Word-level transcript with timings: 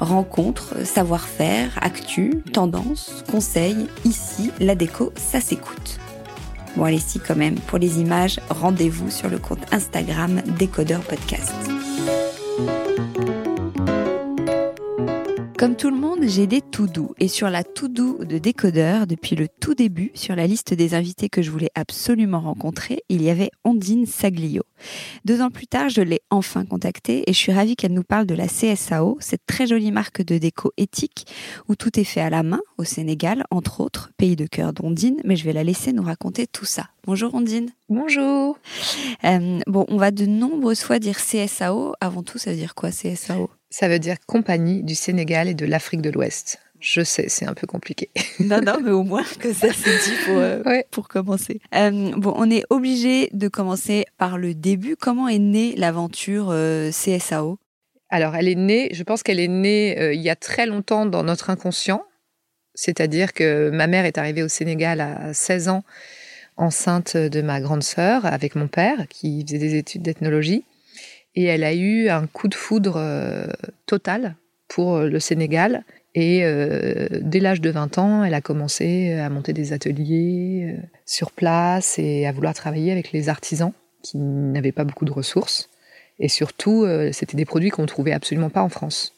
Rencontres, 0.00 0.74
savoir-faire, 0.84 1.70
actu, 1.80 2.42
tendance, 2.52 3.24
conseils, 3.30 3.86
ici, 4.04 4.50
la 4.60 4.74
déco, 4.74 5.12
ça 5.16 5.40
s'écoute. 5.40 5.98
Bon 6.76 6.84
allez 6.84 6.98
si 6.98 7.18
quand 7.18 7.36
même, 7.36 7.54
pour 7.54 7.78
les 7.78 8.00
images, 8.00 8.38
rendez-vous 8.50 9.10
sur 9.10 9.30
le 9.30 9.38
compte 9.38 9.72
Instagram 9.72 10.42
Décodeur 10.58 11.00
Podcast. 11.00 11.54
Comme 15.58 15.74
tout 15.74 15.88
le 15.88 15.96
monde, 15.96 16.18
j'ai 16.24 16.46
des 16.46 16.60
tout 16.60 16.86
doux. 16.86 17.14
Et 17.18 17.28
sur 17.28 17.48
la 17.48 17.64
tout 17.64 17.88
doux 17.88 18.22
de 18.22 18.36
décodeur, 18.36 19.06
depuis 19.06 19.36
le 19.36 19.48
tout 19.48 19.74
début, 19.74 20.10
sur 20.12 20.36
la 20.36 20.46
liste 20.46 20.74
des 20.74 20.92
invités 20.92 21.30
que 21.30 21.40
je 21.40 21.50
voulais 21.50 21.70
absolument 21.74 22.40
rencontrer, 22.40 23.02
il 23.08 23.22
y 23.22 23.30
avait 23.30 23.50
Ondine 23.64 24.04
Saglio. 24.04 24.64
Deux 25.24 25.40
ans 25.40 25.50
plus 25.50 25.66
tard, 25.66 25.88
je 25.88 26.02
l'ai 26.02 26.20
enfin 26.28 26.66
contactée 26.66 27.22
et 27.26 27.32
je 27.32 27.38
suis 27.38 27.52
ravie 27.52 27.74
qu'elle 27.74 27.94
nous 27.94 28.02
parle 28.02 28.26
de 28.26 28.34
la 28.34 28.48
CSAO, 28.48 29.16
cette 29.18 29.46
très 29.46 29.66
jolie 29.66 29.92
marque 29.92 30.20
de 30.20 30.36
déco 30.36 30.72
éthique 30.76 31.24
où 31.70 31.74
tout 31.74 31.98
est 31.98 32.04
fait 32.04 32.20
à 32.20 32.28
la 32.28 32.42
main 32.42 32.60
au 32.76 32.84
Sénégal, 32.84 33.44
entre 33.50 33.80
autres, 33.80 34.10
pays 34.18 34.36
de 34.36 34.46
cœur 34.46 34.74
d'Ondine, 34.74 35.22
mais 35.24 35.36
je 35.36 35.44
vais 35.44 35.54
la 35.54 35.64
laisser 35.64 35.94
nous 35.94 36.02
raconter 36.02 36.46
tout 36.46 36.66
ça. 36.66 36.90
Bonjour 37.06 37.34
Ondine. 37.34 37.70
Bonjour. 37.88 38.58
Euh, 39.24 39.60
bon, 39.66 39.86
on 39.88 39.96
va 39.96 40.10
de 40.10 40.26
nombreuses 40.26 40.82
fois 40.82 40.98
dire 40.98 41.16
CSAO. 41.16 41.94
Avant 42.02 42.22
tout, 42.22 42.36
ça 42.36 42.50
veut 42.50 42.58
dire 42.58 42.74
quoi 42.74 42.90
CSAO 42.90 43.48
Ça 43.70 43.88
veut 43.88 43.98
dire 43.98 44.16
Compagnie 44.26 44.82
du 44.82 44.94
Sénégal 44.94 45.48
et 45.48 45.54
de 45.54 45.66
l'Afrique 45.66 46.02
de 46.02 46.10
l'Ouest. 46.10 46.60
Je 46.78 47.02
sais, 47.02 47.28
c'est 47.28 47.46
un 47.46 47.54
peu 47.54 47.66
compliqué. 47.66 48.10
non, 48.40 48.60
non, 48.60 48.78
mais 48.82 48.90
au 48.90 49.02
moins 49.02 49.24
que 49.38 49.52
ça 49.52 49.68
c'est 49.72 49.90
dit 49.90 50.16
pour, 50.26 50.36
euh, 50.36 50.62
pour 50.90 51.08
commencer. 51.08 51.60
Euh, 51.74 52.12
bon, 52.16 52.34
on 52.36 52.50
est 52.50 52.64
obligé 52.70 53.30
de 53.32 53.48
commencer 53.48 54.04
par 54.18 54.38
le 54.38 54.54
début. 54.54 54.94
Comment 54.96 55.28
est 55.28 55.38
née 55.38 55.74
l'aventure 55.76 56.54
CSAO 56.90 57.58
Alors, 58.10 58.36
elle 58.36 58.48
est 58.48 58.54
née, 58.54 58.90
je 58.92 59.02
pense 59.02 59.22
qu'elle 59.22 59.40
est 59.40 59.48
née 59.48 60.12
il 60.14 60.20
y 60.20 60.30
a 60.30 60.36
très 60.36 60.66
longtemps 60.66 61.06
dans 61.06 61.22
notre 61.22 61.50
inconscient. 61.50 62.04
C'est-à-dire 62.74 63.32
que 63.32 63.70
ma 63.70 63.86
mère 63.86 64.04
est 64.04 64.18
arrivée 64.18 64.42
au 64.42 64.48
Sénégal 64.48 65.00
à 65.00 65.32
16 65.32 65.68
ans 65.68 65.82
enceinte 66.56 67.16
de 67.16 67.42
ma 67.42 67.60
grande 67.60 67.82
sœur 67.82 68.24
avec 68.26 68.54
mon 68.54 68.68
père 68.68 69.06
qui 69.08 69.44
faisait 69.46 69.58
des 69.58 69.76
études 69.76 70.02
d'ethnologie. 70.02 70.64
Et 71.36 71.44
elle 71.44 71.64
a 71.64 71.74
eu 71.74 72.08
un 72.08 72.26
coup 72.26 72.48
de 72.48 72.54
foudre 72.54 72.96
euh, 72.96 73.46
total 73.86 74.36
pour 74.68 75.00
le 75.00 75.20
Sénégal. 75.20 75.84
Et 76.14 76.44
euh, 76.44 77.08
dès 77.20 77.40
l'âge 77.40 77.60
de 77.60 77.70
20 77.70 77.98
ans, 77.98 78.24
elle 78.24 78.34
a 78.34 78.40
commencé 78.40 79.12
à 79.12 79.28
monter 79.28 79.52
des 79.52 79.72
ateliers 79.72 80.74
euh, 80.74 80.82
sur 81.04 81.30
place 81.30 81.98
et 81.98 82.26
à 82.26 82.32
vouloir 82.32 82.54
travailler 82.54 82.90
avec 82.90 83.12
les 83.12 83.28
artisans 83.28 83.72
qui 84.02 84.18
n'avaient 84.18 84.72
pas 84.72 84.84
beaucoup 84.84 85.04
de 85.04 85.12
ressources. 85.12 85.68
Et 86.18 86.28
surtout, 86.28 86.86
c'était 87.12 87.36
des 87.36 87.44
produits 87.44 87.68
qu'on 87.68 87.82
ne 87.82 87.86
trouvait 87.86 88.12
absolument 88.12 88.48
pas 88.48 88.62
en 88.62 88.70
France. 88.70 89.16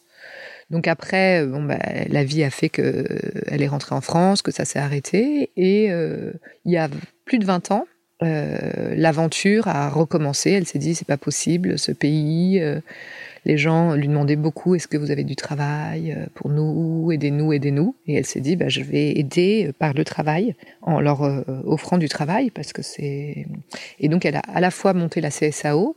Donc 0.70 0.86
après, 0.86 1.42
euh, 1.42 1.58
bah, 1.60 1.78
la 2.08 2.24
vie 2.24 2.44
a 2.44 2.50
fait 2.50 2.68
qu'elle 2.68 2.86
euh, 2.86 3.58
est 3.58 3.68
rentrée 3.68 3.94
en 3.94 4.00
France, 4.00 4.42
que 4.42 4.50
ça 4.50 4.64
s'est 4.64 4.78
arrêté. 4.78 5.50
Et 5.56 5.90
euh, 5.90 6.32
il 6.64 6.72
y 6.72 6.76
a 6.76 6.88
plus 7.24 7.38
de 7.38 7.46
20 7.46 7.70
ans, 7.70 7.86
l'aventure 8.20 9.68
a 9.68 9.88
recommencé. 9.88 10.50
Elle 10.50 10.66
s'est 10.66 10.78
dit, 10.78 10.94
c'est 10.94 11.06
pas 11.06 11.16
possible, 11.16 11.78
ce 11.78 11.92
pays. 11.92 12.60
les 13.44 13.56
gens 13.56 13.94
lui 13.94 14.08
demandaient 14.08 14.36
beaucoup, 14.36 14.74
est-ce 14.74 14.88
que 14.88 14.96
vous 14.96 15.10
avez 15.10 15.24
du 15.24 15.36
travail 15.36 16.16
pour 16.34 16.50
nous 16.50 17.12
Aidez-nous, 17.12 17.52
aidez-nous. 17.52 17.94
Et 18.06 18.14
elle 18.14 18.26
s'est 18.26 18.40
dit, 18.40 18.56
bah, 18.56 18.68
je 18.68 18.82
vais 18.82 19.18
aider 19.18 19.70
par 19.78 19.94
le 19.94 20.04
travail, 20.04 20.56
en 20.82 21.00
leur 21.00 21.22
offrant 21.66 21.98
du 21.98 22.08
travail, 22.08 22.50
parce 22.50 22.72
que 22.72 22.82
c'est... 22.82 23.46
Et 24.00 24.08
donc 24.08 24.24
elle 24.24 24.36
a 24.36 24.42
à 24.52 24.60
la 24.60 24.70
fois 24.70 24.94
monté 24.94 25.20
la 25.20 25.30
CSAO 25.30 25.96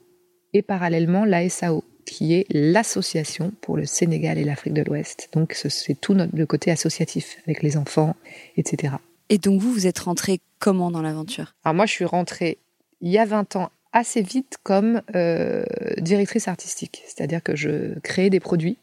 et 0.54 0.62
parallèlement 0.62 1.26
la 1.26 1.48
SAO 1.50 1.84
qui 2.06 2.34
est 2.34 2.46
l'association 2.50 3.54
pour 3.62 3.78
le 3.78 3.86
Sénégal 3.86 4.38
et 4.38 4.44
l'Afrique 4.44 4.74
de 4.74 4.82
l'Ouest. 4.82 5.30
Donc 5.34 5.54
c'est 5.54 6.00
tout 6.00 6.14
notre, 6.14 6.36
le 6.36 6.46
côté 6.46 6.72
associatif 6.72 7.38
avec 7.46 7.64
les 7.64 7.78
enfants, 7.78 8.16
etc. 8.58 8.96
Et 9.30 9.38
donc 9.38 9.62
vous, 9.62 9.72
vous 9.72 9.88
êtes 9.88 10.00
rentrée 10.00 10.40
comment 10.62 10.92
dans 10.92 11.02
l'aventure? 11.02 11.56
Alors 11.66 11.76
moi, 11.76 11.86
je 11.86 11.92
suis 11.92 12.06
rentrée 12.06 12.58
il 13.02 13.10
y 13.10 13.18
a 13.18 13.26
20 13.26 13.58
ans 13.58 13.72
assez 13.92 14.22
vite 14.22 14.58
comme 14.64 15.02
euh, 15.16 15.66
directrice 15.98 16.48
artistique, 16.48 17.04
c'est-à-dire 17.06 17.44
que 17.44 17.58
je 17.58 18.00
créais 18.00 18.30
des 18.30 18.40
produits. 18.40 18.78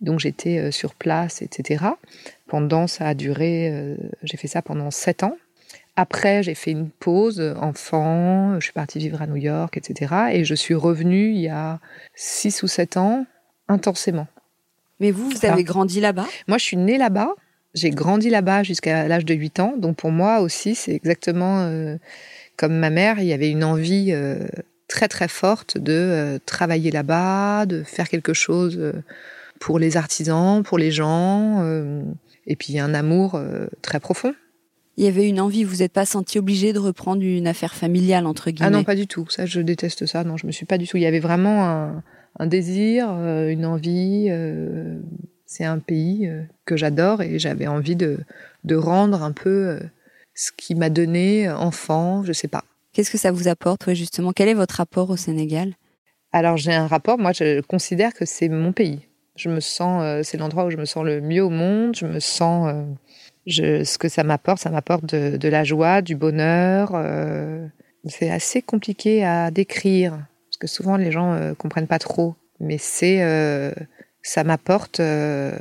Donc 0.00 0.20
j'étais 0.20 0.58
euh, 0.58 0.70
sur 0.70 0.94
place, 0.94 1.42
etc. 1.42 1.84
Pendant, 2.46 2.86
ça 2.86 3.08
a 3.08 3.14
duré, 3.14 3.70
euh, 3.72 3.96
j'ai 4.22 4.36
fait 4.36 4.46
ça 4.46 4.62
pendant 4.62 4.92
7 4.92 5.24
ans. 5.24 5.36
Après, 5.96 6.42
j'ai 6.42 6.54
fait 6.54 6.72
une 6.72 6.90
pause, 6.90 7.40
enfant, 7.58 8.60
je 8.60 8.64
suis 8.64 8.74
partie 8.74 8.98
vivre 8.98 9.22
à 9.22 9.26
New 9.26 9.36
York, 9.36 9.78
etc. 9.78 10.14
Et 10.32 10.44
je 10.44 10.54
suis 10.54 10.74
revenue 10.74 11.30
il 11.30 11.40
y 11.40 11.48
a 11.48 11.80
6 12.14 12.62
ou 12.62 12.68
7 12.68 12.98
ans, 12.98 13.26
intensément. 13.68 14.28
Mais 15.00 15.10
vous, 15.10 15.30
vous 15.30 15.46
avez 15.46 15.64
grandi 15.64 16.00
là-bas? 16.00 16.26
Moi, 16.46 16.58
je 16.58 16.64
suis 16.64 16.76
née 16.76 16.98
là-bas. 16.98 17.30
J'ai 17.76 17.90
grandi 17.90 18.30
là-bas 18.30 18.62
jusqu'à 18.62 19.06
l'âge 19.06 19.26
de 19.26 19.34
8 19.34 19.60
ans. 19.60 19.74
Donc 19.76 19.96
pour 19.96 20.10
moi 20.10 20.40
aussi, 20.40 20.74
c'est 20.74 20.94
exactement 20.94 21.60
euh, 21.60 21.96
comme 22.56 22.74
ma 22.74 22.88
mère, 22.88 23.20
il 23.20 23.26
y 23.26 23.34
avait 23.34 23.50
une 23.50 23.64
envie 23.64 24.12
euh, 24.12 24.46
très 24.88 25.08
très 25.08 25.28
forte 25.28 25.76
de 25.76 25.92
euh, 25.92 26.38
travailler 26.46 26.90
là-bas, 26.90 27.66
de 27.66 27.82
faire 27.82 28.08
quelque 28.08 28.32
chose 28.32 28.94
pour 29.60 29.78
les 29.78 29.98
artisans, 29.98 30.62
pour 30.62 30.78
les 30.78 30.90
gens. 30.90 31.62
et 32.46 32.56
puis 32.56 32.78
un 32.78 32.94
amour 32.94 33.40
très 33.82 34.00
profond 34.00 34.34
il 34.98 35.04
y 35.04 35.08
avait 35.08 35.28
une 35.28 35.42
envie, 35.42 35.62
vous 35.62 35.76
n'êtes 35.76 35.92
pas 35.92 36.06
senti 36.06 36.38
obligé 36.38 36.72
de 36.72 36.78
reprendre 36.78 37.22
une 37.22 37.46
affaire 37.46 37.74
familiale, 37.74 38.24
entre 38.24 38.50
guillemets 38.50 38.68
Ah 38.68 38.70
non, 38.70 38.82
pas 38.82 38.94
du 38.94 39.06
tout. 39.06 39.26
Ça, 39.28 39.44
je 39.44 39.60
déteste 39.60 40.06
ça. 40.06 40.24
Non, 40.24 40.38
je 40.38 40.46
me 40.46 40.52
suis 40.52 40.64
pas 40.64 40.78
du 40.78 40.88
tout. 40.88 40.96
Il 40.96 41.02
y 41.02 41.06
avait 41.06 41.20
vraiment 41.20 42.00
un, 42.38 42.46
désir, 42.46 43.10
une 43.10 43.66
envie. 43.66 44.30
Euh, 45.46 45.52
c'est 45.54 45.64
un 45.64 45.78
pays 45.78 46.26
euh, 46.26 46.42
que 46.64 46.76
j'adore 46.76 47.22
et 47.22 47.38
j'avais 47.38 47.66
envie 47.66 47.96
de, 47.96 48.18
de 48.64 48.76
rendre 48.76 49.22
un 49.22 49.32
peu 49.32 49.78
ce 50.34 50.50
qui 50.56 50.74
m'a 50.74 50.90
donné 50.90 51.48
enfant, 51.50 52.22
je 52.22 52.32
sais 52.32 52.48
pas. 52.48 52.64
Qu'est-ce 52.92 53.10
que 53.10 53.18
ça 53.18 53.32
vous 53.32 53.48
apporte, 53.48 53.92
justement? 53.94 54.32
Quel 54.32 54.48
est 54.48 54.54
votre 54.54 54.76
rapport 54.76 55.10
au 55.10 55.16
Sénégal? 55.16 55.74
Alors 56.32 56.56
j'ai 56.56 56.74
un 56.74 56.86
rapport, 56.86 57.18
moi 57.18 57.32
je 57.32 57.60
considère 57.62 58.12
que 58.12 58.26
c'est 58.26 58.48
mon 58.48 58.72
pays. 58.72 59.00
Je 59.36 59.48
me 59.48 59.60
sens, 59.60 60.02
euh, 60.02 60.20
c'est 60.22 60.38
l'endroit 60.38 60.64
où 60.64 60.70
je 60.70 60.76
me 60.76 60.84
sens 60.84 61.04
le 61.04 61.20
mieux 61.20 61.44
au 61.44 61.50
monde. 61.50 61.94
Je 61.94 62.06
me 62.06 62.20
sens, 62.20 62.68
euh, 62.68 62.84
je, 63.46 63.84
ce 63.84 63.98
que 63.98 64.08
ça 64.08 64.24
m'apporte, 64.24 64.58
ça 64.60 64.70
m'apporte 64.70 65.04
de, 65.06 65.48
la 65.48 65.64
joie, 65.64 66.02
du 66.02 66.16
bonheur. 66.16 66.92
Euh, 66.94 67.66
c'est 68.06 68.30
assez 68.30 68.62
compliqué 68.62 69.24
à 69.24 69.50
décrire 69.50 70.12
parce 70.12 70.58
que 70.58 70.66
souvent 70.66 70.96
les 70.96 71.12
gens 71.12 71.54
comprennent 71.58 71.86
pas 71.86 71.98
trop. 71.98 72.34
Mais 72.60 72.78
c'est, 72.78 73.20
ça 74.28 74.44
m'apporte 74.44 75.00
de 75.00 75.52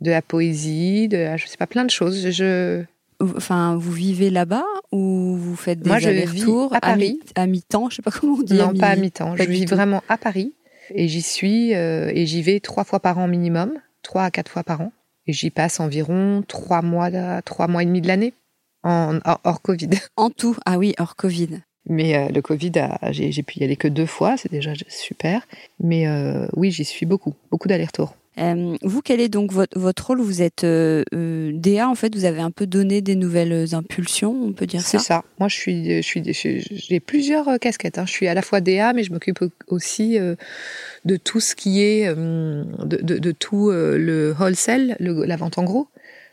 la 0.00 0.22
poésie, 0.22 1.08
de, 1.08 1.36
je 1.36 1.46
sais 1.46 1.56
pas, 1.56 1.66
plein 1.66 1.84
de 1.84 1.90
choses. 1.90 2.30
Je, 2.30 2.84
Enfin, 3.20 3.76
vous 3.76 3.92
vivez 3.92 4.30
là-bas 4.30 4.64
ou 4.92 5.36
vous 5.36 5.56
faites 5.56 5.80
des 5.80 5.90
allers-retours 5.90 6.74
à 6.74 6.80
Paris 6.80 7.20
à 7.34 7.46
mi-temps, 7.46 7.88
je 7.90 7.96
sais 7.96 8.02
pas 8.02 8.10
comment 8.10 8.34
on 8.34 8.42
dit. 8.42 8.54
Non, 8.54 8.74
pas 8.74 8.88
à 8.88 8.96
mi-temps. 8.96 9.36
Je 9.36 9.44
vis 9.44 9.66
vraiment 9.66 10.02
à 10.08 10.16
Paris 10.16 10.52
et 10.90 11.08
j'y 11.08 11.22
suis 11.22 11.74
euh, 11.74 12.10
et 12.12 12.26
j'y 12.26 12.42
vais 12.42 12.60
trois 12.60 12.84
fois 12.84 13.00
par 13.00 13.18
an 13.18 13.28
minimum, 13.28 13.74
trois 14.02 14.24
à 14.24 14.30
quatre 14.30 14.50
fois 14.50 14.64
par 14.64 14.80
an. 14.80 14.92
Et 15.26 15.32
j'y 15.32 15.50
passe 15.50 15.80
environ 15.80 16.44
trois 16.46 16.82
mois, 16.82 17.10
trois 17.42 17.66
mois 17.66 17.82
et 17.82 17.86
demi 17.86 18.02
de 18.02 18.08
l'année, 18.08 18.34
en, 18.82 19.20
hors 19.44 19.62
Covid. 19.62 19.88
En 20.16 20.28
tout, 20.28 20.56
ah 20.66 20.76
oui, 20.76 20.94
hors 20.98 21.16
Covid. 21.16 21.60
Mais 21.86 22.16
euh, 22.16 22.28
le 22.28 22.40
Covid, 22.40 22.72
j'ai 23.10 23.42
pu 23.42 23.58
y 23.58 23.64
aller 23.64 23.76
que 23.76 23.88
deux 23.88 24.06
fois, 24.06 24.36
c'est 24.36 24.50
déjà 24.50 24.72
super. 24.88 25.46
Mais 25.80 26.06
euh, 26.06 26.46
oui, 26.54 26.70
j'y 26.70 26.84
suis 26.84 27.06
beaucoup, 27.06 27.34
beaucoup 27.50 27.68
d'allers-retours. 27.68 28.16
Euh, 28.36 28.76
vous, 28.82 29.00
quel 29.00 29.20
est 29.20 29.28
donc 29.28 29.52
votre, 29.52 29.78
votre 29.78 30.08
rôle? 30.08 30.20
Vous 30.20 30.42
êtes 30.42 30.64
DA, 30.64 31.88
en 31.88 31.94
fait, 31.94 32.16
vous 32.16 32.24
avez 32.24 32.40
un 32.40 32.50
peu 32.50 32.66
donné 32.66 33.00
des 33.00 33.14
nouvelles 33.14 33.74
impulsions, 33.74 34.34
on 34.46 34.52
peut 34.52 34.66
dire 34.66 34.80
ça? 34.80 34.98
C'est 34.98 35.04
ça. 35.04 35.22
Moi, 35.38 35.48
je 35.48 35.54
suis, 35.54 36.02
je 36.02 36.32
suis, 36.32 36.64
j'ai 36.70 37.00
plusieurs 37.00 37.60
casquettes. 37.60 37.98
Hein. 37.98 38.06
Je 38.06 38.12
suis 38.12 38.26
à 38.26 38.34
la 38.34 38.42
fois 38.42 38.60
DA, 38.60 38.92
mais 38.92 39.04
je 39.04 39.12
m'occupe 39.12 39.44
aussi 39.68 40.18
de 40.18 41.16
tout 41.16 41.38
ce 41.38 41.54
qui 41.54 41.82
est, 41.82 42.08
de, 42.08 42.64
de, 42.84 43.18
de, 43.18 43.30
tout 43.30 43.70
le 43.70 44.34
wholesale, 44.36 44.96
le, 44.98 45.24
la 45.24 45.36
vente 45.36 45.58
en 45.58 45.64
gros. 45.64 45.86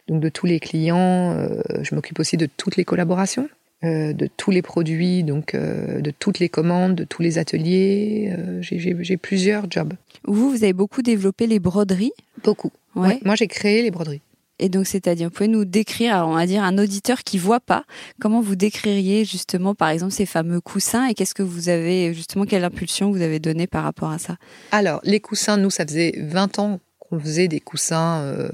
Donc 0.08 0.22
de 0.22 0.30
tous 0.30 0.48
les 0.48 0.60
clients, 0.60 1.38
je 1.84 1.94
m'occupe 1.94 2.20
aussi 2.20 2.36
de 2.36 2.48
toutes 2.58 2.78
les 2.78 2.86
collaborations. 2.86 3.48
Euh, 3.84 4.14
de 4.14 4.28
tous 4.28 4.52
les 4.52 4.62
produits, 4.62 5.24
donc 5.24 5.56
euh, 5.56 6.02
de 6.02 6.12
toutes 6.12 6.38
les 6.38 6.50
commandes, 6.50 6.94
de 6.94 7.04
tous 7.04 7.24
les 7.24 7.40
ateliers. 7.40 8.32
Euh, 8.38 8.60
j'ai 8.62 9.18
plusieurs 9.18 9.72
jobs. 9.72 9.94
Vous, 10.24 10.52
vous 10.52 10.64
avez 10.64 10.74
beaucoup 10.74 11.02
développé 11.02 11.48
les 11.48 11.58
broderies 11.58 12.12
Beaucoup. 12.44 12.72
Ouais. 12.96 13.20
moi, 13.26 13.34
j'ai 13.34 13.48
créé 13.48 13.82
les 13.82 13.90
broderies. 13.90 14.22
Et 14.60 14.70
donc, 14.70 14.86
c'est-à-dire, 14.86 15.30
vous 15.30 15.34
pouvez 15.34 15.48
nous 15.48 15.66
décrire, 15.66 16.24
on 16.28 16.36
va 16.36 16.46
dire, 16.46 16.64
un 16.64 16.78
auditeur 16.78 17.24
qui 17.24 17.40
voit 17.40 17.60
pas, 17.60 17.86
comment 18.20 18.40
vous 18.40 18.56
décririez 18.56 19.26
justement, 19.26 19.74
par 19.74 19.90
exemple, 19.90 20.12
ces 20.12 20.28
fameux 20.28 20.62
coussins 20.62 21.08
et 21.08 21.16
qu'est-ce 21.16 21.34
que 21.34 21.42
vous 21.42 21.68
avez, 21.68 22.14
justement, 22.14 22.46
quelle 22.46 22.64
impulsion 22.64 23.10
vous 23.10 23.24
avez 23.24 23.40
donnée 23.40 23.66
par 23.66 23.84
rapport 23.84 24.12
à 24.12 24.20
ça? 24.20 24.38
Alors, 24.72 25.02
les 25.04 25.22
coussins, 25.22 25.58
nous, 25.58 25.72
ça 25.72 25.88
faisait 25.88 26.14
20 26.20 26.60
ans 26.60 26.80
qu'on 27.00 27.20
faisait 27.20 27.48
des 27.48 27.60
coussins 27.60 28.48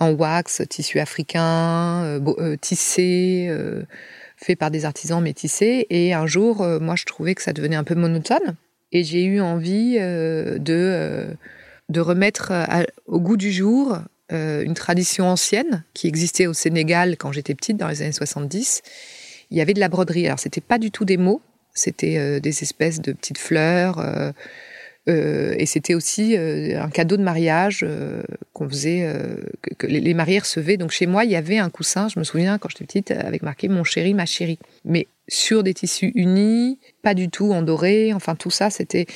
en 0.00 0.12
wax, 0.12 0.62
tissu 0.70 1.00
africain, 1.00 2.18
tissé 2.62 3.50
fait 4.44 4.56
par 4.56 4.70
des 4.70 4.84
artisans 4.84 5.22
métissés. 5.22 5.86
Et 5.90 6.12
un 6.12 6.26
jour, 6.26 6.62
euh, 6.62 6.78
moi, 6.78 6.94
je 6.96 7.04
trouvais 7.04 7.34
que 7.34 7.42
ça 7.42 7.52
devenait 7.52 7.76
un 7.76 7.84
peu 7.84 7.94
monotone. 7.94 8.54
Et 8.92 9.02
j'ai 9.02 9.24
eu 9.24 9.40
envie 9.40 9.96
euh, 9.98 10.58
de, 10.58 10.74
euh, 10.74 11.34
de 11.88 12.00
remettre 12.00 12.52
au 13.06 13.18
goût 13.18 13.36
du 13.36 13.52
jour 13.52 13.98
une 14.30 14.74
tradition 14.74 15.26
ancienne 15.26 15.84
qui 15.92 16.08
existait 16.08 16.48
au 16.48 16.54
Sénégal 16.54 17.16
quand 17.16 17.30
j'étais 17.30 17.54
petite, 17.54 17.76
dans 17.76 17.86
les 17.86 18.02
années 18.02 18.10
70. 18.10 18.82
Il 19.50 19.56
y 19.56 19.60
avait 19.60 19.74
de 19.74 19.80
la 19.80 19.88
broderie. 19.88 20.26
Alors, 20.26 20.40
c'était 20.40 20.62
pas 20.62 20.78
du 20.78 20.90
tout 20.90 21.04
des 21.04 21.18
mots, 21.18 21.40
c'était 21.72 22.40
des 22.40 22.62
espèces 22.62 23.00
de 23.00 23.12
petites 23.12 23.38
fleurs 23.38 24.04
euh, 25.08 25.54
et 25.58 25.66
c'était 25.66 25.94
aussi 25.94 26.34
euh, 26.36 26.80
un 26.80 26.88
cadeau 26.88 27.16
de 27.16 27.22
mariage 27.22 27.84
euh, 27.86 28.22
qu'on 28.52 28.68
faisait, 28.68 29.06
que, 29.78 29.86
les, 29.86 30.14
mariés 30.14 30.38
recevaient. 30.38 30.76
Donc 30.76 30.90
chez 30.90 31.06
moi, 31.06 31.24
il 31.24 31.30
y 31.30 31.36
avait 31.36 31.58
un 31.58 31.70
coussin, 31.70 32.08
je 32.08 32.18
me 32.18 32.24
souviens 32.24 32.58
quand 32.58 32.70
j'étais 32.70 32.84
petite, 32.84 33.10
avec 33.10 33.42
marqué 33.42 33.68
mon 33.68 33.84
chéri, 33.84 34.14
ma 34.14 34.26
chérie. 34.26 34.58
Mais 34.84 35.06
sur 35.28 35.62
des 35.62 35.74
tissus 35.74 36.12
unis, 36.14 36.78
pas 37.02 37.14
du 37.14 37.28
tout 37.28 37.52
en 37.52 37.62
doré. 37.62 38.12
Enfin, 38.14 38.34
tout 38.34 38.50
ça, 38.50 38.70
c'était 38.70 39.06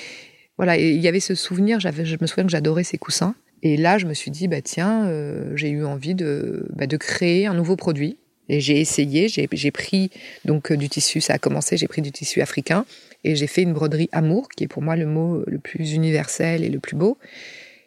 voilà. 0.56 0.76
Il 0.76 1.00
y 1.00 1.08
avait 1.08 1.20
ce 1.20 1.34
souvenir. 1.34 1.80
J'avais, 1.80 2.04
je 2.04 2.16
me 2.20 2.26
souviens 2.26 2.44
que 2.44 2.50
j'adorais 2.50 2.84
ces 2.84 2.98
coussins. 2.98 3.34
Et 3.62 3.76
là, 3.76 3.98
je 3.98 4.06
me 4.06 4.14
suis 4.14 4.30
dit, 4.30 4.46
bah 4.46 4.60
tiens, 4.62 5.10
j'ai 5.54 5.70
eu 5.70 5.84
envie 5.84 6.14
de, 6.14 6.66
bah, 6.76 6.86
de 6.86 6.96
créer 6.96 7.46
un 7.46 7.54
nouveau 7.54 7.76
produit. 7.76 8.16
J'ai 8.48 8.80
essayé, 8.80 9.28
j'ai 9.28 9.70
pris 9.70 10.10
donc 10.44 10.72
du 10.72 10.88
tissu, 10.88 11.20
ça 11.20 11.34
a 11.34 11.38
commencé, 11.38 11.76
j'ai 11.76 11.88
pris 11.88 12.00
du 12.00 12.12
tissu 12.12 12.40
africain 12.40 12.86
et 13.24 13.36
j'ai 13.36 13.46
fait 13.46 13.62
une 13.62 13.72
broderie 13.72 14.08
amour, 14.12 14.48
qui 14.48 14.64
est 14.64 14.68
pour 14.68 14.82
moi 14.82 14.96
le 14.96 15.06
mot 15.06 15.42
le 15.46 15.58
plus 15.58 15.92
universel 15.92 16.64
et 16.64 16.68
le 16.68 16.78
plus 16.78 16.96
beau. 16.96 17.18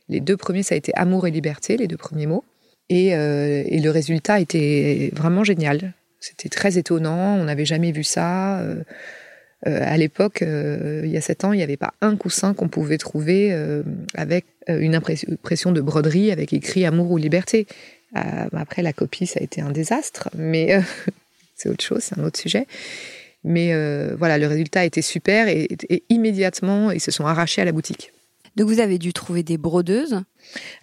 Les 0.09 0.19
deux 0.19 0.37
premiers, 0.37 0.61
ça 0.61 0.75
a 0.75 0.77
été 0.77 0.91
amour 0.95 1.25
et 1.25 1.31
liberté, 1.31 1.77
les 1.77 1.87
deux 1.87 1.97
premiers 1.97 2.27
mots. 2.27 2.43
Et, 2.89 3.15
euh, 3.15 3.63
et 3.65 3.79
le 3.79 3.89
résultat 3.89 4.41
était 4.41 5.09
vraiment 5.15 5.45
génial. 5.45 5.93
C'était 6.19 6.49
très 6.49 6.77
étonnant, 6.77 7.37
on 7.37 7.45
n'avait 7.45 7.65
jamais 7.65 7.93
vu 7.93 8.03
ça. 8.03 8.59
Euh, 8.59 8.83
euh, 9.67 9.79
à 9.81 9.95
l'époque, 9.95 10.41
il 10.41 11.09
y 11.09 11.15
a 11.15 11.21
sept 11.21 11.45
ans, 11.45 11.53
il 11.53 11.57
n'y 11.57 11.63
avait 11.63 11.77
pas 11.77 11.93
un 12.01 12.17
coussin 12.17 12.53
qu'on 12.53 12.67
pouvait 12.67 12.97
trouver 12.97 13.55
avec 14.15 14.45
une 14.67 14.95
impression 14.95 15.71
de 15.71 15.81
broderie 15.81 16.31
avec 16.31 16.51
écrit 16.51 16.85
amour 16.85 17.11
ou 17.11 17.17
liberté. 17.17 17.67
Après, 18.13 18.81
la 18.81 18.93
copie, 18.93 19.25
ça 19.25 19.39
a 19.39 19.43
été 19.43 19.61
un 19.61 19.71
désastre, 19.71 20.29
mais 20.35 20.81
c'est 21.55 21.69
autre 21.69 21.83
chose, 21.83 21.99
c'est 22.03 22.19
un 22.19 22.23
autre 22.23 22.39
sujet. 22.39 22.67
Mais 23.43 23.73
euh, 23.73 24.15
voilà, 24.17 24.37
le 24.37 24.47
résultat 24.47 24.85
était 24.85 25.01
super 25.01 25.47
et, 25.47 25.67
immédiatement, 26.09 26.91
ils 26.91 26.99
se 26.99 27.11
sont 27.11 27.25
arrachés 27.25 27.61
à 27.61 27.65
la 27.65 27.71
boutique. 27.71 28.13
Donc 28.55 28.67
vous 28.67 28.79
avez 28.79 28.97
dû 28.97 29.13
trouver 29.13 29.43
des 29.43 29.57
brodeuses 29.57 30.21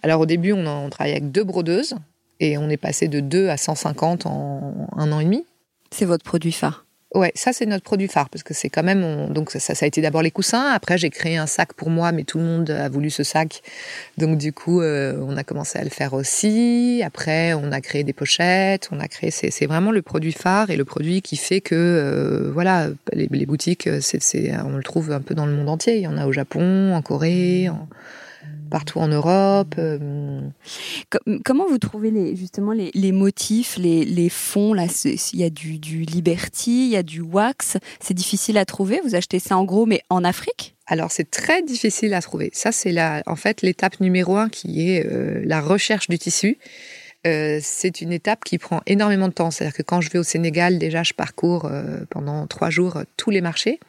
Alors 0.03 0.21
au 0.21 0.27
début, 0.27 0.53
on, 0.53 0.67
on 0.67 0.91
travaillait 0.91 1.19
avec 1.19 1.31
deux 1.31 1.45
brodeuses 1.45 1.95
et 2.41 2.57
on 2.59 2.69
est 2.71 2.79
passé 2.79 3.09
de 3.09 3.21
2 3.21 3.49
à 3.49 3.57
150 3.57 4.27
en 4.27 4.89
un 4.97 5.13
an 5.13 5.21
et 5.21 5.25
demi. 5.25 5.45
C'est 5.91 6.07
votre 6.07 6.25
produit 6.25 6.53
phare 6.53 6.85
Ouais, 7.15 7.33
ça 7.35 7.55
c'est 7.55 7.65
notre 7.65 7.85
produit 7.85 8.07
phare 8.07 8.29
parce 8.29 8.43
que 8.43 8.53
c'est 8.53 8.69
quand 8.69 8.83
même 8.83 9.33
donc 9.33 9.51
ça, 9.51 9.61
ça 9.61 9.85
a 9.85 9.87
été 9.87 10.03
d'abord 10.03 10.21
les 10.21 10.31
coussins. 10.31 10.71
Après 10.73 10.99
j'ai 10.99 11.09
créé 11.09 11.39
un 11.39 11.47
sac 11.47 11.73
pour 11.73 11.89
moi, 11.89 12.13
mais 12.13 12.25
tout 12.25 12.37
le 12.37 12.45
monde 12.45 12.69
a 12.69 12.91
voulu 12.91 13.09
ce 13.09 13.23
sac, 13.23 13.63
donc 14.19 14.37
du 14.37 14.53
coup 14.53 14.83
euh, 14.83 15.19
on 15.27 15.35
a 15.39 15.43
commencé 15.43 15.79
à 15.79 15.85
le 15.85 15.89
faire 15.89 16.13
aussi. 16.13 17.01
Après 17.03 17.55
on 17.55 17.73
a 17.73 17.81
créé 17.81 18.05
des 18.05 18.13
pochettes, 18.13 18.91
on 18.93 19.01
a 19.01 19.09
créé 19.09 19.31
c'est 19.31 19.67
vraiment 19.67 19.91
le 19.91 20.03
produit 20.03 20.33
phare 20.33 20.69
et 20.69 20.77
le 20.77 20.85
produit 20.85 21.23
qui 21.23 21.37
fait 21.37 21.63
que 21.63 21.75
euh, 21.75 22.51
voilà 22.53 22.89
les, 23.15 23.27
les 23.31 23.47
boutiques 23.47 23.89
c'est 24.03 24.53
on 24.63 24.77
le 24.77 24.83
trouve 24.83 25.11
un 25.13 25.21
peu 25.23 25.35
dans 25.35 25.47
le 25.47 25.53
monde 25.53 25.71
entier. 25.71 25.97
Il 25.97 26.03
y 26.03 26.07
en 26.07 26.19
a 26.19 26.27
au 26.27 26.33
Japon, 26.33 26.93
en 26.95 27.01
Corée. 27.01 27.71
En, 27.71 27.89
partout 28.69 28.99
en 28.99 29.09
Europe. 29.09 29.75
Euh. 29.79 30.41
Comment 31.45 31.67
vous 31.69 31.79
trouvez 31.79 32.11
les, 32.11 32.37
justement 32.37 32.73
les, 32.73 32.91
les 32.95 33.13
motifs, 33.13 33.77
les, 33.79 34.05
les 34.05 34.29
fonds 34.29 34.75
là 34.75 34.87
Il 35.05 35.41
y 35.41 35.45
a 35.45 35.51
du, 35.51 35.79
du 35.79 36.03
Liberty, 36.03 36.87
il 36.87 36.91
y 36.91 36.97
a 36.97 37.03
du 37.03 37.21
wax. 37.21 37.77
C'est 38.01 38.15
difficile 38.15 38.59
à 38.59 38.65
trouver. 38.65 39.01
Vous 39.05 39.15
achetez 39.15 39.39
ça 39.39 39.57
en 39.57 39.65
gros, 39.65 39.87
mais 39.87 40.03
en 40.11 40.25
Afrique? 40.25 40.75
Alors 40.87 41.11
c'est 41.11 41.31
très 41.31 41.63
difficile 41.63 42.15
à 42.15 42.23
trouver. 42.23 42.51
Ça 42.55 42.73
c'est 42.73 42.93
la, 42.93 43.23
en 43.27 43.37
fait 43.37 43.61
l'étape 43.63 44.01
numéro 44.01 44.37
un 44.37 44.49
qui 44.49 44.89
est 44.89 45.07
euh, 45.07 45.43
la 45.45 45.61
recherche 45.61 46.09
du 46.09 46.19
tissu. 46.19 46.59
Euh, 47.27 47.59
c'est 47.61 48.01
une 48.01 48.13
étape 48.13 48.45
qui 48.45 48.59
prend 48.59 48.81
énormément 48.87 49.29
de 49.29 49.35
temps. 49.35 49.51
C'est-à-dire 49.51 49.77
que 49.77 49.83
quand 49.83 50.01
je 50.01 50.09
vais 50.11 50.19
au 50.19 50.23
Sénégal, 50.23 50.79
déjà 50.79 51.03
je 51.03 51.13
parcours 51.13 51.71
pendant 52.11 52.47
trois 52.47 52.71
jours 52.71 53.03
tous 53.17 53.31
les 53.31 53.41
marchés 53.41 53.81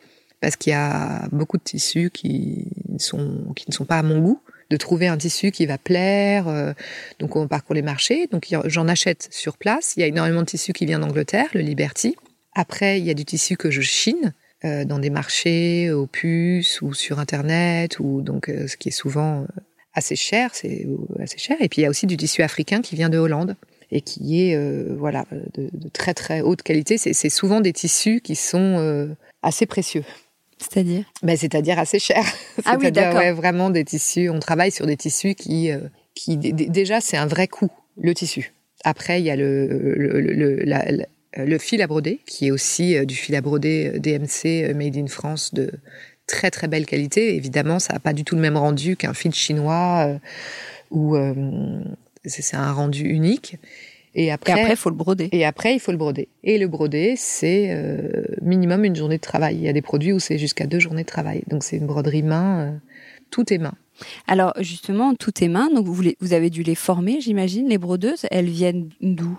parce 0.41 0.55
qu'il 0.55 0.71
y 0.71 0.75
a 0.75 1.27
beaucoup 1.31 1.57
de 1.57 1.63
tissus 1.63 2.09
qui, 2.11 2.67
sont, 2.97 3.53
qui 3.55 3.65
ne 3.67 3.73
sont 3.73 3.85
pas 3.85 3.99
à 3.99 4.03
mon 4.03 4.19
goût 4.19 4.41
de 4.69 4.77
trouver 4.77 5.07
un 5.07 5.17
tissu 5.17 5.51
qui 5.51 5.65
va 5.65 5.77
plaire. 5.77 6.47
Euh, 6.47 6.73
donc 7.19 7.35
on 7.35 7.47
parcourt 7.47 7.75
les 7.75 7.81
marchés. 7.81 8.27
Donc 8.27 8.47
j'en 8.65 8.87
achète 8.87 9.27
sur 9.31 9.57
place. 9.57 9.93
Il 9.97 10.01
y 10.01 10.03
a 10.03 10.07
énormément 10.07 10.41
de 10.41 10.45
tissus 10.45 10.73
qui 10.73 10.85
vient 10.85 10.99
d'Angleterre, 10.99 11.47
le 11.53 11.61
Liberty. 11.61 12.15
Après, 12.53 12.99
il 12.99 13.05
y 13.05 13.09
a 13.09 13.13
du 13.13 13.25
tissu 13.25 13.57
que 13.57 13.71
je 13.71 13.81
chine 13.81 14.33
euh, 14.65 14.85
dans 14.85 14.99
des 14.99 15.09
marchés 15.09 15.91
aux 15.91 16.07
puces 16.07 16.81
ou 16.81 16.93
sur 16.93 17.19
internet 17.19 17.99
ou 17.99 18.21
donc 18.21 18.49
euh, 18.49 18.67
ce 18.67 18.77
qui 18.77 18.89
est 18.89 18.93
souvent 18.93 19.45
assez 19.93 20.15
cher, 20.15 20.51
c'est 20.53 20.85
assez 21.19 21.37
cher. 21.37 21.57
Et 21.59 21.69
puis 21.69 21.81
il 21.81 21.83
y 21.83 21.87
a 21.87 21.89
aussi 21.89 22.05
du 22.05 22.17
tissu 22.17 22.43
africain 22.43 22.81
qui 22.81 22.95
vient 22.95 23.09
de 23.09 23.17
Hollande 23.17 23.55
et 23.91 24.01
qui 24.01 24.41
est 24.41 24.55
voilà 24.95 25.25
de, 25.55 25.89
très 25.89 26.13
très 26.13 26.41
haute 26.41 26.61
qualité. 26.61 26.99
C'est 26.99 27.29
souvent 27.29 27.59
des 27.59 27.73
tissus 27.73 28.21
qui 28.21 28.35
sont 28.35 29.09
assez 29.41 29.65
précieux. 29.65 30.03
C'est-à-dire? 30.59 31.05
Ben, 31.23 31.37
C'est-à-dire 31.37 31.79
assez 31.79 31.99
cher. 31.99 32.23
Ah 32.65 32.77
oui, 32.79 32.91
d'accord. 32.91 33.19
Ouais, 33.19 33.31
vraiment 33.31 33.69
des 33.69 33.85
tissus. 33.85 34.29
On 34.29 34.39
travaille 34.39 34.71
sur 34.71 34.85
des 34.85 34.97
tissus 34.97 35.33
qui, 35.33 35.71
euh, 35.71 35.79
qui 36.13 36.37
déjà, 36.37 37.01
c'est 37.01 37.17
un 37.17 37.25
vrai 37.25 37.47
coût, 37.47 37.69
le 37.97 38.13
tissu. 38.13 38.53
Après, 38.83 39.21
il 39.21 39.25
y 39.25 39.31
a 39.31 39.35
le, 39.35 39.67
le, 39.95 40.21
le, 40.21 41.05
le 41.37 41.57
fil 41.57 41.81
à 41.81 41.87
broder, 41.87 42.19
qui 42.25 42.47
est 42.47 42.51
aussi 42.51 42.95
euh, 42.95 43.05
du 43.05 43.15
fil 43.15 43.35
à 43.35 43.41
broder 43.41 43.93
euh, 43.95 43.99
DMC 43.99 44.73
Made 44.75 44.97
in 44.97 45.07
France 45.07 45.53
de 45.53 45.71
très 46.27 46.51
très 46.51 46.67
belle 46.67 46.85
qualité. 46.85 47.35
Évidemment, 47.35 47.79
ça 47.79 47.93
n'a 47.93 47.99
pas 47.99 48.13
du 48.13 48.23
tout 48.23 48.35
le 48.35 48.41
même 48.41 48.57
rendu 48.57 48.97
qu'un 48.97 49.13
fil 49.13 49.33
chinois, 49.33 50.19
où 50.91 51.17
c'est 52.25 52.55
un 52.55 52.71
rendu 52.71 53.05
unique. 53.05 53.57
Et 54.15 54.31
après, 54.31 54.69
il 54.69 54.75
faut 54.75 54.89
le 54.89 54.95
broder. 54.95 55.29
Et 55.31 55.45
après, 55.45 55.73
il 55.75 55.79
faut 55.79 55.91
le 55.91 55.97
broder. 55.97 56.27
Et 56.43 56.57
le 56.57 56.67
broder, 56.67 57.15
c'est 57.15 57.75
minimum 58.41 58.85
une 58.85 58.95
journée 58.95 59.17
de 59.17 59.21
travail. 59.21 59.55
Il 59.55 59.61
y 59.61 59.69
a 59.69 59.73
des 59.73 59.81
produits 59.81 60.13
où 60.13 60.19
c'est 60.19 60.37
jusqu'à 60.37 60.65
deux 60.65 60.79
journées 60.79 61.03
de 61.03 61.07
travail. 61.07 61.43
Donc 61.47 61.63
c'est 61.63 61.77
une 61.77 61.85
broderie 61.85 62.23
main, 62.23 62.79
tout 63.29 63.53
est 63.53 63.59
main. 63.59 63.73
Alors 64.27 64.53
justement, 64.59 65.13
tout 65.13 65.43
est 65.43 65.47
main. 65.47 65.69
Donc 65.73 65.85
vous, 65.85 66.01
vous 66.19 66.33
avez 66.33 66.49
dû 66.49 66.63
les 66.63 66.75
former, 66.75 67.21
j'imagine. 67.21 67.67
Les 67.67 67.77
brodeuses, 67.77 68.25
elles 68.31 68.49
viennent 68.49 68.89
d'où? 69.01 69.37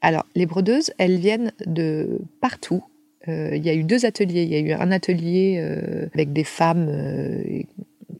Alors 0.00 0.26
les 0.34 0.46
brodeuses, 0.46 0.90
elles 0.98 1.18
viennent 1.18 1.52
de 1.66 2.20
partout. 2.40 2.82
Euh, 3.28 3.54
il 3.54 3.64
y 3.64 3.70
a 3.70 3.74
eu 3.74 3.84
deux 3.84 4.06
ateliers. 4.06 4.42
Il 4.42 4.48
y 4.48 4.56
a 4.56 4.60
eu 4.60 4.72
un 4.72 4.90
atelier 4.90 5.58
euh, 5.60 6.06
avec 6.14 6.32
des 6.32 6.44
femmes 6.44 6.86
euh, 6.88 7.62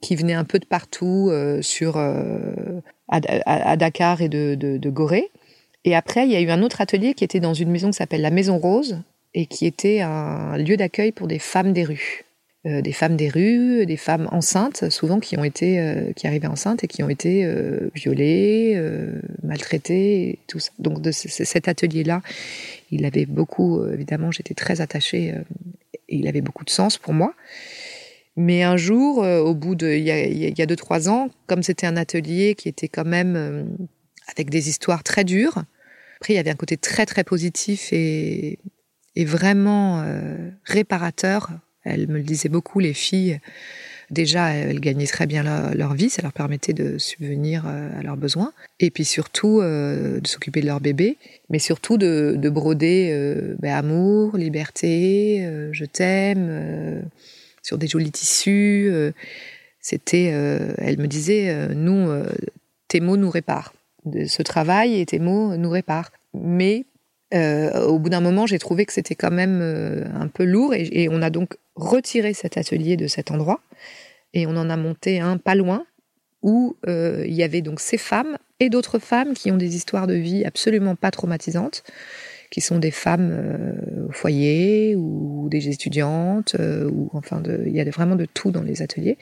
qui 0.01 0.17
venaient 0.17 0.35
un 0.35 0.45
peu 0.45 0.59
de 0.59 0.67
partout 0.67 1.31
sur 1.61 1.99
à, 1.99 3.77
Dakar 3.77 4.23
et 4.23 4.29
de, 4.29 4.55
de, 4.55 4.91
Gorée. 4.91 5.31
Et 5.85 5.95
après, 5.95 6.27
il 6.27 6.33
y 6.33 6.37
a 6.37 6.41
eu 6.41 6.51
un 6.51 6.63
autre 6.63 6.81
atelier 6.81 7.15
qui 7.15 7.25
était 7.25 7.41
dans 7.41 7.55
une 7.55 7.71
maison 7.71 7.91
qui 7.91 7.97
s'appelle 7.97 8.21
la 8.21 8.31
Maison 8.31 8.59
Rose 8.59 9.01
et 9.35 9.47
qui 9.47 9.67
était 9.67 10.01
un 10.01 10.59
lieu 10.59 10.77
d'accueil 10.77 11.13
pour 11.13 11.27
des 11.27 11.39
femmes 11.39 11.73
des 11.73 11.85
rues. 11.85 12.25
Euh, 12.67 12.83
des 12.83 12.93
femmes 12.93 13.17
des 13.17 13.31
rues, 13.31 13.87
des 13.87 13.97
femmes 13.97 14.29
enceintes, 14.33 14.91
souvent 14.91 15.19
qui 15.19 15.39
ont 15.39 15.45
été, 15.45 15.81
euh, 15.81 16.13
qui 16.13 16.27
arrivaient 16.27 16.47
enceintes 16.47 16.85
et 16.85 16.89
qui 16.89 17.03
ont 17.03 17.09
été 17.09 17.43
euh, 17.47 17.89
violées, 17.95 18.79
maltraitées, 19.43 20.39
tout 20.47 20.59
ça. 20.59 20.71
Donc 20.79 20.99
cet 21.11 21.69
atelier-là, 21.69 22.21
il 22.91 23.07
avait 23.07 23.25
beaucoup, 23.25 23.83
évidemment, 23.87 24.31
j'étais 24.31 24.53
très 24.53 24.83
attachée, 24.83 25.33
et 26.09 26.17
il 26.17 26.29
avait 26.29 26.43
beaucoup 26.43 26.67
de 26.67 26.71
sens 26.71 26.99
pour 26.99 27.15
moi. 27.15 27.33
Mais 28.37 28.63
un 28.63 28.77
jour, 28.77 29.19
au 29.19 29.55
bout 29.55 29.75
de, 29.75 29.89
il 29.89 30.05
y 30.05 30.11
a, 30.11 30.27
il 30.27 30.59
y 30.59 30.63
a 30.63 30.67
deux 30.67 30.77
trois 30.77 31.09
ans, 31.09 31.31
comme 31.47 31.63
c'était 31.63 31.87
un 31.87 31.97
atelier 31.97 32.55
qui 32.57 32.69
était 32.69 32.89
quand 32.89 33.07
même 33.07 33.75
avec 34.31 34.51
des 34.51 34.69
histoires 34.69 35.03
très 35.03 35.25
dures. 35.25 35.65
Après, 36.17 36.35
il 36.35 36.37
y 36.37 36.41
avait 36.41 36.51
un 36.51 36.57
côté 36.57 36.77
très 36.77 37.07
très 37.07 37.25
positif 37.25 37.93
et, 37.93 38.59
vraiment 39.17 40.03
réparateur 40.65 41.51
elles 41.85 42.09
me 42.09 42.19
le 42.19 42.23
disaient 42.23 42.49
beaucoup, 42.49 42.81
les 42.81 42.95
filles. 42.95 43.41
Déjà, 44.11 44.51
elles 44.51 44.81
gagnaient 44.81 45.07
très 45.07 45.27
bien 45.27 45.45
leur, 45.73 45.95
vie, 45.95 46.11
ça 46.11 46.21
leur 46.21 46.33
permettait 46.33 46.73
de 46.73 46.99
subvenir 46.99 47.65
euh, 47.67 47.99
à 47.99 48.03
leurs 48.03 48.17
besoins. 48.17 48.53
Et 48.81 48.91
puis 48.91 49.05
surtout, 49.05 49.61
euh, 49.61 50.21
de 50.21 50.27
s'occuper 50.27 50.61
de 50.61 50.67
leur 50.67 50.81
bébé, 50.81 51.17
mais 51.49 51.61
surtout 51.61 51.97
de, 51.97 52.37
broder 52.51 53.11
euh, 53.13 53.55
ben, 53.61 53.73
amour, 53.73 54.37
liberté, 54.37 55.49
je 55.73 55.85
t'aime, 55.85 57.03
sur 57.63 57.79
des 57.79 57.87
jolis 57.87 58.11
tissus. 58.11 58.93
C'était, 59.81 60.25
elle 60.79 60.99
me 60.99 61.07
disait, 61.07 61.69
nous, 61.75 62.11
tes 62.89 63.01
mots 63.01 63.17
nous 63.17 63.31
réparent. 63.31 63.73
Ce 64.05 64.43
travail 64.43 65.01
et 65.01 65.07
tes 65.07 65.19
mots 65.19 65.57
nous 65.57 65.71
réparent. 65.71 66.11
Mais 66.35 66.87
euh, 67.33 67.87
au 67.87 67.99
bout 67.99 68.11
d'un 68.11 68.21
moment, 68.21 68.47
j'ai 68.47 68.59
trouvé 68.59 68.85
que 68.87 68.93
c'était 68.93 69.15
quand 69.15 69.31
même 69.31 69.61
euh, 69.63 70.05
un 70.15 70.29
peu 70.29 70.45
lourd 70.45 70.75
et, 70.75 71.09
on 71.11 71.23
a 71.23 71.31
donc 71.31 71.57
retiré 71.77 72.35
cet 72.35 72.57
atelier 72.57 72.97
de 72.97 73.07
cet 73.07 73.31
endroit 73.31 73.61
et 74.35 74.47
on 74.47 74.57
en 74.57 74.69
a 74.69 74.77
monté 74.77 75.21
un 75.21 75.37
pas 75.37 75.55
loin 75.55 75.85
où 76.43 76.77
euh, 76.89 77.25
il 77.27 77.35
y 77.35 77.43
avait 77.43 77.61
donc 77.61 77.81
ces 77.81 77.99
femmes 77.99 78.37
et 78.59 78.69
d'autres 78.69 78.99
femmes 78.99 79.35
qui 79.35 79.53
ont 79.53 79.57
des 79.57 79.77
histoires 79.77 80.07
de 80.07 80.15
vie 80.15 80.45
absolument 80.45 80.97
pas 80.97 81.11
traumatisantes, 81.11 81.85
qui 82.51 82.61
sont 82.61 82.79
des 82.79 82.91
femmes 82.91 83.77
au 84.09 84.13
foyer 84.13 84.97
ou 84.97 85.49
des 85.51 85.69
étudiantes 85.69 86.57
ou 86.91 87.11
enfin 87.13 87.43
il 87.65 87.73
y 87.73 87.81
a 87.81 87.85
vraiment 87.85 88.17
de 88.17 88.25
tout 88.25 88.51
dans 88.51 88.63
les 88.63 88.83
ateliers 88.83 89.19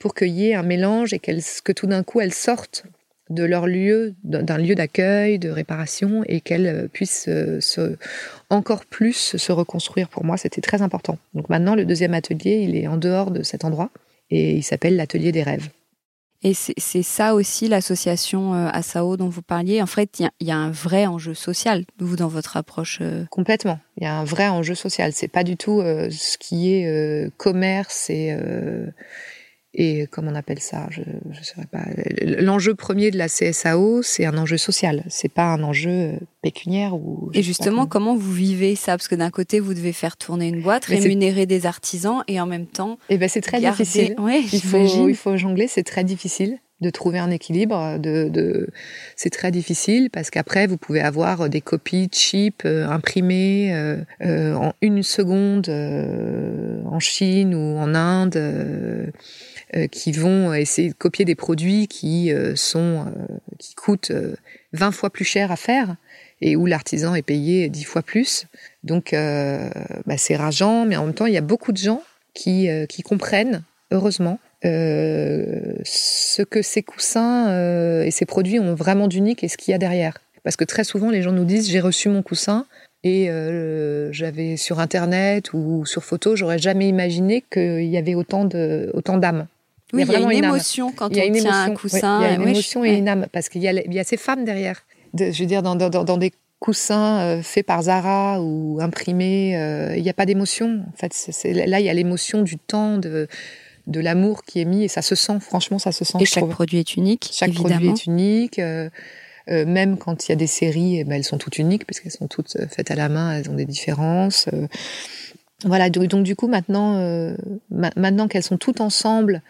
pour 0.00 0.14
qu'il 0.14 0.28
y 0.28 0.50
ait 0.50 0.54
un 0.54 0.62
mélange 0.62 1.14
et 1.14 1.18
que 1.18 1.72
tout 1.72 1.86
d'un 1.86 2.02
coup 2.02 2.20
elles 2.20 2.34
sortent 2.34 2.84
de 3.30 3.44
leur 3.44 3.66
lieu, 3.66 4.14
d'un 4.24 4.58
lieu 4.58 4.74
d'accueil, 4.74 5.38
de 5.38 5.50
réparation, 5.50 6.22
et 6.26 6.40
qu'elles 6.40 6.66
euh, 6.66 6.88
puissent 6.88 7.28
euh, 7.28 7.60
se, 7.60 7.96
encore 8.50 8.86
plus 8.86 9.36
se 9.36 9.52
reconstruire. 9.52 10.08
Pour 10.08 10.24
moi, 10.24 10.36
c'était 10.36 10.60
très 10.60 10.82
important. 10.82 11.18
Donc 11.34 11.48
maintenant, 11.48 11.74
le 11.74 11.84
deuxième 11.84 12.14
atelier, 12.14 12.60
il 12.62 12.76
est 12.76 12.86
en 12.86 12.96
dehors 12.96 13.30
de 13.30 13.42
cet 13.42 13.64
endroit, 13.64 13.90
et 14.30 14.56
il 14.56 14.62
s'appelle 14.62 14.96
l'atelier 14.96 15.32
des 15.32 15.42
rêves. 15.42 15.68
Et 16.44 16.54
c'est 16.54 17.02
ça 17.02 17.34
aussi 17.34 17.66
l'association 17.66 18.54
euh, 18.54 18.68
ASAO 18.72 19.16
dont 19.16 19.28
vous 19.28 19.42
parliez. 19.42 19.82
En 19.82 19.86
fait, 19.86 20.20
il 20.20 20.46
y, 20.46 20.52
a 20.52 20.56
un 20.56 20.70
vrai 20.70 21.06
enjeu 21.06 21.34
social, 21.34 21.84
vous, 21.98 22.14
dans 22.14 22.28
votre 22.28 22.56
approche. 22.56 23.02
Complètement. 23.28 23.80
Il 23.96 24.04
y 24.04 24.06
a 24.06 24.14
un 24.14 24.24
vrai 24.24 24.46
enjeu 24.46 24.76
social. 24.76 25.12
C'est 25.12 25.26
pas 25.26 25.42
du 25.42 25.56
tout 25.56 25.80
ce 25.80 26.38
qui 26.38 26.74
est 26.74 27.36
commerce 27.38 28.08
et 28.08 28.36
et 29.80 30.08
comment 30.10 30.32
on 30.32 30.34
appelle 30.34 30.58
ça 30.58 30.88
Je 30.90 31.02
ne 31.02 31.34
sais 31.40 31.54
pas. 31.70 31.84
L'enjeu 32.42 32.74
premier 32.74 33.12
de 33.12 33.16
la 33.16 33.28
CSAO, 33.28 34.02
c'est 34.02 34.26
un 34.26 34.36
enjeu 34.36 34.56
social. 34.56 35.04
C'est 35.08 35.30
pas 35.32 35.52
un 35.52 35.62
enjeu 35.62 36.14
pécuniaire 36.42 36.96
ou. 36.96 37.30
Et 37.32 37.44
justement, 37.44 37.86
comment... 37.86 38.16
vous 38.16 38.32
vivez 38.32 38.74
ça? 38.74 38.96
Parce 38.96 39.06
que 39.06 39.14
d'un 39.14 39.30
côté, 39.30 39.60
vous 39.60 39.74
devez 39.74 39.92
faire 39.92 40.16
tourner 40.16 40.48
une 40.48 40.62
boîte, 40.62 40.86
rémunérer 40.86 41.46
des 41.46 41.64
artisans, 41.64 42.24
et 42.26 42.40
en 42.40 42.46
même 42.46 42.66
temps. 42.66 42.98
Eh 43.08 43.18
ben, 43.18 43.28
c'est 43.28 43.40
très 43.40 43.60
difficile. 43.60 44.16
il 44.52 44.60
faut, 44.60 45.08
il 45.08 45.14
faut 45.14 45.36
jongler. 45.36 45.68
C'est 45.68 45.84
très 45.84 46.02
difficile 46.02 46.58
de 46.80 46.90
trouver 46.90 47.18
un 47.18 47.30
équilibre. 47.30 47.98
De, 47.98 48.28
de... 48.28 48.68
c'est 49.16 49.30
très 49.30 49.50
difficile 49.50 50.10
parce 50.10 50.30
qu'après 50.30 50.66
vous 50.66 50.76
pouvez 50.76 51.00
avoir 51.00 51.48
des 51.48 51.60
copies 51.60 52.08
cheap 52.12 52.62
euh, 52.64 52.88
imprimées 52.88 53.74
euh, 53.74 53.96
euh, 54.22 54.54
en 54.54 54.72
une 54.80 55.02
seconde 55.02 55.68
en 55.68 57.00
Chine 57.00 57.54
ou 57.54 57.78
en 57.78 57.94
Inde 57.94 59.12
qui 59.90 60.12
vont 60.12 60.54
essayer 60.54 60.88
de 60.88 60.94
copier 60.94 61.24
des 61.24 61.34
produits 61.34 61.88
qui 61.88 62.32
euh, 62.32 62.56
sont 62.56 63.06
euh, 63.06 63.36
qui 63.58 63.74
coûtent 63.74 64.12
20 64.72 64.92
fois 64.92 65.10
plus 65.10 65.24
cher 65.24 65.52
à 65.52 65.56
faire 65.56 65.96
et 66.40 66.56
où 66.56 66.66
l'artisan 66.66 67.14
est 67.14 67.22
payé 67.22 67.68
10 67.68 67.84
fois 67.84 68.02
plus. 68.02 68.46
Donc 68.84 69.12
bah, 69.12 70.16
c'est 70.16 70.36
rageant, 70.36 70.86
mais 70.86 70.96
en 70.96 71.06
même 71.06 71.14
temps 71.14 71.26
il 71.26 71.34
y 71.34 71.38
a 71.38 71.42
beaucoup 71.42 71.72
de 71.72 71.78
gens 71.78 72.02
qui 72.34 72.68
qui 72.88 73.02
comprennent 73.02 73.64
heureusement 73.90 74.38
ce 74.62 76.42
que 76.42 76.62
ces 76.62 76.82
coussins 76.82 78.02
et 78.04 78.12
ces 78.12 78.24
produits 78.24 78.60
ont 78.60 78.74
vraiment 78.74 79.08
d'unique 79.08 79.42
et 79.42 79.48
ce 79.48 79.56
qu'il 79.56 79.72
y 79.72 79.74
a 79.74 79.78
derrière. 79.78 80.18
Parce 80.44 80.54
que 80.54 80.64
très 80.64 80.84
souvent 80.84 81.10
les 81.10 81.22
gens 81.22 81.32
nous 81.32 81.44
disent 81.44 81.68
j'ai 81.68 81.80
reçu 81.80 82.08
mon 82.08 82.22
coussin 82.22 82.66
et 83.02 83.28
j'avais 84.12 84.56
sur 84.56 84.78
internet 84.78 85.52
ou 85.54 85.84
sur 85.86 86.04
photo, 86.04 86.36
j'aurais 86.36 86.58
jamais 86.60 86.88
imaginé 86.88 87.42
qu'il 87.50 87.86
y 87.86 87.96
avait 87.96 88.14
autant 88.14 88.44
de 88.44 88.92
autant 88.94 89.18
d'âmes. 89.18 89.48
Oui, 89.92 90.04
il 90.06 90.12
y 90.12 90.16
a, 90.16 90.20
une, 90.20 90.44
émotion 90.44 90.92
quand 90.92 91.06
on 91.06 91.08
tient 91.10 91.52
un 91.52 91.74
coussin. 91.74 92.20
il 92.20 92.24
y 92.24 92.26
a 92.26 92.34
une 92.34 92.48
émotion 92.48 92.84
et 92.84 92.94
une 92.94 93.08
âme, 93.08 93.26
parce 93.32 93.48
qu'il 93.48 93.62
y, 93.62 93.66
y, 93.66 93.98
a 93.98 94.04
ces 94.04 94.16
femmes 94.16 94.44
derrière. 94.44 94.84
De, 95.14 95.30
je 95.30 95.40
veux 95.40 95.46
dire, 95.46 95.62
dans, 95.62 95.76
dans, 95.76 95.88
dans 95.88 96.16
des 96.18 96.32
coussins 96.60 97.20
euh, 97.20 97.42
faits 97.42 97.66
par 97.66 97.82
Zara 97.82 98.40
ou 98.40 98.78
imprimés, 98.80 99.56
euh, 99.56 99.96
il 99.96 100.02
n'y 100.02 100.10
a 100.10 100.14
pas 100.14 100.26
d'émotion. 100.26 100.84
En 100.88 100.96
fait, 100.96 101.14
là, 101.44 101.80
il 101.80 101.86
y 101.86 101.88
a 101.88 101.94
l'émotion 101.94 102.42
du 102.42 102.58
temps, 102.58 102.98
de, 102.98 103.28
de 103.86 104.00
l'amour 104.00 104.42
qui 104.44 104.60
est 104.60 104.64
mis, 104.64 104.84
et 104.84 104.88
ça 104.88 105.02
se 105.02 105.14
sent, 105.14 105.40
franchement, 105.40 105.78
ça 105.78 105.92
se 105.92 106.04
sent. 106.04 106.18
Et 106.20 106.26
chaque 106.26 106.48
produit 106.48 106.78
est 106.78 106.96
unique, 106.96 107.30
Chaque 107.32 107.54
produit 107.54 107.88
est 107.88 108.06
unique. 108.06 108.58
Euh, 108.58 108.90
même 109.48 109.96
quand 109.96 110.26
il 110.26 110.32
y 110.32 110.32
a 110.32 110.36
des 110.36 110.46
séries, 110.46 110.98
eh 110.98 111.04
ben, 111.04 111.14
elles 111.14 111.24
sont 111.24 111.38
toutes 111.38 111.56
uniques, 111.56 111.86
parce 111.86 112.00
qu'elles 112.00 112.12
sont 112.12 112.28
toutes 112.28 112.58
faites 112.68 112.90
à 112.90 112.94
la 112.94 113.08
main, 113.08 113.32
elles 113.32 113.48
ont 113.48 113.54
des 113.54 113.64
différences. 113.64 114.46
voilà, 115.64 115.88
donc, 115.88 116.22
du 116.22 116.36
coup, 116.36 116.48
maintenant, 116.48 117.00
maintenant 117.70 118.28
qu'elles 118.28 118.42
sont 118.42 118.58
toutes 118.58 118.82
ensemble, 118.82 119.42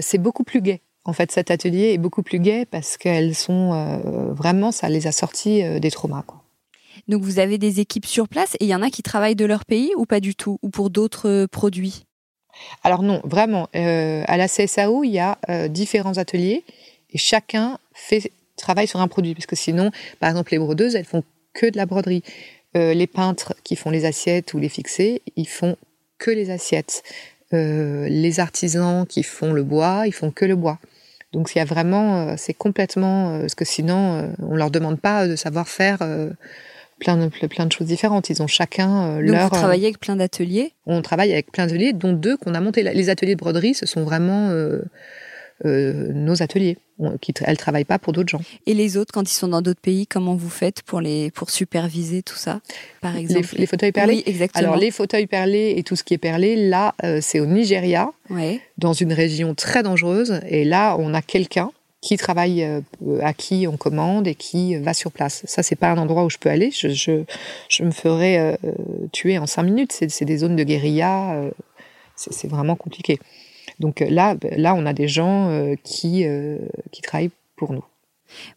c'est 0.00 0.18
beaucoup 0.18 0.44
plus 0.44 0.60
gai. 0.60 0.80
En 1.04 1.12
fait, 1.12 1.32
cet 1.32 1.50
atelier 1.50 1.92
est 1.92 1.98
beaucoup 1.98 2.22
plus 2.22 2.38
gai 2.38 2.64
parce 2.64 2.96
qu'elles 2.96 3.34
sont 3.34 3.72
euh, 3.72 4.32
vraiment, 4.32 4.70
ça 4.70 4.88
les 4.88 5.06
a 5.06 5.12
sorties 5.12 5.62
euh, 5.64 5.80
des 5.80 5.90
traumas. 5.90 6.22
Quoi. 6.22 6.42
Donc 7.08 7.22
vous 7.22 7.40
avez 7.40 7.58
des 7.58 7.80
équipes 7.80 8.06
sur 8.06 8.28
place 8.28 8.54
et 8.60 8.64
il 8.64 8.68
y 8.68 8.74
en 8.74 8.82
a 8.82 8.90
qui 8.90 9.02
travaillent 9.02 9.34
de 9.34 9.44
leur 9.44 9.64
pays 9.64 9.90
ou 9.96 10.06
pas 10.06 10.20
du 10.20 10.36
tout 10.36 10.58
Ou 10.62 10.70
pour 10.70 10.90
d'autres 10.90 11.46
produits? 11.46 12.04
Alors 12.84 13.02
non, 13.02 13.20
vraiment. 13.24 13.68
à 13.72 14.36
la 14.36 14.46
CSAO, 14.46 15.02
il 15.04 15.10
y 15.10 15.18
a 15.18 15.38
différents 15.68 16.18
ateliers 16.18 16.64
et 17.10 17.18
chacun 17.18 17.78
fait 17.94 18.30
travaille 18.56 18.86
sur 18.86 19.00
un 19.00 19.08
produit. 19.08 19.34
Parce 19.34 19.46
que 19.46 19.56
sinon, 19.56 19.90
par 20.20 20.28
exemple, 20.28 20.52
les 20.52 20.58
brodeuses, 20.58 20.94
elles 20.94 21.06
font 21.06 21.24
que 21.54 21.66
de 21.66 21.78
la 21.78 21.86
broderie. 21.86 22.22
les 22.74 23.06
peintres 23.06 23.54
qui 23.64 23.74
font 23.74 23.88
les 23.88 24.04
assiettes 24.04 24.52
ou 24.52 24.58
les 24.58 24.68
fixés, 24.68 25.22
ils 25.34 25.48
font 25.48 25.76
que 26.18 26.30
les 26.30 26.50
assiettes. 26.50 27.02
Euh, 27.54 28.08
les 28.08 28.40
artisans 28.40 29.06
qui 29.06 29.22
font 29.22 29.52
le 29.52 29.62
bois, 29.62 30.04
ils 30.06 30.12
font 30.12 30.30
que 30.30 30.44
le 30.44 30.56
bois. 30.56 30.78
Donc 31.32 31.54
il 31.54 31.58
y 31.58 31.60
a 31.60 31.64
vraiment, 31.64 32.28
euh, 32.28 32.34
c'est 32.36 32.54
complètement, 32.54 33.34
euh, 33.34 33.40
parce 33.40 33.54
que 33.54 33.64
sinon 33.64 34.32
on 34.38 34.54
leur 34.56 34.70
demande 34.70 35.00
pas 35.00 35.26
de 35.26 35.36
savoir 35.36 35.68
faire 35.68 35.98
plein 36.98 37.16
de, 37.16 37.46
plein 37.46 37.66
de 37.66 37.72
choses 37.72 37.86
différentes. 37.86 38.30
Ils 38.30 38.42
ont 38.42 38.46
chacun 38.46 39.16
Donc 39.16 39.26
leur. 39.26 39.44
Vous 39.44 39.56
travaillez 39.56 39.86
avec 39.86 40.00
plein 40.00 40.16
d'ateliers? 40.16 40.72
On 40.86 41.02
travaille 41.02 41.32
avec 41.32 41.52
plein 41.52 41.66
d'ateliers, 41.66 41.92
dont 41.92 42.12
deux 42.12 42.36
qu'on 42.36 42.54
a 42.54 42.60
montés. 42.60 42.82
Les 42.82 43.10
ateliers 43.10 43.34
de 43.34 43.40
broderie, 43.40 43.74
ce 43.74 43.86
sont 43.86 44.02
vraiment 44.02 44.50
euh, 45.64 46.12
nos 46.12 46.42
ateliers. 46.42 46.78
Qui, 47.20 47.34
elles 47.44 47.56
travaillent 47.56 47.84
pas 47.84 47.98
pour 47.98 48.12
d'autres 48.12 48.28
gens. 48.28 48.42
Et 48.66 48.74
les 48.74 48.96
autres, 48.96 49.12
quand 49.12 49.28
ils 49.28 49.34
sont 49.34 49.48
dans 49.48 49.60
d'autres 49.60 49.80
pays, 49.80 50.06
comment 50.06 50.36
vous 50.36 50.50
faites 50.50 50.82
pour 50.82 51.00
les 51.00 51.32
pour 51.32 51.50
superviser 51.50 52.22
tout 52.22 52.36
ça, 52.36 52.60
par 53.00 53.16
exemple? 53.16 53.56
Les, 53.56 53.66
fauteuils 53.66 53.90
perlés? 53.90 54.14
Oui, 54.18 54.22
exactement. 54.26 54.62
Alors 54.62 54.76
les 54.76 54.92
fauteuils 54.92 55.26
perlés 55.26 55.74
et 55.76 55.82
tout 55.82 55.96
ce 55.96 56.04
qui 56.04 56.14
est 56.14 56.18
perlé, 56.18 56.54
là, 56.54 56.94
euh, 57.02 57.18
c'est 57.20 57.40
au 57.40 57.46
Nigeria, 57.46 58.12
dans 58.78 58.92
une 58.92 59.12
région 59.12 59.56
très 59.56 59.82
dangereuse. 59.82 60.40
Et 60.46 60.64
là, 60.64 60.94
on 60.96 61.12
a 61.12 61.22
quelqu'un 61.22 61.72
qui 62.02 62.16
travaille 62.16 62.64
à 63.20 63.32
qui 63.32 63.66
on 63.66 63.76
commande 63.76 64.28
et 64.28 64.36
qui 64.36 64.76
va 64.76 64.94
sur 64.94 65.10
place. 65.10 65.42
Ça, 65.46 65.64
c'est 65.64 65.76
pas 65.76 65.90
un 65.90 65.98
endroit 65.98 66.24
où 66.24 66.30
je 66.30 66.38
peux 66.38 66.50
aller. 66.50 66.70
Je, 66.70 66.88
je, 66.90 67.24
je 67.68 67.82
me 67.82 67.90
ferais 67.90 68.58
tuer 69.10 69.38
en 69.38 69.46
cinq 69.46 69.64
minutes. 69.64 69.92
C'est 69.92 70.24
des 70.24 70.36
zones 70.36 70.54
de 70.54 70.62
guérilla. 70.62 71.50
c'est 72.14 72.48
vraiment 72.48 72.76
compliqué. 72.76 73.18
Donc 73.82 74.00
là, 74.00 74.36
là, 74.56 74.74
on 74.74 74.86
a 74.86 74.94
des 74.94 75.08
gens 75.08 75.74
qui, 75.84 76.24
qui 76.90 77.02
travaillent 77.02 77.30
pour 77.56 77.72
nous. 77.72 77.84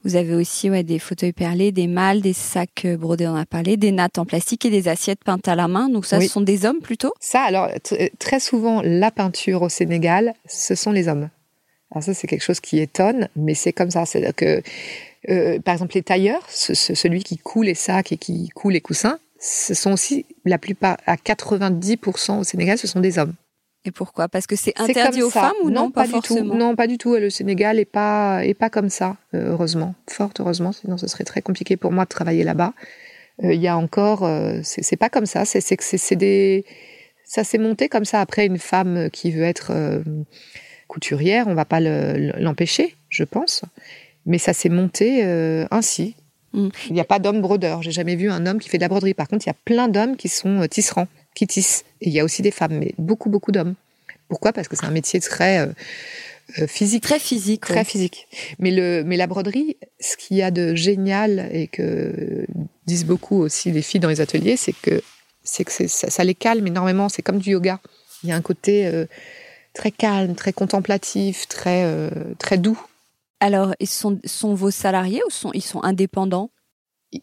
Vous 0.03 0.15
avez 0.15 0.33
aussi 0.33 0.69
ouais, 0.69 0.83
des 0.83 0.99
fauteuils 0.99 1.33
perlés, 1.33 1.71
des 1.71 1.87
mâles, 1.87 2.21
des 2.21 2.33
sacs 2.33 2.85
euh, 2.85 2.97
brodés, 2.97 3.27
on 3.27 3.35
a 3.35 3.45
parlé, 3.45 3.77
des 3.77 3.91
nattes 3.91 4.17
en 4.17 4.25
plastique 4.25 4.65
et 4.65 4.69
des 4.69 4.87
assiettes 4.87 5.23
peintes 5.23 5.47
à 5.47 5.55
la 5.55 5.67
main. 5.67 5.89
Donc 5.89 6.05
ça, 6.05 6.19
ce 6.19 6.27
sont 6.27 6.41
des 6.41 6.65
hommes 6.65 6.79
plutôt? 6.79 7.13
Ça, 7.19 7.41
alors 7.41 7.69
très 8.19 8.39
souvent, 8.39 8.81
la 8.83 9.11
peinture 9.11 9.61
au 9.61 9.69
Sénégal, 9.69 10.33
ce 10.47 10.75
sont 10.75 10.91
les 10.91 11.07
hommes. 11.07 11.29
Alors 11.91 12.03
ça, 12.03 12.13
c'est 12.13 12.27
quelque 12.27 12.43
chose 12.43 12.59
qui 12.59 12.79
étonne, 12.79 13.29
mais 13.35 13.53
c'est 13.53 13.73
comme 13.73 13.91
ça. 13.91 14.05
C'est-à-dire 14.05 14.35
que, 14.35 14.61
euh, 15.29 15.59
par 15.59 15.73
exemple, 15.73 15.95
les 15.95 16.03
tailleurs, 16.03 16.43
celui 16.49 17.23
qui 17.23 17.37
coule 17.37 17.65
les 17.65 17.75
sacs 17.75 18.11
et 18.11 18.17
qui 18.17 18.49
coule 18.49 18.73
les 18.73 18.81
coussins, 18.81 19.19
ce 19.39 19.73
sont 19.73 19.91
aussi 19.91 20.25
la 20.45 20.57
plupart, 20.57 20.97
à 21.05 21.15
90% 21.15 22.39
au 22.39 22.43
Sénégal, 22.43 22.77
ce 22.77 22.87
sont 22.87 22.99
des 22.99 23.19
hommes. 23.19 23.33
Et 23.85 23.91
pourquoi? 23.91 24.27
Parce 24.27 24.47
que 24.47 24.55
c'est 24.55 24.73
interdit 24.79 25.21
aux 25.21 25.29
femmes 25.29 25.53
ou 25.63 25.69
non, 25.69 25.91
pas, 25.91 26.07
du 26.07 26.19
tout. 26.21 26.39
Non, 26.41 26.75
pas 26.75 26.87
du 26.87 26.97
tout. 26.97 27.15
Le 27.15 27.29
Sénégal 27.29 27.79
est 27.79 27.85
pas 27.85 28.43
est 28.43 28.55
pas 28.55 28.71
comme 28.71 28.89
ça, 28.89 29.15
euh, 29.35 29.51
heureusement, 29.51 29.93
fort 30.09 30.31
heureusement. 30.39 30.71
Sinon, 30.71 30.97
ce 30.97 31.07
serait 31.07 31.23
très 31.23 31.43
compliqué 31.43 31.77
pour 31.77 31.91
moi 31.91 32.05
de 32.05 32.09
travailler 32.09 32.43
là-bas. 32.43 32.73
Euh, 33.43 33.53
il 33.53 33.61
y 33.61 33.67
a 33.67 33.77
encore, 33.77 34.23
euh, 34.23 34.59
c'est 34.63 34.97
pas 34.97 35.09
comme 35.09 35.27
ça. 35.27 35.45
C'est 35.45 35.61
c'est 35.61 36.15
des, 36.15 36.65
ça 37.23 37.43
s'est 37.43 37.59
monté 37.59 37.87
comme 37.87 38.05
ça. 38.05 38.21
Après, 38.21 38.47
une 38.47 38.57
femme 38.57 39.09
qui 39.11 39.31
veut 39.31 39.43
être 39.43 39.71
couturière, 40.87 41.47
on 41.47 41.53
va 41.53 41.65
pas 41.65 41.79
l'empêcher, 41.79 42.95
je 43.09 43.23
pense. 43.23 43.61
Mais 44.25 44.39
ça 44.39 44.53
s'est 44.53 44.69
monté 44.69 45.23
ainsi. 45.69 46.15
Mm. 46.53 46.69
Il 46.87 46.93
n'y 46.93 47.01
a 47.01 47.05
pas 47.05 47.19
d'homme 47.19 47.41
brodeur. 47.41 47.83
J'ai 47.83 47.91
jamais 47.91 48.15
vu 48.15 48.31
un 48.31 48.47
homme 48.47 48.59
qui 48.59 48.69
fait 48.69 48.79
de 48.79 48.83
la 48.83 48.87
broderie. 48.87 49.13
Par 49.13 49.27
contre, 49.27 49.45
il 49.45 49.49
y 49.49 49.51
a 49.51 49.57
plein 49.65 49.89
d'hommes 49.89 50.15
qui 50.15 50.27
sont 50.27 50.65
tisserands 50.67 51.07
qui 51.35 51.45
tissent. 51.45 51.85
Et 52.01 52.07
il 52.07 52.13
y 52.13 52.19
a 52.19 52.23
aussi 52.23 52.41
des 52.41 52.51
femmes, 52.51 52.79
mais 52.79 52.93
beaucoup, 52.97 53.29
beaucoup 53.29 53.51
d'hommes. 53.51 53.75
Pourquoi? 54.27 54.53
Parce 54.53 54.67
que 54.67 54.75
c'est 54.75 54.85
un 54.85 54.91
métier 54.91 55.19
très 55.19 55.59
euh, 55.59 55.67
euh, 56.59 56.67
physique. 56.67 57.03
Très 57.03 57.19
physique. 57.19 57.61
Très 57.61 57.83
physique. 57.83 58.27
Mais, 58.57 58.71
le, 58.71 59.03
mais 59.03 59.17
la 59.17 59.27
broderie, 59.27 59.77
ce 59.99 60.17
qu'il 60.17 60.37
y 60.37 60.41
a 60.41 60.49
de 60.49 60.73
génial 60.73 61.49
et 61.51 61.67
que 61.67 62.45
disent 62.87 63.05
beaucoup 63.05 63.39
aussi 63.41 63.71
les 63.71 63.83
filles 63.83 63.99
dans 63.99 64.09
les 64.09 64.21
ateliers, 64.21 64.57
c'est 64.57 64.73
que, 64.73 65.01
c'est 65.43 65.63
que 65.63 65.71
ça, 65.71 66.09
ça, 66.09 66.23
les 66.23 66.33
calme 66.33 66.65
énormément. 66.65 67.09
C'est 67.09 67.21
comme 67.21 67.37
du 67.37 67.51
yoga. 67.51 67.79
Il 68.23 68.29
y 68.29 68.31
a 68.31 68.35
un 68.35 68.41
côté 68.41 68.87
euh, 68.87 69.05
très 69.73 69.91
calme, 69.91 70.33
très 70.33 70.53
contemplatif, 70.53 71.47
très, 71.47 71.85
très 72.39 72.57
doux. 72.57 72.81
Alors, 73.39 73.75
ils 73.79 73.89
sont, 73.89 74.19
sont 74.23 74.55
vos 74.55 74.71
salariés 74.71 75.21
ou 75.27 75.29
sont, 75.29 75.51
ils 75.53 75.61
sont 75.61 75.83
indépendants? 75.83 76.49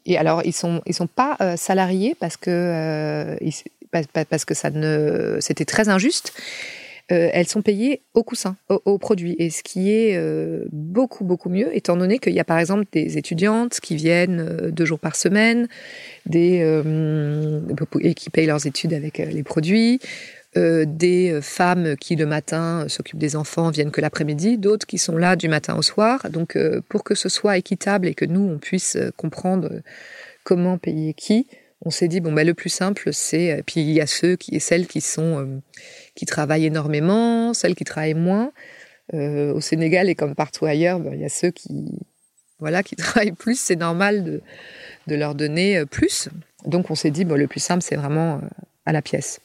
Et 0.07 0.17
alors, 0.17 0.43
ils 0.45 0.53
sont, 0.53 0.83
ils 0.87 0.95
sont 0.95 1.09
pas 1.09 1.37
salariés 1.57 2.15
parce 2.15 2.37
que 2.37 3.37
parce 4.29 4.45
que 4.45 4.55
ça 4.55 4.71
ne, 4.71 5.37
c'était 5.41 5.65
très 5.65 5.89
injuste. 5.89 6.33
Euh, 7.11 7.29
elles 7.33 7.49
sont 7.49 7.63
payées 7.63 8.03
au 8.15 8.23
coussin, 8.23 8.57
au, 8.69 8.97
produit, 8.99 9.35
et 9.39 9.51
ce 9.51 9.63
qui 9.63 9.91
est 9.91 10.17
euh, 10.17 10.65
beaucoup 10.71 11.25
beaucoup 11.25 11.51
mieux, 11.51 11.75
étant 11.77 11.97
donné 11.97 12.19
qu'il 12.19 12.33
y 12.33 12.41
a 12.41 12.45
par 12.45 12.59
exemple 12.59 12.85
des 12.93 13.19
étudiantes 13.19 13.81
qui 13.81 13.97
viennent 13.97 14.41
euh, 14.41 14.71
deux 14.71 14.85
jours 14.85 15.01
par 15.01 15.17
semaine, 15.17 15.69
des 16.27 16.61
et 18.01 18.15
qui 18.15 18.31
payent 18.31 18.47
leurs 18.47 18.67
études 18.67 18.95
avec 18.95 19.19
les 19.19 19.43
produits, 19.43 20.01
des 20.55 21.39
femmes 21.43 21.97
qui 21.97 22.15
le 22.15 22.27
matin 22.27 22.85
s'occupent 22.89 23.19
des 23.19 23.37
enfants 23.37 23.71
viennent 23.71 23.91
que 23.91 24.01
l'après-midi, 24.01 24.59
d'autres 24.59 24.87
qui 24.87 24.99
sont 24.99 25.17
là 25.17 25.35
du 25.35 25.49
matin 25.49 25.77
au 25.77 25.83
soir. 25.83 26.29
Donc 26.31 26.57
pour 26.89 27.05
que 27.05 27.15
ce 27.15 27.29
soit 27.29 27.57
équitable 27.59 28.07
et 28.07 28.15
que 28.15 28.25
nous 28.25 28.49
on 28.49 28.59
puisse 28.59 28.97
comprendre 29.17 29.71
comment 30.45 30.79
payer 30.79 31.15
qui, 31.15 31.47
on 31.85 31.91
s'est 31.91 32.09
dit 32.09 32.21
bon 32.21 32.33
bah 32.33 32.45
le 32.45 32.55
plus 32.55 32.71
simple 32.71 33.13
c'est 33.13 33.53
euh, 33.53 33.63
puis 33.65 33.81
il 33.81 33.91
y 33.91 34.01
a 34.01 34.07
ceux 34.07 34.37
qui 34.37 34.55
et 34.55 34.61
celles 34.61 34.87
qui 34.87 35.01
sont 35.01 35.41
euh, 35.41 35.61
qui 36.15 36.27
travaillent 36.27 36.67
énormément, 36.67 37.55
celles 37.55 37.75
qui 37.75 37.85
travaillent 37.85 38.15
moins. 38.15 38.53
Euh, 39.15 39.53
au 39.53 39.61
Sénégal 39.61 40.09
et 40.09 40.15
comme 40.15 40.35
partout 40.35 40.65
ailleurs, 40.65 41.01
ben, 41.01 41.13
il 41.13 41.21
y 41.21 41.25
a 41.25 41.29
ceux 41.29 41.51
qui 41.51 41.99
voilà 42.61 42.83
qui 42.83 42.97
travaillent 42.97 43.33
plus, 43.33 43.59
c'est 43.59 43.77
normal 43.77 44.25
de 44.25 44.41
de 45.09 45.15
leur 45.15 45.35
donner 45.35 45.85
plus. 45.87 46.29
Donc 46.65 46.91
on 46.91 46.95
s'est 46.95 47.11
dit 47.11 47.25
bon 47.25 47.37
le 47.37 47.49
plus 47.49 47.61
simple 47.61 47.83
c'est 47.83 47.97
vraiment 47.97 48.41
à 48.85 48.93
la 48.93 49.03
pièce. 49.03 49.41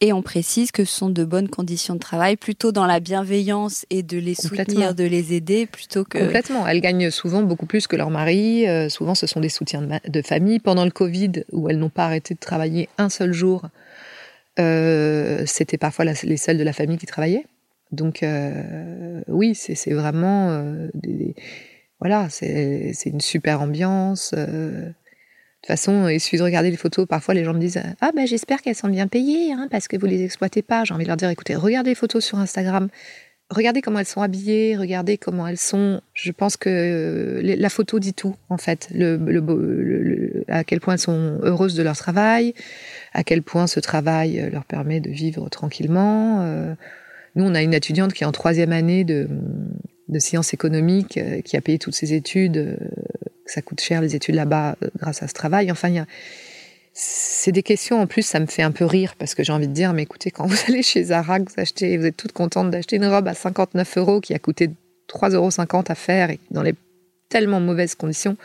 Et 0.00 0.12
on 0.12 0.22
précise 0.22 0.70
que 0.70 0.84
ce 0.84 0.92
sont 0.92 1.10
de 1.10 1.24
bonnes 1.24 1.48
conditions 1.48 1.94
de 1.94 1.98
travail, 1.98 2.36
plutôt 2.36 2.70
dans 2.70 2.86
la 2.86 3.00
bienveillance 3.00 3.84
et 3.90 4.02
de 4.02 4.18
les 4.18 4.34
soutenir, 4.34 4.94
de 4.94 5.04
les 5.04 5.34
aider, 5.34 5.66
plutôt 5.66 6.04
que... 6.04 6.18
Complètement. 6.18 6.66
Elles 6.66 6.80
gagnent 6.80 7.10
souvent 7.10 7.42
beaucoup 7.42 7.66
plus 7.66 7.86
que 7.86 7.96
leur 7.96 8.10
mari. 8.10 8.68
Euh, 8.68 8.88
souvent, 8.88 9.14
ce 9.14 9.26
sont 9.26 9.40
des 9.40 9.48
soutiens 9.48 9.86
de, 10.06 10.22
famille. 10.22 10.60
Pendant 10.60 10.84
le 10.84 10.92
Covid, 10.92 11.44
où 11.52 11.68
elles 11.68 11.78
n'ont 11.78 11.90
pas 11.90 12.04
arrêté 12.04 12.34
de 12.34 12.38
travailler 12.38 12.88
un 12.98 13.08
seul 13.08 13.32
jour, 13.32 13.66
euh, 14.60 15.42
c'était 15.46 15.78
parfois 15.78 16.04
les 16.04 16.36
seules 16.36 16.58
de 16.58 16.64
la 16.64 16.72
famille 16.72 16.98
qui 16.98 17.06
travaillaient. 17.06 17.46
Donc, 17.90 18.22
euh, 18.22 19.22
oui, 19.26 19.54
c'est 19.56 19.92
vraiment... 19.92 20.62
Des, 20.94 21.34
voilà, 22.00 22.28
c'est 22.30 22.94
une 23.06 23.20
super 23.20 23.60
ambiance. 23.60 24.32
Toute 25.62 25.66
façon, 25.66 26.08
il 26.08 26.20
suffit 26.20 26.38
de 26.38 26.42
regarder 26.42 26.70
les 26.70 26.76
photos. 26.76 27.06
Parfois, 27.06 27.34
les 27.34 27.44
gens 27.44 27.52
me 27.52 27.58
disent 27.58 27.80
Ah, 28.00 28.10
ben 28.14 28.26
j'espère 28.26 28.62
qu'elles 28.62 28.76
sont 28.76 28.88
bien 28.88 29.08
payées, 29.08 29.52
hein, 29.52 29.68
parce 29.70 29.88
que 29.88 29.96
vous 29.96 30.06
les 30.06 30.22
exploitez 30.22 30.62
pas. 30.62 30.84
J'ai 30.84 30.94
envie 30.94 31.04
de 31.04 31.08
leur 31.08 31.16
dire 31.16 31.30
Écoutez, 31.30 31.56
regardez 31.56 31.90
les 31.90 31.94
photos 31.96 32.24
sur 32.24 32.38
Instagram. 32.38 32.88
Regardez 33.50 33.80
comment 33.80 33.98
elles 33.98 34.04
sont 34.04 34.20
habillées, 34.20 34.76
regardez 34.76 35.16
comment 35.16 35.46
elles 35.46 35.58
sont. 35.58 36.02
Je 36.12 36.32
pense 36.32 36.58
que 36.58 37.40
la 37.42 37.68
photo 37.70 37.98
dit 37.98 38.12
tout, 38.12 38.36
en 38.50 38.58
fait. 38.58 38.90
À 40.48 40.64
quel 40.64 40.80
point 40.80 40.94
elles 40.94 41.00
sont 41.00 41.38
heureuses 41.42 41.74
de 41.74 41.82
leur 41.82 41.96
travail, 41.96 42.52
à 43.14 43.24
quel 43.24 43.42
point 43.42 43.66
ce 43.66 43.80
travail 43.80 44.50
leur 44.52 44.66
permet 44.66 45.00
de 45.00 45.08
vivre 45.08 45.48
tranquillement. 45.48 46.42
Euh, 46.42 46.74
nous, 47.36 47.44
on 47.44 47.54
a 47.54 47.62
une 47.62 47.72
étudiante 47.72 48.12
qui 48.12 48.22
est 48.22 48.26
en 48.26 48.32
troisième 48.32 48.72
année 48.72 49.04
de, 49.04 49.28
sciences 50.18 50.52
économiques, 50.52 51.16
euh, 51.16 51.40
qui 51.40 51.56
a 51.56 51.62
payé 51.62 51.78
toutes 51.78 51.94
ses 51.94 52.12
études 52.12 52.76
ça 53.50 53.62
coûte 53.62 53.80
cher 53.80 54.00
les 54.00 54.14
études 54.14 54.34
là-bas 54.34 54.76
euh, 54.82 54.88
grâce 54.98 55.22
à 55.22 55.28
ce 55.28 55.34
travail. 55.34 55.70
Enfin, 55.70 56.04
c'est 56.92 57.52
des 57.52 57.62
questions 57.62 58.00
en 58.00 58.06
plus, 58.06 58.22
ça 58.22 58.40
me 58.40 58.46
fait 58.46 58.62
un 58.62 58.72
peu 58.72 58.84
rire 58.84 59.14
parce 59.18 59.34
que 59.34 59.44
j'ai 59.44 59.52
envie 59.52 59.68
de 59.68 59.72
dire, 59.72 59.92
mais 59.92 60.02
écoutez, 60.02 60.30
quand 60.30 60.46
vous 60.48 60.58
allez 60.68 60.82
chez 60.82 61.04
Zara, 61.04 61.38
vous 61.38 61.46
achetez, 61.56 61.96
vous 61.96 62.06
êtes 62.06 62.16
toute 62.16 62.32
contente 62.32 62.70
d'acheter 62.70 62.96
une 62.96 63.06
robe 63.06 63.28
à 63.28 63.34
59 63.34 63.98
euros 63.98 64.20
qui 64.20 64.34
a 64.34 64.38
coûté 64.38 64.70
3,50 65.08 65.34
euros 65.34 65.84
à 65.88 65.94
faire 65.94 66.30
et 66.30 66.38
dans 66.50 66.62
les 66.62 66.74
tellement 67.28 67.60
mauvaises 67.60 67.94
conditions, 67.94 68.36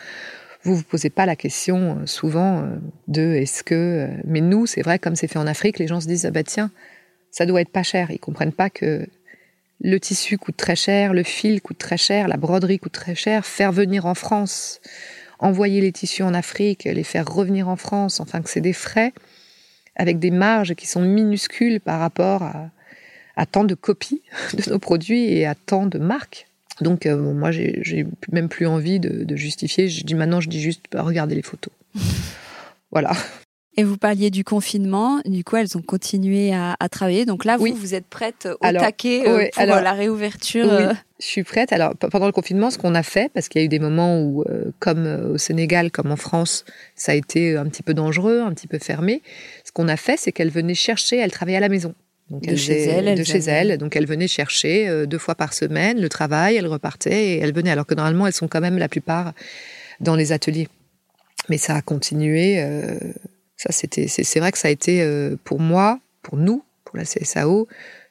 vous 0.63 0.75
vous 0.75 0.83
posez 0.83 1.09
pas 1.09 1.25
la 1.25 1.35
question 1.35 1.99
euh, 1.99 2.05
souvent 2.05 2.61
euh, 2.61 2.75
de 3.07 3.33
est-ce 3.33 3.63
que. 3.63 4.07
Mais 4.25 4.41
nous, 4.41 4.65
c'est 4.65 4.81
vrai, 4.81 4.99
comme 4.99 5.15
c'est 5.15 5.27
fait 5.27 5.39
en 5.39 5.47
Afrique, 5.47 5.79
les 5.79 5.87
gens 5.87 5.99
se 5.99 6.07
disent 6.07 6.25
ah 6.25 6.31
bah 6.31 6.43
tiens, 6.43 6.71
ça 7.31 7.45
doit 7.45 7.61
être 7.61 7.69
pas 7.69 7.83
cher. 7.83 8.11
Ils 8.11 8.19
comprennent 8.19 8.53
pas 8.53 8.69
que 8.69 9.05
le 9.83 9.99
tissu 9.99 10.37
coûte 10.37 10.57
très 10.57 10.75
cher, 10.75 11.13
le 11.13 11.23
fil 11.23 11.61
coûte 11.61 11.77
très 11.77 11.97
cher, 11.97 12.27
la 12.27 12.37
broderie 12.37 12.79
coûte 12.79 12.93
très 12.93 13.15
cher. 13.15 13.45
Faire 13.45 13.71
venir 13.71 14.05
en 14.05 14.15
France, 14.15 14.79
envoyer 15.39 15.81
les 15.81 15.91
tissus 15.91 16.23
en 16.23 16.33
Afrique, 16.33 16.85
les 16.85 17.03
faire 17.03 17.27
revenir 17.27 17.67
en 17.67 17.75
France, 17.75 18.19
enfin 18.19 18.41
que 18.41 18.49
c'est 18.49 18.61
des 18.61 18.73
frais 18.73 19.13
avec 19.95 20.19
des 20.19 20.31
marges 20.31 20.73
qui 20.73 20.87
sont 20.87 21.01
minuscules 21.01 21.79
par 21.79 21.99
rapport 21.99 22.43
à, 23.35 23.45
tant 23.45 23.63
de 23.63 23.75
copies 23.75 24.21
de 24.53 24.71
nos 24.71 24.79
produits 24.79 25.25
et 25.25 25.45
à 25.45 25.53
tant 25.53 25.85
de 25.85 25.99
marques. 25.99 26.47
Donc 26.81 27.05
euh, 27.05 27.15
moi, 27.15 27.51
j'ai 27.51 28.05
même 28.31 28.49
plus 28.49 28.65
envie 28.65 28.99
de, 28.99 29.23
de, 29.23 29.35
justifier. 29.35 29.89
Je 29.89 30.03
dis 30.03 30.15
maintenant, 30.15 30.41
je 30.41 30.49
dis 30.49 30.61
juste, 30.61 30.85
bah, 30.91 31.03
regardez 31.03 31.35
les 31.35 31.43
photos. 31.43 31.73
voilà. 32.91 33.11
Et 33.75 33.83
vous 33.83 33.97
parliez 33.97 34.29
du 34.29 34.43
confinement, 34.43 35.19
du 35.25 35.43
coup 35.43 35.55
elles 35.55 35.75
ont 35.75 35.81
continué 35.81 36.53
à, 36.53 36.75
travailler. 36.91 37.25
Donc 37.25 37.43
là, 37.43 37.57
vous, 37.57 37.73
vous 37.73 37.95
êtes 37.95 38.05
prête 38.05 38.47
au 38.61 38.71
taquet 38.71 39.27
euh, 39.27 39.47
pour 39.51 39.65
la 39.65 39.93
réouverture 39.93 40.65
oui, 40.65 40.83
euh 40.83 40.93
Je 41.19 41.25
suis 41.25 41.43
prête. 41.43 41.73
Alors 41.73 41.95
pendant 41.95 42.27
le 42.27 42.31
confinement, 42.31 42.69
ce 42.69 42.77
qu'on 42.77 42.93
a 42.93 43.01
fait, 43.01 43.31
parce 43.33 43.49
qu'il 43.49 43.61
y 43.61 43.63
a 43.63 43.65
eu 43.65 43.69
des 43.69 43.79
moments 43.79 44.21
où, 44.21 44.43
euh, 44.43 44.65
comme 44.77 45.31
au 45.33 45.37
Sénégal, 45.39 45.89
comme 45.89 46.11
en 46.11 46.17
France, 46.17 46.65
ça 46.95 47.13
a 47.13 47.15
été 47.15 47.57
un 47.57 47.65
petit 47.65 47.81
peu 47.81 47.95
dangereux, 47.95 48.41
un 48.41 48.53
petit 48.53 48.67
peu 48.67 48.77
fermé. 48.77 49.23
Ce 49.65 49.71
qu'on 49.71 49.87
a 49.87 49.97
fait, 49.97 50.17
c'est 50.17 50.31
qu'elle 50.31 50.51
venait 50.51 50.75
chercher, 50.75 51.17
elle 51.17 51.31
travaillait 51.31 51.57
à 51.57 51.61
la 51.61 51.69
maison. 51.69 51.95
Donc 52.29 52.43
de 52.43 52.55
chez 52.55 52.83
elle, 52.83 53.17
de 53.17 53.23
chez 53.23 53.39
elle. 53.39 53.79
Donc 53.79 53.95
elle 53.95 54.05
venait 54.05 54.27
chercher 54.27 55.07
deux 55.07 55.17
fois 55.17 55.35
par 55.35 55.53
semaine 55.53 55.99
le 55.99 56.09
travail, 56.09 56.55
elle 56.57 56.67
repartait 56.67 57.25
et 57.25 57.39
elle 57.39 57.53
venait. 57.53 57.71
Alors 57.71 57.87
que 57.87 57.95
normalement, 57.95 58.27
elles 58.27 58.33
sont 58.33 58.47
quand 58.47 58.61
même 58.61 58.77
la 58.77 58.87
plupart 58.87 59.33
dans 59.99 60.15
les 60.15 60.31
ateliers. 60.31 60.67
Mais 61.49 61.57
ça 61.57 61.75
a 61.75 61.81
continué. 61.81 62.63
Ça, 63.57 63.71
c'était, 63.71 64.07
c'est 64.07 64.39
vrai 64.39 64.51
que 64.51 64.57
ça 64.57 64.67
a 64.67 64.71
été 64.71 65.01
euh, 65.01 65.35
pour 65.43 65.59
moi, 65.59 65.99
pour 66.21 66.37
nous, 66.37 66.63
pour 66.85 66.97
la 66.97 67.03
CSAO, 67.03 67.67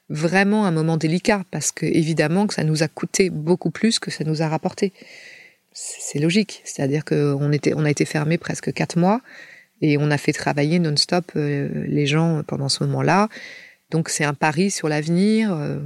vraiment 0.09 0.67
un 0.67 0.71
moment 0.71 0.97
délicat 0.97 1.45
parce 1.51 1.73
que 1.73 1.87
évidemment 1.87 2.47
que 2.47 2.55
ça 2.55 2.65
nous 2.65 2.83
a 2.83 2.89
coûté 2.89 3.31
beaucoup 3.31 3.71
plus 3.71 3.99
que 3.99 4.11
ça 4.11 4.25
nous 4.25 4.43
a 4.43 4.49
rapporté. 4.49 4.93
C'est 5.73 6.19
logique, 6.19 6.61
c'est-à-dire 6.65 7.05
qu'on 7.05 7.51
était, 7.53 7.73
on 7.75 7.85
a 7.85 7.91
été 7.91 8.05
fermé 8.05 8.39
presque 8.39 8.73
quatre 8.73 8.99
mois 8.99 9.21
et 9.81 9.97
on 9.99 10.11
a 10.11 10.19
fait 10.19 10.33
travailler 10.33 10.79
non-stop 10.79 11.33
euh, 11.37 11.85
les 11.87 12.07
gens 12.07 12.43
pendant 12.47 12.69
ce 12.69 12.85
moment-là. 12.85 13.29
Donc 13.91 14.09
c'est 14.09 14.25
un 14.25 14.35
pari 14.35 14.71
sur 14.71 14.89
l'avenir. 14.89 15.53
Euh, 15.53 15.79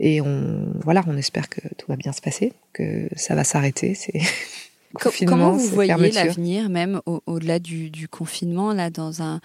Et 0.00 0.20
on, 0.20 0.72
voilà, 0.82 1.02
on 1.06 1.16
espère 1.16 1.48
que 1.48 1.60
tout 1.78 1.86
va 1.88 1.96
bien 1.96 2.12
se 2.12 2.20
passer, 2.20 2.52
que 2.72 3.08
ça 3.14 3.36
va 3.36 3.44
s'arrêter. 3.44 3.94
C'est 3.94 4.18
Comment 5.26 5.52
vous 5.52 5.68
voyez 5.68 6.10
l'avenir, 6.12 6.68
même 6.68 7.00
au-delà 7.06 7.58
du, 7.58 8.08
confinement, 8.08 8.72
là, 8.72 8.90
dans 8.90 9.22
un, 9.22 9.40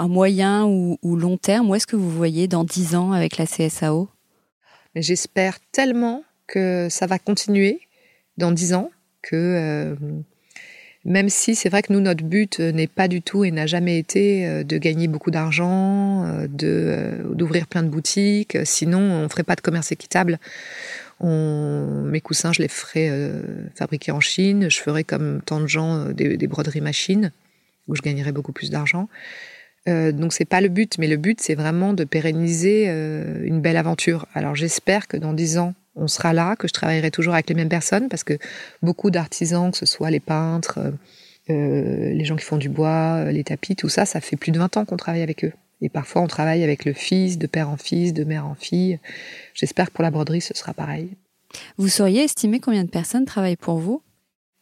moyen 0.00 0.64
ou, 0.66 1.16
long 1.16 1.36
terme? 1.36 1.70
Où 1.70 1.74
est-ce 1.74 1.86
que 1.86 1.96
vous 1.96 2.10
voyez 2.10 2.48
dans 2.48 2.64
10 2.64 2.94
ans 2.94 3.12
avec 3.12 3.36
la 3.36 3.46
CSAO 3.46 4.08
J'espère 4.94 5.58
tellement 5.72 6.22
que 6.46 6.88
ça 6.90 7.06
va 7.06 7.18
continuer 7.18 7.80
dans 8.36 8.52
10 8.52 8.74
ans, 8.74 8.90
que 9.22 9.34
euh, 9.34 9.94
même 11.04 11.28
si 11.28 11.54
c'est 11.54 11.68
vrai 11.68 11.82
que 11.82 11.92
nous, 11.92 12.00
notre 12.00 12.24
but 12.24 12.60
n'est 12.60 12.86
pas 12.86 13.08
du 13.08 13.20
tout 13.22 13.44
et 13.44 13.50
n'a 13.50 13.66
jamais 13.66 13.98
été 13.98 14.46
euh, 14.46 14.62
de 14.62 14.78
gagner 14.78 15.08
beaucoup 15.08 15.30
d'argent, 15.30 16.24
euh, 16.26 16.46
de 16.48 17.24
d'ouvrir 17.34 17.66
plein 17.66 17.82
de 17.82 17.88
boutiques, 17.88 18.56
sinon 18.64 18.98
on 18.98 19.22
ne 19.24 19.28
ferait 19.28 19.42
pas 19.42 19.56
de 19.56 19.60
commerce 19.60 19.90
équitable. 19.90 20.38
Mes 21.20 22.20
coussins, 22.20 22.52
je 22.52 22.62
les 22.62 22.68
ferais 22.68 23.10
fabriquer 23.74 24.12
en 24.12 24.20
Chine. 24.20 24.68
Je 24.68 24.78
ferais 24.78 25.04
comme 25.04 25.40
tant 25.44 25.60
de 25.60 25.66
gens 25.66 26.06
des, 26.06 26.36
des 26.36 26.46
broderies 26.46 26.80
machines 26.80 27.32
où 27.88 27.94
je 27.94 28.02
gagnerais 28.02 28.32
beaucoup 28.32 28.52
plus 28.52 28.70
d'argent. 28.70 29.08
Euh, 29.88 30.12
donc 30.12 30.32
c'est 30.32 30.44
pas 30.44 30.60
le 30.60 30.68
but, 30.68 30.98
mais 30.98 31.08
le 31.08 31.16
but 31.16 31.40
c'est 31.40 31.54
vraiment 31.54 31.92
de 31.92 32.04
pérenniser 32.04 32.88
une 32.88 33.60
belle 33.60 33.76
aventure. 33.76 34.26
Alors 34.34 34.54
j'espère 34.54 35.08
que 35.08 35.16
dans 35.16 35.32
dix 35.32 35.58
ans 35.58 35.74
on 35.96 36.08
sera 36.08 36.32
là, 36.32 36.56
que 36.56 36.68
je 36.68 36.72
travaillerai 36.72 37.10
toujours 37.10 37.34
avec 37.34 37.48
les 37.48 37.54
mêmes 37.54 37.68
personnes, 37.68 38.08
parce 38.08 38.24
que 38.24 38.38
beaucoup 38.82 39.10
d'artisans, 39.10 39.70
que 39.70 39.78
ce 39.78 39.86
soit 39.86 40.10
les 40.10 40.20
peintres, 40.20 40.78
euh, 40.78 40.90
euh, 41.50 42.12
les 42.12 42.24
gens 42.24 42.36
qui 42.36 42.44
font 42.44 42.56
du 42.56 42.68
bois, 42.68 43.30
les 43.30 43.44
tapis, 43.44 43.76
tout 43.76 43.88
ça, 43.88 44.06
ça 44.06 44.20
fait 44.20 44.36
plus 44.36 44.50
de 44.50 44.58
20 44.58 44.76
ans 44.76 44.84
qu'on 44.84 44.96
travaille 44.96 45.22
avec 45.22 45.44
eux. 45.44 45.52
Et 45.80 45.88
parfois, 45.88 46.22
on 46.22 46.26
travaille 46.26 46.62
avec 46.62 46.84
le 46.84 46.92
fils, 46.92 47.38
de 47.38 47.46
père 47.46 47.68
en 47.68 47.76
fils, 47.76 48.12
de 48.12 48.24
mère 48.24 48.46
en 48.46 48.54
fille. 48.54 48.98
J'espère 49.54 49.88
que 49.88 49.92
pour 49.92 50.02
la 50.02 50.10
broderie, 50.10 50.40
ce 50.40 50.54
sera 50.54 50.72
pareil. 50.72 51.10
Vous 51.76 51.88
sauriez 51.88 52.24
estimer 52.24 52.60
combien 52.60 52.84
de 52.84 52.90
personnes 52.90 53.24
travaillent 53.24 53.56
pour 53.56 53.78
vous? 53.78 54.02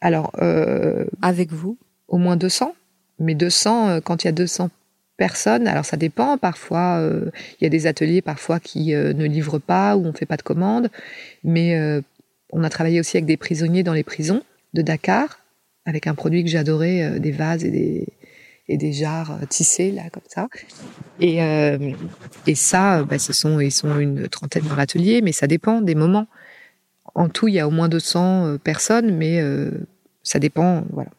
Alors, 0.01 0.31
euh, 0.41 1.05
avec 1.21 1.51
vous? 1.51 1.77
Au 2.07 2.17
moins 2.17 2.35
200. 2.35 2.75
Mais 3.19 3.35
200, 3.35 4.01
quand 4.01 4.23
il 4.23 4.27
y 4.27 4.29
a 4.29 4.33
200 4.33 4.69
personnes. 5.17 5.67
Alors 5.67 5.85
ça 5.85 5.97
dépend. 5.97 6.37
Parfois, 6.37 6.97
euh, 6.99 7.29
il 7.59 7.63
y 7.63 7.67
a 7.67 7.69
des 7.69 7.87
ateliers 7.87 8.21
parfois 8.21 8.59
qui 8.59 8.93
euh, 8.93 9.13
ne 9.13 9.25
livrent 9.25 9.59
pas 9.59 9.95
ou 9.95 10.05
on 10.05 10.13
fait 10.13 10.25
pas 10.25 10.37
de 10.37 10.41
commandes. 10.41 10.89
Mais 11.43 11.75
euh, 11.75 12.01
on 12.51 12.63
a 12.63 12.69
travaillé 12.69 12.99
aussi 12.99 13.17
avec 13.17 13.25
des 13.25 13.37
prisonniers 13.37 13.83
dans 13.83 13.93
les 13.93 14.03
prisons 14.03 14.43
de 14.73 14.81
Dakar, 14.81 15.39
avec 15.85 16.07
un 16.07 16.15
produit 16.15 16.43
que 16.43 16.49
j'adorais, 16.49 17.19
des 17.19 17.31
vases 17.31 17.63
et 17.63 17.71
des 17.71 18.07
et 18.67 18.77
des 18.77 18.93
jarres 18.93 19.39
tissés 19.49 19.91
là 19.91 20.03
comme 20.11 20.23
ça. 20.27 20.47
Et 21.19 21.39
et 22.47 22.55
ça, 22.55 23.03
bah, 23.03 23.19
ce 23.19 23.33
sont 23.33 23.59
ils 23.59 23.71
sont 23.71 23.99
une 23.99 24.27
trentaine 24.29 24.63
dans 24.67 24.75
l'atelier, 24.75 25.21
mais 25.21 25.31
ça 25.31 25.47
dépend 25.47 25.81
des 25.81 25.95
moments. 25.95 26.27
En 27.15 27.29
tout, 27.29 27.47
il 27.47 27.55
y 27.55 27.59
a 27.59 27.67
au 27.67 27.71
moins 27.71 27.89
200 27.89 28.57
personnes, 28.63 29.15
mais 29.15 29.41
ça 30.23 30.39
dépend. 30.39 30.83
Voilà. 30.91 31.11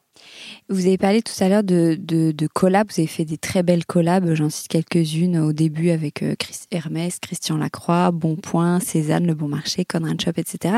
Vous 0.70 0.86
avez 0.86 0.96
parlé 0.96 1.20
tout 1.20 1.34
à 1.40 1.48
l'heure 1.48 1.62
de, 1.62 1.96
de, 2.00 2.46
collabs, 2.46 2.88
vous 2.90 3.00
avez 3.00 3.06
fait 3.06 3.26
des 3.26 3.36
très 3.36 3.62
belles 3.62 3.84
collabs, 3.84 4.32
j'en 4.32 4.48
cite 4.48 4.68
quelques-unes 4.68 5.38
au 5.38 5.52
début 5.52 5.90
avec 5.90 6.22
euh, 6.22 6.34
Chris 6.38 6.60
Hermès, 6.70 7.18
Christian 7.20 7.58
Lacroix, 7.58 8.10
Bonpoint, 8.12 8.80
Cézanne, 8.80 9.26
Le 9.26 9.34
Bon 9.34 9.48
Marché, 9.48 9.84
Conrad 9.84 10.18
Shop, 10.20 10.32
etc. 10.36 10.76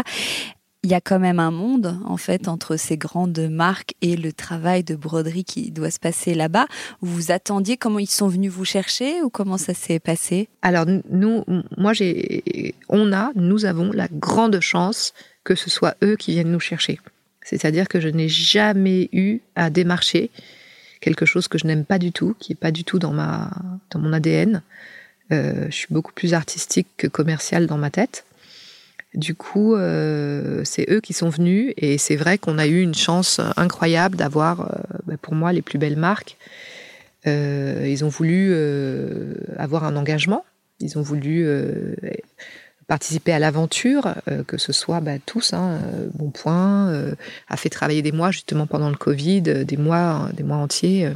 Il 0.87 0.91
y 0.91 0.95
a 0.95 1.01
quand 1.01 1.19
même 1.19 1.41
un 1.41 1.51
monde, 1.51 1.99
en 2.05 2.17
fait, 2.17 2.47
entre 2.47 2.77
ces 2.77 2.97
grandes 2.97 3.41
marques 3.51 3.95
et 4.03 4.15
le 4.17 4.33
travail 4.33 4.85
de 4.85 4.95
broderie 4.95 5.43
qui 5.43 5.73
doit 5.73 5.91
se 5.91 5.99
passer 5.99 6.33
là-bas. 6.33 6.67
Vous 7.01 7.13
vous 7.13 7.33
attendiez 7.33 7.77
comment 7.77 7.99
ils 7.99 8.09
sont 8.09 8.29
venus 8.29 8.53
vous 8.53 8.65
chercher 8.65 9.21
ou 9.21 9.29
comment 9.29 9.59
ça 9.59 9.75
s'est 9.75 9.99
passé? 9.99 10.49
Alors, 10.63 10.87
nous, 11.11 11.45
moi, 11.77 11.93
j'ai, 11.93 12.77
on 12.89 13.13
a, 13.13 13.33
nous 13.35 13.65
avons 13.65 13.91
la 13.91 14.07
grande 14.13 14.61
chance 14.61 15.13
que 15.43 15.57
ce 15.57 15.71
soit 15.71 15.97
eux 16.05 16.15
qui 16.15 16.31
viennent 16.31 16.53
nous 16.53 16.61
chercher. 16.61 17.01
C'est-à-dire 17.43 17.89
que 17.89 17.99
je 17.99 18.09
n'ai 18.09 18.29
jamais 18.29 19.09
eu 19.11 19.41
à 19.57 19.71
démarcher 19.71 20.31
quelque 21.01 21.27
chose 21.27 21.49
que 21.49 21.59
je 21.59 21.67
n'aime 21.67 21.85
pas 21.85 21.99
du 21.99 22.13
tout, 22.13 22.37
qui 22.39 22.53
n'est 22.53 22.57
pas 22.57 22.71
du 22.71 22.85
tout 22.85 23.01
dans, 23.01 23.13
ma, 23.13 23.51
dans 23.91 23.99
mon 23.99 24.13
ADN. 24.13 24.63
Euh, 25.33 25.67
je 25.69 25.75
suis 25.75 25.89
beaucoup 25.91 26.13
plus 26.13 26.33
artistique 26.33 26.87
que 26.97 27.09
commercial 27.09 27.67
dans 27.67 27.77
ma 27.77 27.91
tête. 27.91 28.25
Du 29.17 29.35
coup, 29.35 29.75
euh, 29.75 30.63
c'est 30.65 30.87
eux 30.91 31.01
qui 31.01 31.13
sont 31.13 31.31
venus 31.31 31.73
et 31.77 31.99
c'est 31.99 32.17
vrai 32.17 32.39
qu'on 32.39 32.59
a 32.59 32.67
eu 32.67 32.81
une 32.81 32.95
chance 32.95 33.41
incroyable 33.57 34.17
d'avoir, 34.17 34.61
euh, 34.61 34.67
bah, 35.07 35.15
pour 35.21 35.35
moi, 35.35 35.53
les 35.53 35.63
plus 35.63 35.79
belles 35.79 35.97
marques. 35.97 36.37
ils 37.25 38.05
ont 38.05 38.09
voulu 38.09 38.55
avoir 39.59 39.85
un 39.85 39.97
engagement, 39.97 40.45
ils 40.79 40.97
ont 40.99 41.03
voulu 41.03 41.45
participer 42.87 43.33
à 43.33 43.39
l'aventure, 43.39 44.15
euh, 44.29 44.45
que 44.45 44.59
ce 44.59 44.73
soit 44.73 45.01
bah, 45.01 45.19
tous, 45.25 45.53
hein, 45.53 45.81
euh, 45.83 46.07
Bon 46.15 46.31
Point 46.31 46.89
euh, 46.89 47.15
a 47.49 47.57
fait 47.57 47.69
travailler 47.69 48.03
des 48.03 48.13
mois 48.13 48.31
justement 48.31 48.67
pendant 48.67 48.91
le 48.91 48.97
Covid, 48.97 49.43
des 49.43 49.77
mois, 49.77 50.29
des 50.35 50.43
mois 50.43 50.59
entiers, 50.59 51.11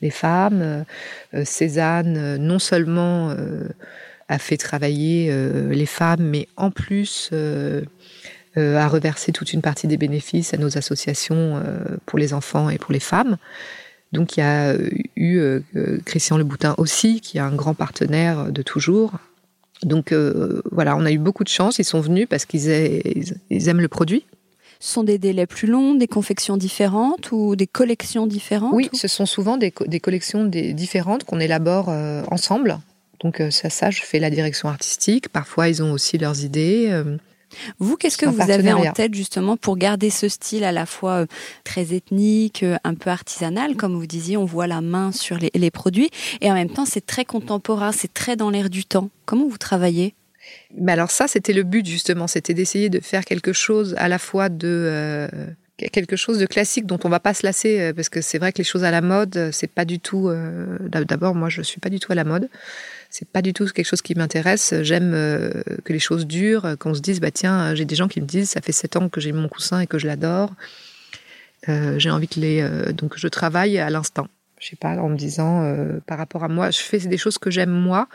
les 0.00 0.10
femmes. 0.10 0.84
Cézanne, 1.44 2.36
non 2.36 2.58
seulement 2.58 3.34
a 4.28 4.38
fait 4.38 4.56
travailler 4.56 5.32
les 5.70 5.86
femmes, 5.86 6.22
mais 6.22 6.48
en 6.56 6.70
plus 6.70 7.30
a 8.56 8.88
reversé 8.88 9.32
toute 9.32 9.52
une 9.52 9.62
partie 9.62 9.86
des 9.86 9.96
bénéfices 9.96 10.52
à 10.52 10.56
nos 10.56 10.76
associations 10.76 11.62
pour 12.06 12.18
les 12.18 12.34
enfants 12.34 12.68
et 12.70 12.78
pour 12.78 12.92
les 12.92 13.00
femmes. 13.00 13.36
Donc 14.12 14.36
il 14.36 14.40
y 14.40 14.42
a 14.42 14.74
eu 15.16 15.62
Christian 16.04 16.36
Leboutin 16.38 16.74
aussi, 16.78 17.20
qui 17.20 17.38
est 17.38 17.40
un 17.40 17.54
grand 17.54 17.74
partenaire 17.74 18.52
de 18.52 18.62
toujours, 18.62 19.14
donc 19.82 20.12
euh, 20.12 20.62
voilà, 20.72 20.96
on 20.96 21.04
a 21.04 21.12
eu 21.12 21.18
beaucoup 21.18 21.44
de 21.44 21.48
chance. 21.48 21.78
Ils 21.78 21.84
sont 21.84 22.00
venus 22.00 22.26
parce 22.28 22.44
qu'ils 22.44 22.68
aiment 22.70 23.80
le 23.80 23.88
produit. 23.88 24.24
Ce 24.80 24.92
sont 24.92 25.02
des 25.02 25.18
délais 25.18 25.46
plus 25.46 25.66
longs, 25.66 25.94
des 25.94 26.06
confections 26.06 26.56
différentes 26.56 27.32
ou 27.32 27.56
des 27.56 27.66
collections 27.66 28.28
différentes 28.28 28.72
Oui, 28.74 28.88
ce 28.92 29.08
sont 29.08 29.26
souvent 29.26 29.56
des, 29.56 29.72
collections 29.72 30.44
différentes 30.44 31.24
qu'on 31.24 31.40
élabore 31.40 31.88
euh, 31.88 32.22
ensemble. 32.30 32.78
Donc 33.20 33.40
euh, 33.40 33.50
ça, 33.50 33.70
ça, 33.70 33.90
je 33.90 34.02
fais 34.02 34.18
la 34.18 34.30
direction 34.30 34.68
artistique. 34.68 35.28
Parfois, 35.28 35.68
ils 35.68 35.82
ont 35.82 35.92
aussi 35.92 36.18
leurs 36.18 36.44
idées. 36.44 37.02
Vous, 37.78 37.96
qu'est-ce 37.96 38.18
que 38.18 38.26
vous 38.26 38.50
avez 38.50 38.72
en 38.72 38.92
tête 38.92 39.14
justement 39.14 39.56
pour 39.56 39.76
garder 39.76 40.10
ce 40.10 40.28
style 40.28 40.64
à 40.64 40.72
la 40.72 40.86
fois 40.86 41.22
euh, 41.22 41.26
très 41.64 41.94
ethnique, 41.94 42.62
euh, 42.62 42.76
un 42.84 42.94
peu 42.94 43.10
artisanal, 43.10 43.76
comme 43.76 43.94
vous 43.94 44.06
disiez, 44.06 44.36
on 44.36 44.44
voit 44.44 44.66
la 44.66 44.80
main 44.80 45.12
sur 45.12 45.38
les, 45.38 45.70
produits, 45.70 46.10
et 46.40 46.50
en 46.50 46.54
même 46.54 46.70
temps 46.70 46.86
c'est 46.86 47.04
très 47.04 47.24
contemporain, 47.24 47.92
c'est 47.92 48.12
très 48.12 48.36
dans 48.36 48.50
l'air 48.50 48.70
du 48.70 48.84
temps. 48.84 49.10
Comment 49.26 49.48
vous 49.48 49.58
travaillez? 49.58 50.14
Mais 50.76 50.92
alors 50.92 51.10
ça, 51.10 51.28
c'était 51.28 51.52
le 51.52 51.62
but 51.62 51.86
justement, 51.86 52.26
c'était 52.26 52.54
d'essayer 52.54 52.88
de 52.88 53.00
faire 53.00 53.24
quelque 53.24 53.52
chose 53.52 53.94
à 53.98 54.08
la 54.08 54.18
fois 54.18 54.48
de 54.48 54.66
euh, 54.66 55.28
quelque 55.76 56.16
chose 56.16 56.38
de 56.38 56.46
classique 56.46 56.86
dont 56.86 56.98
on 57.04 57.08
va 57.08 57.20
pas 57.20 57.34
se 57.34 57.46
lasser 57.46 57.92
parce 57.94 58.08
que 58.08 58.20
c'est 58.20 58.38
vrai 58.38 58.52
que 58.52 58.58
les 58.58 58.64
choses 58.64 58.82
à 58.82 58.90
la 58.90 59.00
mode, 59.00 59.50
c'est 59.52 59.70
pas 59.70 59.84
du 59.84 60.00
tout. 60.00 60.28
D'abord, 60.88 61.36
moi, 61.36 61.50
je 61.50 61.62
suis 61.62 61.78
pas 61.78 61.88
du 61.88 62.00
tout 62.00 62.10
à 62.10 62.16
la 62.16 62.24
mode 62.24 62.48
c'est 63.10 63.28
pas 63.28 63.42
du 63.42 63.52
tout 63.52 63.66
quelque 63.66 63.86
chose 63.86 64.02
qui 64.02 64.14
m'intéresse. 64.14 64.74
J'aime 64.82 65.12
euh, 65.14 65.62
que 65.84 65.92
les 65.92 65.98
choses 65.98 66.26
durent, 66.26 66.76
qu'on 66.78 66.94
se 66.94 67.00
dise 67.00 67.20
bah 67.20 67.30
tiens, 67.30 67.74
j'ai 67.74 67.84
des 67.84 67.94
gens 67.94 68.08
qui 68.08 68.20
me 68.20 68.26
disent 68.26 68.50
ça 68.50 68.60
fait 68.60 68.72
sept 68.72 68.96
ans 68.96 69.08
que 69.08 69.20
j'ai 69.20 69.32
mon 69.32 69.48
coussin 69.48 69.80
et 69.80 69.86
que 69.86 69.98
je 69.98 70.06
l'adore. 70.06 70.52
Euh, 71.68 71.98
j'ai 71.98 72.10
envie 72.10 72.28
que 72.28 72.38
les 72.38 72.60
euh, 72.60 72.92
donc 72.92 73.16
je 73.16 73.28
travaille 73.28 73.78
à 73.78 73.90
l'instant. 73.90 74.28
Je 74.60 74.68
sais 74.68 74.76
pas 74.76 74.96
en 74.96 75.08
me 75.08 75.16
disant 75.16 75.72
par 76.06 76.18
rapport 76.18 76.42
à 76.42 76.48
moi, 76.48 76.70
je 76.70 76.80
fais 76.80 76.98
des 76.98 77.16
choses 77.16 77.38
que 77.38 77.50
j'aime 77.50 77.70
moi 77.70 78.08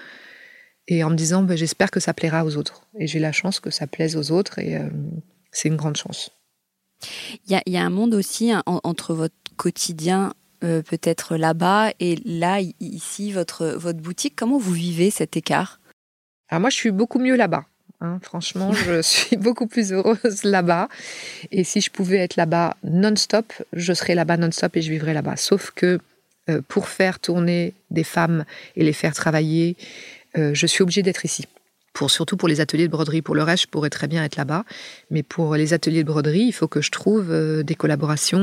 et 0.90 1.04
en 1.04 1.10
me 1.10 1.16
disant 1.16 1.42
bah, 1.42 1.56
j'espère 1.56 1.90
que 1.90 2.02
ça 2.02 2.14
plaira 2.14 2.44
aux 2.46 2.58
autres. 2.58 2.86
Et 3.00 3.08
j'ai 3.08 3.20
la 3.20 3.32
chance 3.32 3.62
que 3.62 3.70
ça 3.70 3.88
plaise 3.88 4.18
aux 4.18 4.32
autres 4.32 4.60
et 4.60 4.78
c'est 5.52 5.70
une 5.70 5.78
grande 5.78 5.96
chance. 5.96 6.32
Il 7.48 7.62
y, 7.68 7.78
a, 7.78 7.82
un 7.82 7.90
monde 7.90 8.14
aussi 8.14 8.52
hein, 8.52 8.62
entre 8.66 9.14
votre 9.14 9.36
quotidien 9.56 10.34
euh, 10.64 10.82
peut-être 10.82 11.36
là-bas 11.36 11.92
et 12.00 12.18
là, 12.26 12.60
ici, 12.80 13.32
votre, 13.32 13.68
votre 13.68 14.00
boutique. 14.00 14.34
Comment 14.36 14.58
vous 14.58 14.74
vivez 14.74 15.12
cet 15.12 15.38
écart? 15.38 15.80
Alors 16.50 16.62
moi, 16.62 16.70
je 16.70 16.76
suis 16.76 16.92
beaucoup 16.92 17.20
mieux 17.20 17.36
là-bas. 17.36 17.66
Hein. 18.02 18.20
Franchement, 18.22 18.72
je 18.88 19.02
suis 19.02 19.38
beaucoup 19.38 19.68
plus 19.68 19.92
heureuse 19.92 20.44
là-bas. 20.44 20.90
Et 21.52 21.64
si 21.64 21.82
je 21.82 21.90
pouvais 21.90 22.18
être 22.18 22.36
là-bas 22.36 22.78
non-stop, 22.84 23.54
je 23.74 23.94
serais 23.94 24.16
là-bas 24.16 24.38
non-stop 24.38 24.76
et 24.78 24.82
je 24.82 24.92
vivrais 24.92 25.14
là-bas. 25.14 25.38
Sauf 25.38 25.72
que 25.72 26.00
euh, 26.50 26.62
pour 26.68 26.90
faire 26.90 27.20
tourner 27.20 27.74
des 27.92 28.04
femmes 28.04 28.46
et 28.76 28.84
les 28.84 28.94
faire 28.94 29.14
travailler, 29.14 29.78
euh, 30.38 30.54
je 30.54 30.68
suis 30.68 30.82
obligée 30.82 31.04
d'être 31.04 31.26
ici 31.26 31.46
pour 31.94 32.10
surtout 32.10 32.38
pour 32.38 32.48
les 32.48 32.60
ateliers 32.60 32.88
de 32.88 32.92
broderie. 32.92 33.22
Pour 33.22 33.36
le 33.36 33.44
reste, 33.44 33.64
je 33.64 33.68
pourrais 33.68 33.92
très 33.92 34.08
bien 34.08 34.24
être 34.24 34.36
là-bas, 34.36 34.66
mais 35.12 35.24
pour 35.24 35.56
les 35.56 35.74
ateliers 35.74 36.04
de 36.04 36.08
broderie, 36.08 36.42
il 36.42 36.52
faut 36.52 36.68
que 36.68 36.82
je 36.82 36.92
trouve 36.92 37.32
euh, 37.32 37.64
des 37.64 37.76
collaborations. 37.76 38.40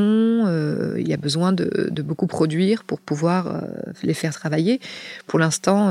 Euh, 0.46 0.94
il 0.98 1.08
y 1.08 1.12
a 1.12 1.16
besoin 1.16 1.52
de, 1.52 1.90
beaucoup 2.02 2.28
produire 2.28 2.84
pour 2.84 3.00
pouvoir 3.00 3.48
euh, 3.48 3.60
les 4.02 4.14
faire 4.14 4.32
travailler. 4.32 4.80
Pour 5.26 5.38
l'instant, 5.38 5.90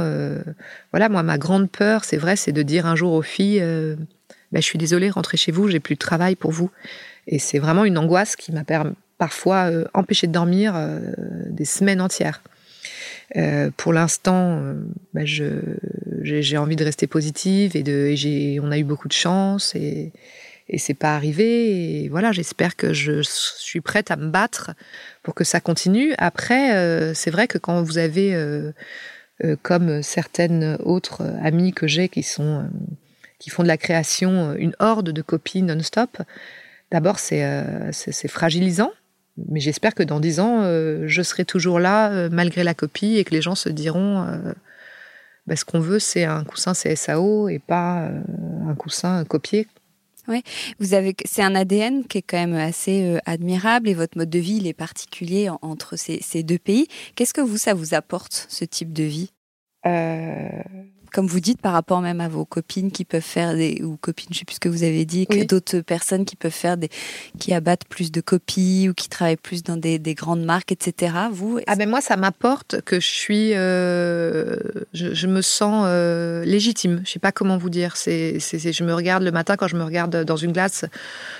voilà, 0.91 1.09
moi, 1.09 1.23
ma 1.23 1.37
grande 1.37 1.69
peur, 1.69 2.03
c'est 2.05 2.17
vrai, 2.17 2.35
c'est 2.35 2.51
de 2.51 2.63
dire 2.63 2.85
un 2.85 2.95
jour 2.95 3.13
aux 3.13 3.21
filles, 3.21 3.59
ben, 3.59 4.61
je 4.61 4.61
suis 4.61 4.77
désolée, 4.77 5.09
rentrez 5.09 5.37
chez 5.37 5.51
vous, 5.51 5.67
j'ai 5.67 5.79
plus 5.79 5.95
de 5.95 5.99
travail 5.99 6.35
pour 6.35 6.51
vous. 6.51 6.71
Et 7.27 7.39
c'est 7.39 7.59
vraiment 7.59 7.85
une 7.85 7.97
angoisse 7.97 8.35
qui 8.35 8.51
m'a 8.51 8.63
parfois 9.17 9.69
empêché 9.93 10.27
de 10.27 10.31
dormir 10.31 10.73
des 11.49 11.65
semaines 11.65 12.01
entières. 12.01 12.41
pour 13.77 13.93
l'instant, 13.93 14.61
ben, 15.13 15.25
je 15.25 15.61
j'ai 16.21 16.57
envie 16.57 16.75
de 16.75 16.83
rester 16.83 17.07
positive 17.07 17.75
et 17.75 17.83
de, 17.83 18.11
j'ai, 18.15 18.59
on 18.61 18.71
a 18.71 18.77
eu 18.77 18.83
beaucoup 18.83 19.07
de 19.07 19.13
chance 19.13 19.75
et, 19.75 20.11
et 20.69 20.77
c'est 20.77 20.93
pas 20.93 21.15
arrivé. 21.15 22.03
Et 22.03 22.09
voilà, 22.09 22.31
j'espère 22.31 22.75
que 22.75 22.93
je 22.93 23.21
suis 23.23 23.81
prête 23.81 24.11
à 24.11 24.15
me 24.15 24.29
battre 24.29 24.71
pour 25.23 25.33
que 25.33 25.43
ça 25.43 25.59
continue. 25.59 26.13
Après, 26.17 26.75
euh, 26.75 27.13
c'est 27.13 27.31
vrai 27.31 27.47
que 27.47 27.57
quand 27.57 27.81
vous 27.81 27.97
avez, 27.97 28.35
euh, 28.35 28.71
euh, 29.43 29.55
comme 29.61 30.03
certaines 30.03 30.77
autres 30.83 31.23
amies 31.41 31.73
que 31.73 31.87
j'ai 31.87 32.07
qui 32.07 32.23
sont, 32.23 32.69
qui 33.39 33.49
font 33.49 33.63
de 33.63 33.67
la 33.67 33.77
création, 33.77 34.53
une 34.55 34.75
horde 34.79 35.09
de 35.11 35.21
copies 35.21 35.63
non-stop. 35.63 36.21
D'abord, 36.91 37.19
c'est 37.19 37.45
c'est 37.91 38.27
fragilisant. 38.27 38.91
Mais 39.47 39.59
j'espère 39.59 39.95
que 39.95 40.03
dans 40.03 40.19
dix 40.19 40.39
ans, 40.39 40.63
je 40.63 41.21
serai 41.21 41.45
toujours 41.45 41.79
là 41.79 42.29
malgré 42.29 42.63
la 42.63 42.73
copie 42.73 43.17
et 43.17 43.23
que 43.23 43.31
les 43.31 43.41
gens 43.41 43.55
se 43.55 43.69
diront 43.69 44.25
bah, 45.49 45.55
ce 45.55 45.65
qu'on 45.65 45.79
veut, 45.79 45.97
c'est 45.97 46.25
un 46.25 46.43
coussin 46.43 46.73
CSAO 46.73 47.49
et 47.49 47.57
pas 47.57 48.07
un 48.67 48.75
coussin 48.75 49.25
copié. 49.25 49.67
Oui, 50.27 50.43
vous 50.79 50.93
avez, 50.93 51.15
c'est 51.25 51.41
un 51.41 51.55
ADN 51.55 52.05
qui 52.05 52.19
est 52.19 52.21
quand 52.21 52.37
même 52.37 52.53
assez 52.53 53.03
euh, 53.03 53.17
admirable 53.25 53.89
et 53.89 53.95
votre 53.95 54.15
mode 54.15 54.29
de 54.29 54.37
vie 54.37 54.57
il 54.57 54.67
est 54.67 54.73
particulier 54.73 55.49
entre 55.63 55.95
ces, 55.95 56.19
ces 56.21 56.43
deux 56.43 56.59
pays. 56.59 56.87
Qu'est-ce 57.15 57.33
que 57.33 57.41
vous 57.41 57.57
ça 57.57 57.73
vous 57.73 57.95
apporte 57.95 58.45
ce 58.47 58.63
type 58.63 58.93
de 58.93 59.05
vie? 59.05 59.31
Euh, 59.87 60.47
comme 61.11 61.27
vous 61.27 61.39
dites, 61.39 61.61
par 61.61 61.73
rapport 61.73 62.01
même 62.01 62.21
à 62.21 62.27
vos 62.27 62.45
copines 62.45 62.91
qui 62.91 63.05
peuvent 63.05 63.21
faire 63.21 63.55
des, 63.55 63.81
ou 63.83 63.97
copines, 63.97 64.29
je 64.31 64.39
sais 64.39 64.45
plus 64.45 64.55
ce 64.55 64.59
que 64.59 64.69
vous 64.69 64.83
avez 64.83 65.05
dit, 65.05 65.27
que 65.27 65.43
d'autres 65.45 65.79
personnes 65.79 66.25
qui 66.25 66.35
peuvent 66.35 66.51
faire 66.51 66.77
des, 66.77 66.89
qui 67.39 67.53
abattent 67.53 67.85
plus 67.85 68.11
de 68.11 68.21
copies 68.21 68.87
ou 68.89 68.93
qui 68.93 69.09
travaillent 69.09 69.37
plus 69.37 69.63
dans 69.63 69.77
des, 69.77 69.99
des 69.99 70.13
grandes 70.13 70.43
marques, 70.43 70.71
etc. 70.71 71.13
Vous 71.31 71.59
Ah 71.67 71.75
ben 71.75 71.89
moi, 71.89 72.01
ça 72.01 72.17
m'apporte 72.17 72.81
que 72.81 72.99
je 72.99 73.07
suis, 73.07 73.53
euh, 73.53 74.57
je, 74.93 75.13
je, 75.13 75.27
me 75.27 75.41
sens 75.41 75.85
euh, 75.87 76.43
légitime. 76.45 77.01
Je 77.05 77.11
sais 77.11 77.19
pas 77.19 77.31
comment 77.31 77.57
vous 77.57 77.69
dire. 77.69 77.97
C'est, 77.97 78.39
c'est, 78.39 78.71
je 78.71 78.83
me 78.83 78.93
regarde 78.93 79.23
le 79.23 79.31
matin 79.31 79.55
quand 79.57 79.67
je 79.67 79.75
me 79.75 79.83
regarde 79.83 80.23
dans 80.23 80.37
une 80.37 80.51
glace, 80.51 80.85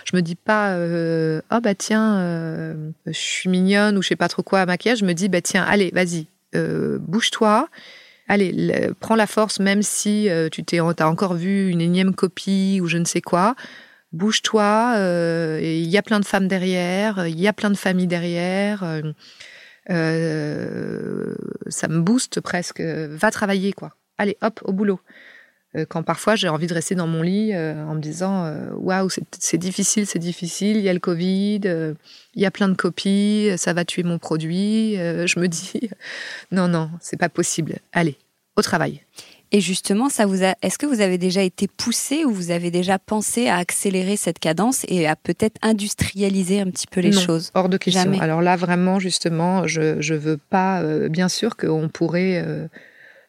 je 0.06 0.16
me 0.16 0.22
dis 0.22 0.36
pas, 0.36 0.72
euh, 0.74 1.42
oh 1.52 1.60
bah 1.62 1.76
tiens, 1.76 2.18
euh, 2.20 2.92
je 3.06 3.12
suis 3.12 3.50
mignonne 3.50 3.98
ou 3.98 4.02
je 4.02 4.10
sais 4.10 4.16
pas 4.16 4.28
trop 4.28 4.44
quoi 4.44 4.62
à 4.62 4.66
maquillage. 4.66 5.00
Je 5.00 5.06
me 5.06 5.14
dis 5.14 5.30
bah 5.30 5.42
tiens, 5.42 5.64
allez, 5.64 5.92
vas-y, 5.94 6.28
bouge-toi 6.54 7.68
allez, 8.30 8.90
prends 9.02 9.16
la 9.16 9.28
force, 9.28 9.60
même 9.60 9.82
si 9.82 10.30
euh, 10.30 10.48
tu 10.50 10.64
t'es, 10.64 10.80
as 10.80 11.10
encore 11.10 11.34
vu 11.34 11.70
une 11.70 11.82
énième 11.82 12.16
copie 12.16 12.80
ou 12.82 12.88
je 12.88 12.98
ne 12.98 13.06
sais 13.06 13.22
quoi. 13.22 13.56
Bouge-toi. 14.14 14.94
Euh, 14.96 15.60
il 15.62 15.88
y 15.88 15.98
a 15.98 16.02
plein 16.02 16.20
de 16.20 16.26
femmes 16.26 16.48
derrière, 16.48 17.28
il 17.28 17.40
y 17.40 17.48
a 17.48 17.54
plein 17.54 17.70
de 17.70 17.78
familles 17.78 18.08
derrière. 18.08 19.02
Euh, 19.90 21.36
ça 21.68 21.88
me 21.88 22.00
booste 22.00 22.40
presque. 22.40 22.80
Va 22.82 23.32
travailler, 23.32 23.74
quoi. 23.74 23.96
Allez, 24.18 24.38
hop, 24.42 24.62
au 24.64 24.72
boulot. 24.72 25.00
Quand 25.90 26.02
parfois 26.02 26.36
j'ai 26.36 26.50
envie 26.50 26.68
de 26.68 26.74
rester 26.74 26.96
dans 26.96 27.06
mon 27.06 27.22
lit 27.22 27.56
en 27.56 27.94
me 27.94 28.00
disant 28.00 28.52
waouh 28.76 29.08
c'est 29.10 29.58
difficile 29.58 30.08
c'est 30.08 30.18
difficile 30.18 30.78
il 30.78 30.82
y 30.82 30.90
a 30.90 30.94
le 30.94 31.00
Covid 31.00 31.62
il 31.64 32.42
y 32.42 32.46
a 32.48 32.52
plein 32.52 32.70
de 32.70 32.74
copies 32.74 33.52
ça 33.58 33.74
va 33.74 33.86
tuer 33.86 34.02
mon 34.02 34.18
produit 34.18 34.96
je 34.96 35.40
me 35.40 35.48
dis 35.48 35.92
non 36.52 36.68
non 36.68 36.90
c'est 37.02 37.18
pas 37.18 37.30
possible 37.30 37.76
allez 37.94 38.18
au 38.60 38.62
travail. 38.62 39.02
Et 39.52 39.62
justement, 39.62 40.10
ça 40.10 40.28
vous 40.28 40.44
a, 40.44 40.54
est-ce 40.62 40.78
que 40.78 40.86
vous 40.86 41.02
avez 41.02 41.18
déjà 41.18 41.42
été 41.42 41.68
poussé 41.68 42.24
ou 42.24 42.32
vous 42.32 42.52
avez 42.52 42.70
déjà 42.70 43.00
pensé 43.00 43.48
à 43.48 43.58
accélérer 43.58 44.16
cette 44.16 44.38
cadence 44.38 44.86
et 44.88 45.08
à 45.08 45.16
peut-être 45.16 45.58
industrialiser 45.64 46.62
un 46.62 46.70
petit 46.70 46.86
peu 46.86 47.02
les 47.02 47.12
choses? 47.12 47.50
Hors 47.56 47.68
de 47.68 47.78
question. 47.78 48.20
Alors 48.20 48.44
là, 48.44 48.56
vraiment, 48.56 49.00
justement, 49.00 49.66
je 49.66 49.96
ne 49.96 50.18
veux 50.18 50.38
pas, 50.38 50.84
euh, 50.84 51.10
bien 51.10 51.30
sûr 51.30 51.58
qu'on 51.58 51.90
pourrait 51.90 52.70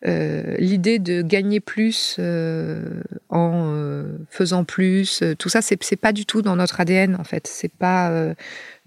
euh, 0.06 0.56
l'idée 0.58 0.98
de 0.98 1.20
gagner 1.20 1.60
plus 1.60 2.16
euh, 2.18 3.02
en 3.28 3.74
euh, 3.74 4.16
faisant 4.30 4.64
plus, 4.64 5.22
tout 5.38 5.50
ça, 5.50 5.60
c'est 5.60 5.96
pas 5.96 6.12
du 6.12 6.24
tout 6.24 6.40
dans 6.40 6.56
notre 6.56 6.80
ADN 6.80 7.16
en 7.16 7.24
fait. 7.24 7.46
C'est 7.46 7.72
pas 7.72 8.10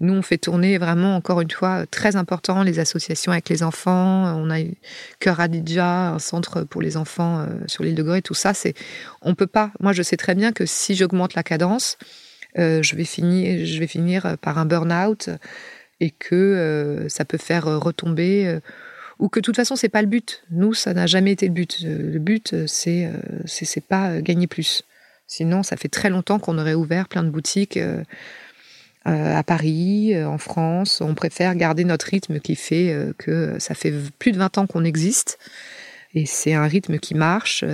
nous 0.00 0.12
on 0.12 0.22
fait 0.22 0.38
tourner 0.38 0.76
vraiment 0.76 1.14
encore 1.14 1.40
une 1.40 1.50
fois 1.50 1.86
très 1.86 2.16
important 2.16 2.62
les 2.64 2.80
associations 2.80 3.30
avec 3.30 3.48
les 3.48 3.62
enfants. 3.62 4.24
On 4.36 4.50
a 4.50 4.58
Cœur 5.20 5.38
Adidja, 5.38 6.08
un 6.10 6.18
centre 6.18 6.62
pour 6.62 6.82
les 6.82 6.96
enfants 6.96 7.46
sur 7.66 7.84
l'île 7.84 7.94
de 7.94 8.02
Gorée. 8.02 8.22
Tout 8.22 8.34
ça, 8.34 8.52
c'est 8.52 8.74
on 9.22 9.34
peut 9.34 9.46
pas. 9.46 9.70
Moi, 9.80 9.92
je 9.92 10.02
sais 10.02 10.16
très 10.16 10.34
bien 10.34 10.52
que 10.52 10.66
si 10.66 10.96
j'augmente 10.96 11.34
la 11.34 11.44
cadence, 11.44 11.96
je 12.56 12.96
vais 12.96 13.04
finir 13.04 13.64
je 13.64 13.78
vais 13.78 13.86
finir 13.86 14.36
par 14.40 14.58
un 14.58 14.66
burn-out 14.66 15.30
et 16.00 16.10
que 16.10 17.06
ça 17.08 17.24
peut 17.24 17.38
faire 17.38 17.66
retomber 17.66 18.60
ou 19.18 19.28
que 19.28 19.40
de 19.40 19.44
toute 19.44 19.56
façon 19.56 19.76
c'est 19.76 19.88
pas 19.88 20.02
le 20.02 20.08
but. 20.08 20.44
Nous, 20.50 20.74
ça 20.74 20.94
n'a 20.94 21.06
jamais 21.06 21.32
été 21.32 21.46
le 21.46 21.52
but. 21.52 21.78
Euh, 21.84 22.12
le 22.12 22.18
but, 22.18 22.52
euh, 22.52 22.64
c'est 22.66 23.06
euh, 23.06 23.12
c'est 23.46 23.84
pas 23.84 24.20
gagner 24.20 24.46
plus. 24.46 24.82
Sinon, 25.26 25.62
ça 25.62 25.76
fait 25.76 25.88
très 25.88 26.10
longtemps 26.10 26.38
qu'on 26.38 26.58
aurait 26.58 26.74
ouvert 26.74 27.08
plein 27.08 27.22
de 27.22 27.30
boutiques 27.30 27.78
à 29.06 29.42
Paris, 29.42 30.14
en 30.22 30.36
France. 30.36 31.00
On 31.00 31.14
préfère 31.14 31.54
garder 31.54 31.84
notre 31.84 32.06
rythme 32.06 32.40
qui 32.40 32.54
fait 32.56 32.94
que 33.16 33.58
ça 33.58 33.74
fait 33.74 33.92
plus 34.18 34.32
de 34.32 34.36
20 34.36 34.58
ans 34.58 34.66
qu'on 34.66 34.84
existe 34.84 35.38
et 36.12 36.26
c'est 36.26 36.52
un 36.52 36.66
rythme 36.66 36.98
qui 36.98 37.14
marche. 37.14 37.64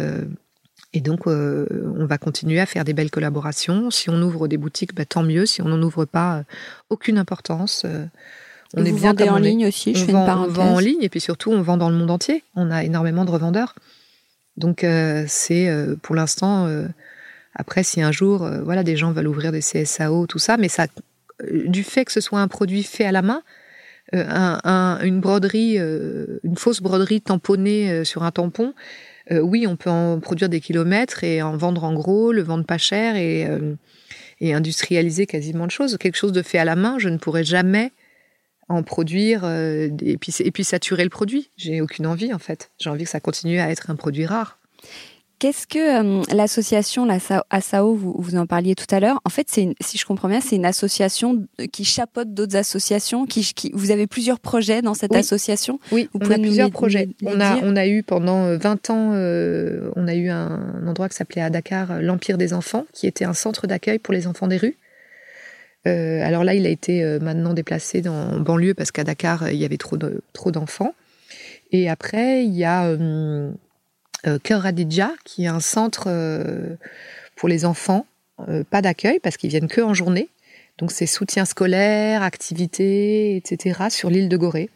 Et 0.92 1.00
donc, 1.00 1.26
on 1.26 2.06
va 2.06 2.18
continuer 2.18 2.60
à 2.60 2.66
faire 2.66 2.84
des 2.84 2.92
belles 2.92 3.10
collaborations. 3.10 3.90
Si 3.90 4.10
on 4.10 4.22
ouvre 4.22 4.46
des 4.46 4.56
boutiques, 4.56 4.94
bah, 4.94 5.04
tant 5.04 5.24
mieux. 5.24 5.44
Si 5.44 5.60
on 5.60 5.68
n'en 5.68 5.82
ouvre 5.82 6.04
pas, 6.04 6.44
aucune 6.88 7.18
importance. 7.18 7.84
On 8.76 8.84
est 8.84 8.92
bien 8.92 9.32
en 9.32 9.38
ligne 9.38 9.66
aussi, 9.66 9.94
je 9.94 10.04
fais 10.04 10.12
une 10.12 10.24
parenthèse. 10.24 10.58
On 10.58 10.62
vend 10.62 10.74
en 10.74 10.78
ligne 10.78 11.02
et 11.02 11.08
puis 11.08 11.20
surtout 11.20 11.50
on 11.50 11.62
vend 11.62 11.76
dans 11.76 11.90
le 11.90 11.96
monde 11.96 12.10
entier. 12.10 12.44
On 12.54 12.70
a 12.70 12.84
énormément 12.84 13.24
de 13.24 13.30
revendeurs. 13.30 13.74
Donc 14.60 14.84
euh, 14.84 15.24
c'est 15.26 15.68
euh, 15.68 15.96
pour 16.00 16.14
l'instant 16.14 16.66
euh, 16.66 16.86
après 17.54 17.82
si 17.82 18.02
un 18.02 18.12
jour 18.12 18.48
voilà 18.62 18.82
des 18.82 18.96
gens 18.96 19.10
veulent 19.10 19.26
ouvrir 19.28 19.52
des 19.52 19.60
CSAO 19.60 20.26
tout 20.26 20.38
ça 20.38 20.56
mais 20.56 20.68
ça 20.68 20.86
du 21.50 21.82
fait 21.82 22.04
que 22.04 22.12
ce 22.12 22.20
soit 22.20 22.40
un 22.40 22.48
produit 22.48 22.82
fait 22.82 23.04
à 23.04 23.12
la 23.12 23.22
main 23.22 23.42
une 24.12 25.20
broderie 25.20 25.76
une 25.78 26.56
fausse 26.56 26.80
broderie 26.80 27.20
tamponnée 27.20 28.04
sur 28.04 28.22
un 28.22 28.30
tampon 28.30 28.74
oui 29.30 29.66
on 29.66 29.76
peut 29.76 29.90
en 29.90 30.20
produire 30.20 30.48
des 30.48 30.60
kilomètres 30.60 31.24
et 31.24 31.42
en 31.42 31.56
vendre 31.56 31.84
en 31.84 31.94
gros 31.94 32.32
le 32.32 32.42
vendre 32.42 32.64
pas 32.64 32.78
cher 32.78 33.16
et 33.16 33.48
et 34.40 34.54
industrialiser 34.54 35.26
quasiment 35.26 35.66
de 35.66 35.72
choses 35.72 35.96
quelque 35.96 36.16
chose 36.16 36.32
de 36.32 36.42
fait 36.42 36.58
à 36.58 36.64
la 36.64 36.76
main 36.76 36.98
je 36.98 37.08
ne 37.08 37.18
pourrais 37.18 37.44
jamais 37.44 37.92
en 38.70 38.82
produire 38.82 39.42
euh, 39.44 39.88
et, 40.00 40.16
puis, 40.16 40.32
et 40.38 40.50
puis 40.50 40.64
saturer 40.64 41.04
le 41.04 41.10
produit. 41.10 41.50
J'ai 41.56 41.80
aucune 41.80 42.06
envie 42.06 42.32
en 42.32 42.38
fait. 42.38 42.70
J'ai 42.78 42.88
envie 42.88 43.04
que 43.04 43.10
ça 43.10 43.20
continue 43.20 43.58
à 43.58 43.68
être 43.70 43.90
un 43.90 43.96
produit 43.96 44.24
rare. 44.24 44.58
Qu'est-ce 45.40 45.66
que 45.66 46.20
euh, 46.20 46.22
l'association, 46.34 47.06
la 47.06 47.16
ASAO, 47.48 47.94
vous, 47.94 48.14
vous 48.18 48.36
en 48.36 48.46
parliez 48.46 48.74
tout 48.74 48.94
à 48.94 49.00
l'heure, 49.00 49.20
en 49.24 49.30
fait, 49.30 49.48
si 49.48 49.74
je 49.80 50.04
comprends 50.04 50.28
bien, 50.28 50.42
c'est 50.42 50.56
une 50.56 50.66
association 50.66 51.46
qui 51.72 51.86
chapeaute 51.86 52.34
d'autres 52.34 52.56
associations. 52.56 53.24
Qui, 53.24 53.50
vous 53.72 53.90
avez 53.90 54.06
plusieurs 54.06 54.38
projets 54.38 54.82
dans 54.82 54.92
cette 54.92 55.14
association 55.14 55.80
Oui, 55.92 56.10
vous 56.12 56.20
on 56.22 56.30
a 56.30 56.38
plusieurs 56.38 56.70
projets. 56.70 57.08
on, 57.24 57.40
a, 57.40 57.56
on 57.62 57.74
a 57.74 57.86
eu 57.86 58.02
pendant 58.02 58.54
20 58.54 58.90
euh, 58.90 59.88
ans, 59.88 59.92
on 59.96 60.06
a 60.06 60.14
eu 60.14 60.28
un 60.28 60.86
endroit 60.86 61.08
qui 61.08 61.16
s'appelait 61.16 61.40
à 61.40 61.48
Dakar 61.48 62.02
l'Empire 62.02 62.36
des 62.36 62.52
enfants, 62.52 62.84
qui 62.92 63.06
était 63.06 63.24
un 63.24 63.32
centre 63.32 63.66
d'accueil 63.66 63.98
pour 63.98 64.12
les 64.12 64.26
enfants 64.26 64.46
des 64.46 64.58
rues. 64.58 64.76
Euh, 65.86 66.20
alors 66.22 66.44
là, 66.44 66.54
il 66.54 66.66
a 66.66 66.68
été 66.68 67.02
euh, 67.02 67.18
maintenant 67.20 67.54
déplacé 67.54 68.02
dans 68.02 68.38
banlieue 68.38 68.74
parce 68.74 68.90
qu'à 68.90 69.04
Dakar, 69.04 69.50
il 69.50 69.56
y 69.56 69.64
avait 69.64 69.78
trop 69.78 69.96
trop 70.32 70.50
d'enfants. 70.50 70.94
Et 71.72 71.88
après, 71.88 72.44
il 72.44 72.54
y 72.54 72.64
a 72.64 72.86
euh, 72.86 73.50
Cœur 74.42 74.62
Radidja, 74.62 75.12
qui 75.24 75.44
est 75.44 75.48
un 75.48 75.60
centre 75.60 76.08
pour 77.36 77.48
les 77.48 77.64
enfants, 77.64 78.06
pas 78.70 78.82
d'accueil 78.82 79.20
parce 79.20 79.36
qu'ils 79.36 79.50
viennent 79.50 79.68
que 79.68 79.80
en 79.80 79.94
journée. 79.94 80.28
Donc 80.78 80.90
c'est 80.90 81.06
soutien 81.06 81.44
scolaire, 81.44 82.22
activités, 82.22 83.36
etc. 83.36 83.84
sur 83.90 84.10
l'île 84.10 84.28
de 84.28 84.36
Gorée. 84.36 84.70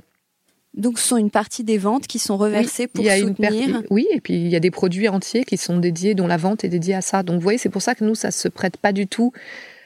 Donc, 0.74 0.98
ce 0.98 1.06
sont 1.06 1.16
une 1.16 1.30
partie 1.30 1.62
des 1.62 1.78
ventes 1.78 2.08
qui 2.08 2.18
sont 2.18 2.36
reversées 2.36 2.88
pour 2.88 3.04
soutenir. 3.04 3.82
oui, 3.90 4.08
et 4.10 4.20
puis 4.20 4.34
il 4.34 4.48
y 4.48 4.56
a 4.56 4.60
des 4.60 4.72
produits 4.72 5.08
entiers 5.08 5.44
qui 5.44 5.56
sont 5.56 5.78
dédiés, 5.78 6.16
dont 6.16 6.26
la 6.26 6.36
vente 6.36 6.64
est 6.64 6.68
dédiée 6.68 6.94
à 6.94 7.00
ça. 7.00 7.22
Donc, 7.22 7.36
vous 7.36 7.42
voyez, 7.42 7.58
c'est 7.58 7.68
pour 7.68 7.80
ça 7.80 7.94
que 7.94 8.02
nous, 8.02 8.16
ça 8.16 8.32
se 8.32 8.48
prête 8.48 8.76
pas 8.76 8.92
du 8.92 9.06
tout 9.06 9.32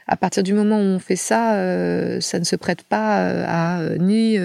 à 0.08 0.16
partir 0.16 0.42
du 0.42 0.54
moment 0.54 0.78
où 0.78 0.84
on 0.84 0.98
fait 0.98 1.16
ça, 1.16 1.56
euh, 1.56 2.20
ça 2.20 2.38
ne 2.38 2.44
se 2.44 2.56
prête 2.56 2.82
pas 2.82 3.20
euh, 3.20 3.44
à 3.46 3.80
euh, 3.80 3.98
ni 3.98 4.38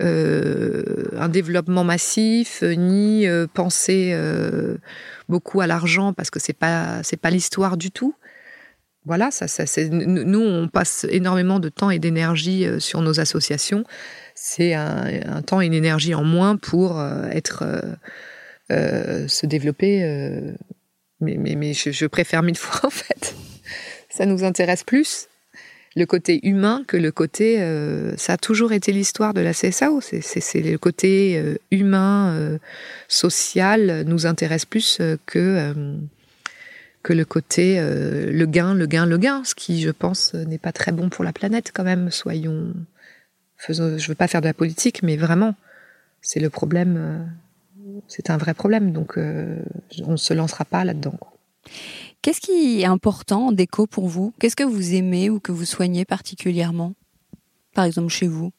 un 0.00 1.28
développement 1.28 1.84
massif, 1.84 2.62
ni 2.62 3.26
penser 3.54 4.14
beaucoup 5.28 5.60
à 5.60 5.68
l'argent 5.68 6.12
parce 6.12 6.30
que 6.30 6.40
c'est 6.40 6.52
pas 6.52 7.00
c'est 7.04 7.16
pas 7.16 7.30
l'histoire 7.30 7.76
du 7.76 7.92
tout. 7.92 8.14
Voilà, 9.06 9.30
ça, 9.30 9.46
ça 9.46 9.66
c'est 9.66 9.88
nous 9.88 10.40
on 10.40 10.66
passe 10.66 11.06
énormément 11.10 11.60
de 11.60 11.68
temps 11.68 11.90
et 11.90 12.00
d'énergie 12.00 12.66
sur 12.80 13.02
nos 13.02 13.20
associations. 13.20 13.84
C'est 14.34 14.74
un, 14.74 15.42
temps 15.46 15.62
et 15.62 15.66
une 15.66 15.74
énergie 15.74 16.14
en 16.14 16.24
moins 16.24 16.56
pour 16.56 17.00
être 17.30 17.64
se 18.70 19.46
développer. 19.46 20.00
mais 21.20 21.36
mais, 21.38 21.54
mais 21.54 21.72
je, 21.72 21.92
je 21.92 22.06
préfère 22.06 22.42
mille 22.42 22.58
fois 22.58 22.88
en 22.88 22.90
fait 22.90 23.33
ça 24.16 24.26
nous 24.26 24.44
intéresse 24.44 24.84
plus. 24.84 25.28
le 25.96 26.06
côté 26.06 26.40
humain 26.46 26.82
que 26.88 26.96
le 26.96 27.12
côté. 27.12 27.58
ça 28.16 28.32
a 28.32 28.36
toujours 28.36 28.72
été 28.72 28.90
l'histoire 28.92 29.32
de 29.32 29.40
la 29.40 29.52
CSAO. 29.52 30.00
C'est 30.00 30.60
le 30.60 30.76
côté 30.76 31.40
humain, 31.70 32.58
social, 33.06 34.04
nous 34.06 34.26
intéresse 34.26 34.64
plus 34.64 35.00
que 35.26 35.74
que 37.04 37.12
le 37.12 37.24
côté 37.24 37.78
le 37.80 38.46
gain, 38.46 38.74
le 38.74 38.86
gain, 38.86 39.06
le 39.06 39.18
gain, 39.18 39.44
ce 39.44 39.54
qui, 39.54 39.80
je 39.80 39.90
pense, 39.90 40.34
n'est 40.34 40.58
pas 40.58 40.72
très 40.72 40.90
bon 40.90 41.10
pour 41.10 41.22
la 41.22 41.32
planète 41.32 41.70
quand 41.72 41.84
même. 41.84 42.10
Soyons, 42.10 42.74
faisons, 43.56 43.98
je 43.98 44.08
veux 44.08 44.16
pas 44.16 44.26
faire 44.26 44.40
de 44.40 44.46
la 44.48 44.54
politique, 44.54 45.04
mais 45.04 45.16
vraiment, 45.16 45.54
c'est 46.22 46.40
le 46.40 46.50
problème 46.50 47.28
c'est 48.08 48.30
un 48.30 48.36
vrai 48.36 48.54
problème. 48.54 48.92
Donc, 48.92 49.18
euh, 49.18 49.56
on 50.04 50.12
ne 50.12 50.16
se 50.16 50.34
lancera 50.34 50.64
pas 50.64 50.84
là-dedans. 50.84 51.18
Qu'est-ce 52.24 52.40
qui 52.40 52.80
est 52.80 52.86
important 52.86 53.48
en 53.48 53.52
déco 53.52 53.86
pour 53.86 54.08
vous? 54.08 54.32
Qu'est-ce 54.40 54.56
que 54.56 54.64
vous 54.64 54.94
aimez 54.94 55.28
ou 55.28 55.40
que 55.40 55.52
vous 55.52 55.66
soignez 55.66 56.06
particulièrement? 56.06 56.94
Par 57.74 57.84
exemple, 57.84 58.08
chez 58.08 58.26
vous. 58.26 58.50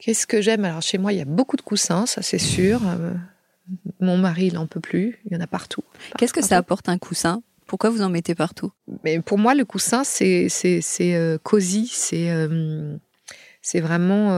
Qu'est-ce 0.00 0.26
que 0.26 0.42
j'aime? 0.42 0.64
Alors, 0.64 0.82
chez 0.82 0.98
moi, 0.98 1.12
il 1.12 1.18
y 1.18 1.22
a 1.22 1.24
beaucoup 1.24 1.56
de 1.56 1.62
coussins, 1.62 2.06
ça 2.06 2.22
c'est 2.22 2.40
sûr. 2.40 2.80
Euh, 2.84 3.12
mon 4.00 4.18
mari, 4.18 4.46
il 4.46 4.54
n'en 4.54 4.66
peut 4.66 4.80
plus. 4.80 5.20
Il 5.26 5.32
y 5.32 5.36
en 5.36 5.40
a 5.40 5.46
partout. 5.46 5.84
Qu'est-ce 6.18 6.32
que 6.32 6.42
ça 6.42 6.56
apporte 6.56 6.88
un 6.88 6.98
coussin? 6.98 7.40
Pourquoi 7.68 7.90
vous 7.90 8.02
en 8.02 8.10
mettez 8.10 8.34
partout? 8.34 8.72
Mais 9.04 9.20
pour 9.20 9.38
moi, 9.38 9.54
le 9.54 9.64
coussin, 9.64 10.02
c'est 10.02 10.48
c'est 10.48 11.14
euh, 11.14 11.38
cosy, 11.38 11.86
c'est 11.86 12.28
c'est 13.62 13.80
vraiment 13.80 14.32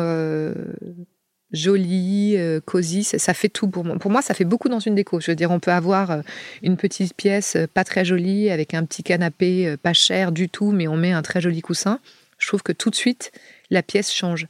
joli, 1.52 2.36
euh, 2.36 2.60
cosy, 2.60 3.04
ça, 3.04 3.34
fait 3.34 3.48
tout 3.48 3.68
pour 3.68 3.84
moi. 3.84 3.98
Pour 3.98 4.10
moi, 4.10 4.22
ça 4.22 4.34
fait 4.34 4.44
beaucoup 4.44 4.68
dans 4.68 4.80
une 4.80 4.94
déco. 4.94 5.20
Je 5.20 5.30
veux 5.30 5.36
dire, 5.36 5.50
on 5.50 5.60
peut 5.60 5.70
avoir 5.70 6.10
euh, 6.10 6.20
une 6.62 6.76
petite 6.76 7.14
pièce 7.14 7.56
euh, 7.56 7.66
pas 7.72 7.84
très 7.84 8.04
jolie 8.04 8.50
avec 8.50 8.74
un 8.74 8.84
petit 8.84 9.02
canapé 9.02 9.76
pas 9.82 9.92
cher 9.92 10.32
du 10.32 10.48
tout, 10.48 10.72
mais 10.72 10.88
on 10.88 10.96
met 10.96 11.12
un 11.12 11.22
très 11.22 11.40
joli 11.40 11.60
coussin. 11.60 12.00
Je 12.38 12.46
trouve 12.46 12.62
que 12.62 12.72
tout 12.72 12.90
de 12.90 12.96
suite, 12.96 13.32
la 13.70 13.82
pièce 13.82 14.12
change. 14.12 14.46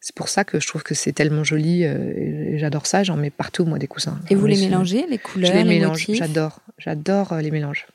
C'est 0.00 0.14
pour 0.14 0.28
ça 0.28 0.44
que 0.44 0.60
je 0.60 0.66
trouve 0.66 0.84
que 0.84 0.94
c'est 0.94 1.12
tellement 1.12 1.42
joli. 1.42 1.84
j'adore 2.56 2.86
ça. 2.86 3.02
J'en 3.02 3.16
mets 3.16 3.30
partout, 3.30 3.64
moi, 3.64 3.78
des 3.78 3.88
coussins. 3.88 4.20
Et 4.30 4.36
vous 4.36 4.46
les 4.46 4.56
mélangez, 4.56 5.06
les 5.08 5.18
couleurs, 5.18 5.50
Je 5.50 5.56
les, 5.56 5.64
mélange. 5.64 6.06
J'adore. 6.08 6.60
J'adore 6.78 7.34
les 7.36 7.50
mélanges. 7.50 7.86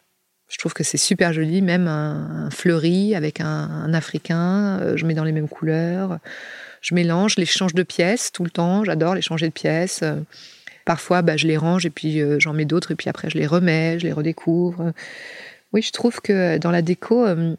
Je 0.49 0.57
trouve 0.57 0.73
que 0.73 0.83
c'est 0.83 0.97
super 0.97 1.31
joli, 1.31 1.61
même 1.61 1.87
un, 1.87 2.49
fleuri 2.51 3.15
avec 3.15 3.39
un, 3.39 3.45
un 3.45 3.93
africain. 3.93 4.95
je 4.97 5.05
mets 5.05 5.13
dans 5.13 5.23
les 5.23 5.31
mêmes 5.31 5.47
couleurs 5.47 6.19
je 6.83 6.93
mélange, 6.93 7.37
les 7.37 7.45
change 7.45 7.73
de 7.73 7.81
pièces 7.81 8.31
tout 8.31 8.43
le 8.43 8.49
temps. 8.51 8.83
J'adore 8.83 9.15
les 9.15 9.21
changer 9.21 9.47
de 9.47 9.53
pièces. 9.53 10.01
Euh, 10.03 10.17
parfois, 10.85 11.21
bah, 11.21 11.37
je 11.37 11.47
les 11.47 11.57
range 11.57 11.85
et 11.85 11.89
puis 11.89 12.21
euh, 12.21 12.39
j'en 12.39 12.53
mets 12.53 12.65
d'autres 12.65 12.91
et 12.91 12.95
puis 12.95 13.09
après 13.09 13.29
je 13.29 13.37
les 13.37 13.47
remets, 13.47 13.97
je 13.99 14.05
les 14.05 14.11
redécouvre. 14.11 14.91
Oui, 15.71 15.81
je 15.81 15.91
trouve 15.91 16.19
que 16.19 16.57
dans 16.57 16.71
la 16.71 16.81
déco, 16.81 17.25
euh, 17.25 17.55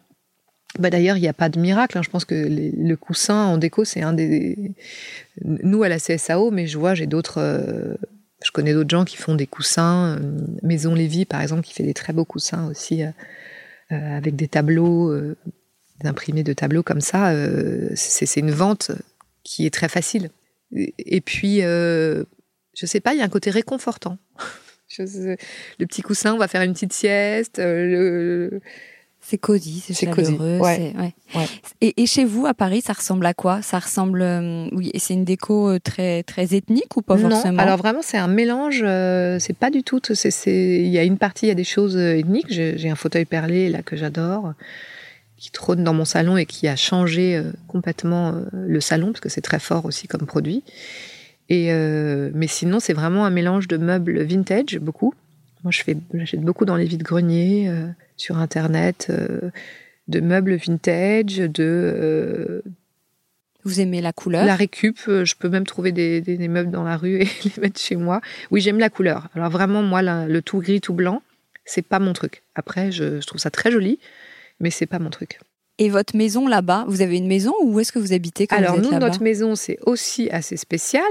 bah 0.79 0.91
d'ailleurs, 0.91 1.17
il 1.17 1.21
n'y 1.21 1.29
a 1.29 1.33
pas 1.33 1.49
de 1.49 1.59
miracle. 1.59 1.97
Hein. 1.97 2.03
Je 2.05 2.11
pense 2.11 2.27
que 2.27 2.35
le 2.35 2.97
coussin 2.97 3.47
en 3.47 3.57
déco, 3.59 3.85
c'est 3.85 4.03
un 4.03 4.13
des. 4.13 4.73
Nous, 5.43 5.83
à 5.83 5.89
la 5.89 5.99
CSAO, 5.99 6.51
mais 6.51 6.67
je 6.67 6.79
vois, 6.79 6.95
j'ai 6.95 7.07
d'autres. 7.07 7.41
je 8.45 8.51
connais 8.51 8.75
d'autres 8.75 8.91
gens 8.91 9.05
qui 9.05 9.17
font 9.17 9.35
des 9.35 9.47
coussins. 9.47 10.19
Maison 10.63 10.95
Lévy, 10.95 11.25
par 11.25 11.41
exemple, 11.41 11.63
qui 11.63 11.73
fait 11.73 11.85
des 11.85 11.95
très 11.95 12.13
beaux 12.13 12.25
coussins 12.25 12.69
aussi, 12.69 13.03
avec 13.91 14.37
des 14.37 14.49
tableaux, 14.49 15.17
imprimés 16.05 16.43
de 16.43 16.53
tableaux 16.53 16.83
comme 16.83 17.01
ça. 17.01 17.33
c'est 17.95 18.41
une 18.41 18.51
vente 18.51 18.93
qui 19.45 19.67
est 19.67 19.73
très 19.73 19.89
facile. 19.89 20.31
Et 20.73 21.21
puis, 21.21 21.63
euh, 21.63 22.25
je 22.75 22.87
sais 22.87 23.01
pas, 23.01 23.15
il 23.15 23.19
y 23.19 23.23
a 23.23 23.25
un 23.25 23.29
côté 23.29 23.51
réconfortant. 23.51 24.19
le 24.99 25.37
petit 25.87 26.03
coussin, 26.03 26.35
on 26.35 26.39
va 26.39 26.49
faire 26.49 26.63
une 26.63 26.73
petite 26.73 26.93
sieste. 26.93 27.59
Euh, 27.59 28.61
c'est 29.21 29.39
cosy, 29.39 29.81
c'est 29.81 29.95
chaleureux. 29.95 30.61
Et, 31.81 32.03
et, 32.03 32.07
chez 32.07 32.27
vous, 32.27 32.45
à 32.45 32.53
Paris, 32.53 32.83
ça 32.83 32.93
ressemble 32.93 33.25
à 33.25 33.33
quoi? 33.33 33.63
Ça 33.63 33.79
ressemble, 33.79 34.21
euh, 34.21 34.69
oui, 34.73 34.91
c'est 34.99 35.15
une 35.15 35.25
déco 35.25 35.71
euh, 35.71 35.79
très 35.79 36.23
très 36.25 36.55
ethnique 36.55 36.95
ou 36.97 37.03
pas 37.03 37.17
non, 37.17 37.31
forcément? 37.31 37.63
Alors 37.63 37.79
vraiment, 37.79 38.03
c'est 38.03 38.19
un 38.19 38.29
mélange. 38.29 38.85
c'est 39.41 39.57
pas 39.57 39.71
du 39.71 39.83
tout. 39.83 40.01
Il 40.47 40.89
y 40.89 40.99
a 40.99 41.05
une 41.05 41.17
partie, 41.17 41.47
il 41.47 41.49
y 41.49 41.53
a 41.53 41.57
des 41.57 41.65
choses 41.65 41.97
ethniques. 41.97 42.51
J'ai 42.51 42.91
un 42.91 42.97
fauteuil 42.97 43.25
perlé 43.25 43.71
là 43.71 43.83
que 43.83 43.97
j'adore 43.97 44.53
qui 45.37 45.51
trône 45.51 45.85
dans 45.85 45.94
mon 45.94 46.05
salon 46.05 46.37
et 46.37 46.47
qui 46.47 46.68
a 46.68 46.77
changé 46.77 47.37
euh, 47.37 47.53
complètement 47.66 48.29
euh, 48.29 48.44
le 48.53 48.81
salon 48.81 49.09
parce 49.09 49.20
que 49.20 49.29
c'est 49.29 49.40
très 49.40 49.59
fort 49.59 49.85
aussi 49.85 50.07
comme 50.07 50.27
produit. 50.27 50.62
Et 51.49 51.73
euh, 51.73 52.31
mais 52.35 52.47
sinon, 52.47 52.81
c'est 52.81 52.94
vraiment 52.94 53.27
un 53.27 53.31
mélange 53.31 53.68
de 53.68 53.77
meubles 53.77 54.23
vintage, 54.23 54.79
beaucoup. 54.79 55.12
Moi, 55.62 55.70
je 55.70 55.83
fais, 55.83 55.97
j'achète 56.14 56.40
beaucoup 56.40 56.64
dans 56.64 56.77
les 56.77 56.85
vides 56.85 57.03
greniers, 57.03 57.70
sur 58.18 58.37
internet, 58.38 59.11
de 60.09 60.20
meubles 60.20 60.57
vintage, 60.57 61.37
de. 61.37 62.62
vous 63.64 63.81
aimez 63.81 64.03
la 64.03 64.12
couleur? 64.12 64.44
La 64.44 64.57
récup, 64.57 64.99
je 65.07 65.35
peux 65.35 65.49
même 65.49 65.66
trouver 65.66 65.90
des, 65.90 66.20
des, 66.20 66.49
meubles 66.49 66.70
dans 66.70 66.83
la 66.83 66.99
rue 66.99 67.23
et 67.23 67.29
les 67.44 67.62
mettre 67.62 67.81
chez 67.81 67.97
moi. 67.97 68.20
Oui, 68.51 68.61
j'aime 68.61 68.79
la 68.79 68.90
couleur. 68.90 69.29
Alors 69.35 69.49
vraiment, 69.51 69.83
moi, 69.83 70.03
le 70.03 70.42
tout 70.42 70.61
gris, 70.61 70.83
tout 70.83 70.94
blanc, 70.94 71.23
c'est 71.64 71.87
pas 71.87 71.99
mon 71.99 72.12
truc. 72.12 72.42
Après, 72.55 72.92
je, 72.92 73.20
je 73.23 73.27
trouve 73.27 73.40
ça 73.40 73.51
très 73.51 73.70
joli 73.70 73.99
mais 74.61 74.71
c'est 74.71 74.87
pas 74.87 74.99
mon 74.99 75.11
truc. 75.11 75.40
Et 75.79 75.88
votre 75.88 76.17
maison 76.17 76.47
là-bas, 76.47 76.85
vous 76.87 77.03
avez 77.03 77.17
une 77.17 77.27
maison 77.27 77.53
ou 77.61 77.75
où 77.75 77.81
est-ce 77.81 77.93
que 77.93 77.99
vous 77.99 78.12
habitez 78.12 78.47
quand 78.47 78.57
Alors 78.57 78.77
vous 78.77 78.85
êtes 78.85 78.93
nous, 78.93 78.99
notre 78.99 79.23
maison, 79.23 79.57
c'est 79.57 79.79
aussi 79.83 80.31
assez 80.31 80.57
spécial. 80.57 81.03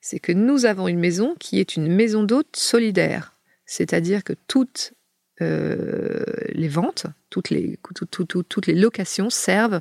C'est 0.00 0.18
que 0.18 0.32
nous 0.32 0.64
avons 0.64 0.88
une 0.88 0.98
maison 0.98 1.36
qui 1.38 1.60
est 1.60 1.76
une 1.76 1.88
maison 1.88 2.24
d'hôte 2.24 2.56
solidaire. 2.56 3.36
C'est-à-dire 3.66 4.24
que 4.24 4.32
toutes 4.48 4.94
euh, 5.42 6.24
les 6.50 6.68
ventes, 6.68 7.06
toutes 7.30 7.50
les, 7.50 7.78
toutes 8.08 8.66
les 8.66 8.74
locations 8.74 9.30
servent 9.30 9.80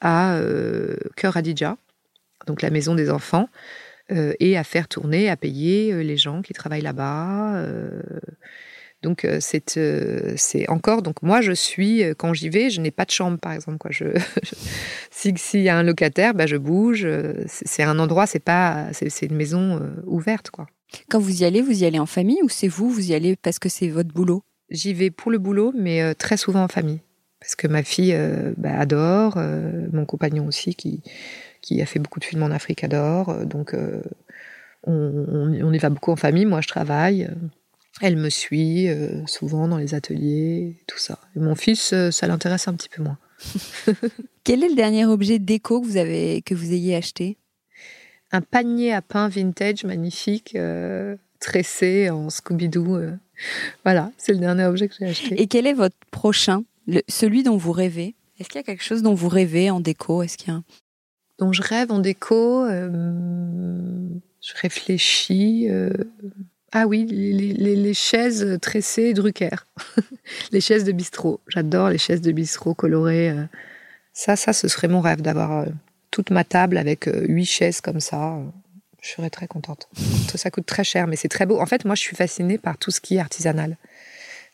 à 0.00 0.34
euh, 0.36 0.96
Cœur 1.16 1.36
Adidja, 1.36 1.76
donc 2.46 2.62
la 2.62 2.70
maison 2.70 2.94
des 2.94 3.10
enfants, 3.10 3.48
euh, 4.12 4.32
et 4.40 4.56
à 4.56 4.64
faire 4.64 4.88
tourner, 4.88 5.28
à 5.28 5.36
payer 5.36 6.02
les 6.02 6.16
gens 6.16 6.42
qui 6.42 6.52
travaillent 6.52 6.82
là-bas. 6.82 7.64
Donc 9.02 9.24
euh, 9.24 9.38
c'est 9.40 9.78
euh, 9.78 10.34
c'est 10.36 10.68
encore 10.68 11.00
donc 11.00 11.22
moi 11.22 11.40
je 11.40 11.52
suis 11.52 12.04
euh, 12.04 12.14
quand 12.14 12.34
j'y 12.34 12.50
vais 12.50 12.68
je 12.68 12.80
n'ai 12.82 12.90
pas 12.90 13.06
de 13.06 13.10
chambre 13.10 13.38
par 13.38 13.52
exemple 13.52 13.78
quoi. 13.78 13.90
Je, 13.90 14.04
si 15.10 15.32
s'il 15.36 15.62
y 15.62 15.70
a 15.70 15.76
un 15.76 15.82
locataire 15.82 16.34
bah 16.34 16.46
je 16.46 16.56
bouge 16.56 17.08
c'est 17.46 17.82
un 17.82 17.98
endroit 17.98 18.26
c'est 18.26 18.40
pas 18.40 18.88
c'est 18.92 19.26
une 19.26 19.36
maison 19.36 19.80
ouverte 20.06 20.50
quoi. 20.50 20.66
Quand 21.08 21.18
vous 21.18 21.42
y 21.42 21.44
allez 21.44 21.62
vous 21.62 21.82
y 21.82 21.86
allez 21.86 21.98
en 21.98 22.06
famille 22.06 22.40
ou 22.42 22.48
c'est 22.48 22.68
vous 22.68 22.90
vous 22.90 23.10
y 23.10 23.14
allez 23.14 23.36
parce 23.36 23.58
que 23.58 23.68
c'est 23.68 23.88
votre 23.88 24.12
boulot? 24.12 24.42
J'y 24.70 24.92
vais 24.92 25.10
pour 25.10 25.30
le 25.30 25.38
boulot 25.38 25.72
mais 25.74 26.14
très 26.14 26.36
souvent 26.36 26.62
en 26.64 26.68
famille. 26.68 27.00
Parce 27.40 27.56
que 27.56 27.68
ma 27.68 27.82
fille 27.82 28.14
bah, 28.58 28.78
adore 28.78 29.38
mon 29.92 30.04
compagnon 30.04 30.46
aussi 30.46 30.74
qui 30.74 31.02
qui 31.62 31.80
a 31.80 31.86
fait 31.86 32.00
beaucoup 32.00 32.20
de 32.20 32.24
films 32.24 32.42
en 32.42 32.50
Afrique 32.50 32.84
adore 32.84 33.46
donc 33.46 33.74
on, 34.86 34.92
on, 34.92 35.62
on 35.62 35.72
y 35.72 35.78
va 35.78 35.88
beaucoup 35.88 36.12
en 36.12 36.16
famille. 36.16 36.44
Moi 36.44 36.60
je 36.60 36.68
travaille 36.68 37.30
elle 38.00 38.16
me 38.16 38.30
suit 38.30 38.88
euh, 38.88 39.26
souvent 39.26 39.68
dans 39.68 39.76
les 39.76 39.94
ateliers, 39.94 40.76
tout 40.86 40.98
ça. 40.98 41.18
Et 41.36 41.40
mon 41.40 41.54
fils, 41.54 41.92
euh, 41.92 42.10
ça 42.10 42.26
l'intéresse 42.26 42.68
un 42.68 42.74
petit 42.74 42.88
peu 42.88 43.02
moins. 43.02 43.18
Quel 44.44 44.64
est 44.64 44.68
le 44.68 44.74
dernier 44.74 45.06
objet 45.06 45.38
déco 45.38 45.80
que 45.80 45.86
vous, 45.86 45.96
avez, 45.96 46.42
que 46.42 46.54
vous 46.54 46.72
ayez 46.72 46.96
acheté? 46.96 47.36
Un 48.32 48.40
panier 48.40 48.92
à 48.92 49.02
pain 49.02 49.28
vintage 49.28 49.84
magnifique, 49.84 50.54
euh, 50.54 51.16
tressé 51.40 52.10
en 52.10 52.28
Scooby-Doo. 52.28 53.16
Voilà, 53.84 54.12
c'est 54.16 54.32
le 54.32 54.38
dernier 54.38 54.64
objet 54.64 54.88
que 54.88 54.94
j'ai 54.98 55.06
acheté. 55.06 55.40
Et 55.40 55.46
quel 55.46 55.66
est 55.66 55.72
votre 55.72 55.96
prochain, 56.10 56.62
celui 57.08 57.42
dont 57.42 57.56
vous 57.56 57.72
rêvez? 57.72 58.14
Est-ce 58.38 58.48
qu'il 58.48 58.58
y 58.58 58.60
a 58.60 58.64
quelque 58.64 58.84
chose 58.84 59.02
dont 59.02 59.14
vous 59.14 59.28
rêvez 59.28 59.70
en 59.70 59.80
déco? 59.80 60.22
Est-ce 60.22 60.38
qu'il 60.38 60.52
y 60.52 60.56
a 60.56 60.62
Dont 61.38 61.52
je 61.52 61.62
rêve 61.62 61.90
en 61.90 61.98
déco 61.98 62.66
Je 62.68 64.54
réfléchis. 64.62 65.68
Ah 66.72 66.86
oui, 66.86 67.04
les, 67.04 67.94
chaises 67.94 68.58
tressées 68.62 69.12
Drucker. 69.12 69.66
les 70.52 70.60
chaises 70.60 70.84
de 70.84 70.92
bistrot. 70.92 71.40
J'adore 71.48 71.90
les 71.90 71.98
chaises 71.98 72.20
de 72.20 72.30
bistrot 72.30 72.74
colorées. 72.74 73.30
Euh. 73.30 73.44
Ça, 74.12 74.36
ça, 74.36 74.52
ce 74.52 74.68
serait 74.68 74.86
mon 74.86 75.00
rêve 75.00 75.20
d'avoir 75.20 75.62
euh, 75.62 75.66
toute 76.12 76.30
ma 76.30 76.44
table 76.44 76.78
avec 76.78 77.08
euh, 77.08 77.24
huit 77.26 77.46
chaises 77.46 77.80
comme 77.80 77.98
ça. 77.98 78.38
Je 79.02 79.08
serais 79.08 79.30
très 79.30 79.48
contente. 79.48 79.88
Ça 80.36 80.50
coûte 80.50 80.66
très 80.66 80.84
cher, 80.84 81.08
mais 81.08 81.16
c'est 81.16 81.28
très 81.28 81.44
beau. 81.44 81.58
En 81.60 81.66
fait, 81.66 81.84
moi, 81.84 81.96
je 81.96 82.02
suis 82.02 82.14
fascinée 82.14 82.58
par 82.58 82.78
tout 82.78 82.92
ce 82.92 83.00
qui 83.00 83.16
est 83.16 83.20
artisanal. 83.20 83.76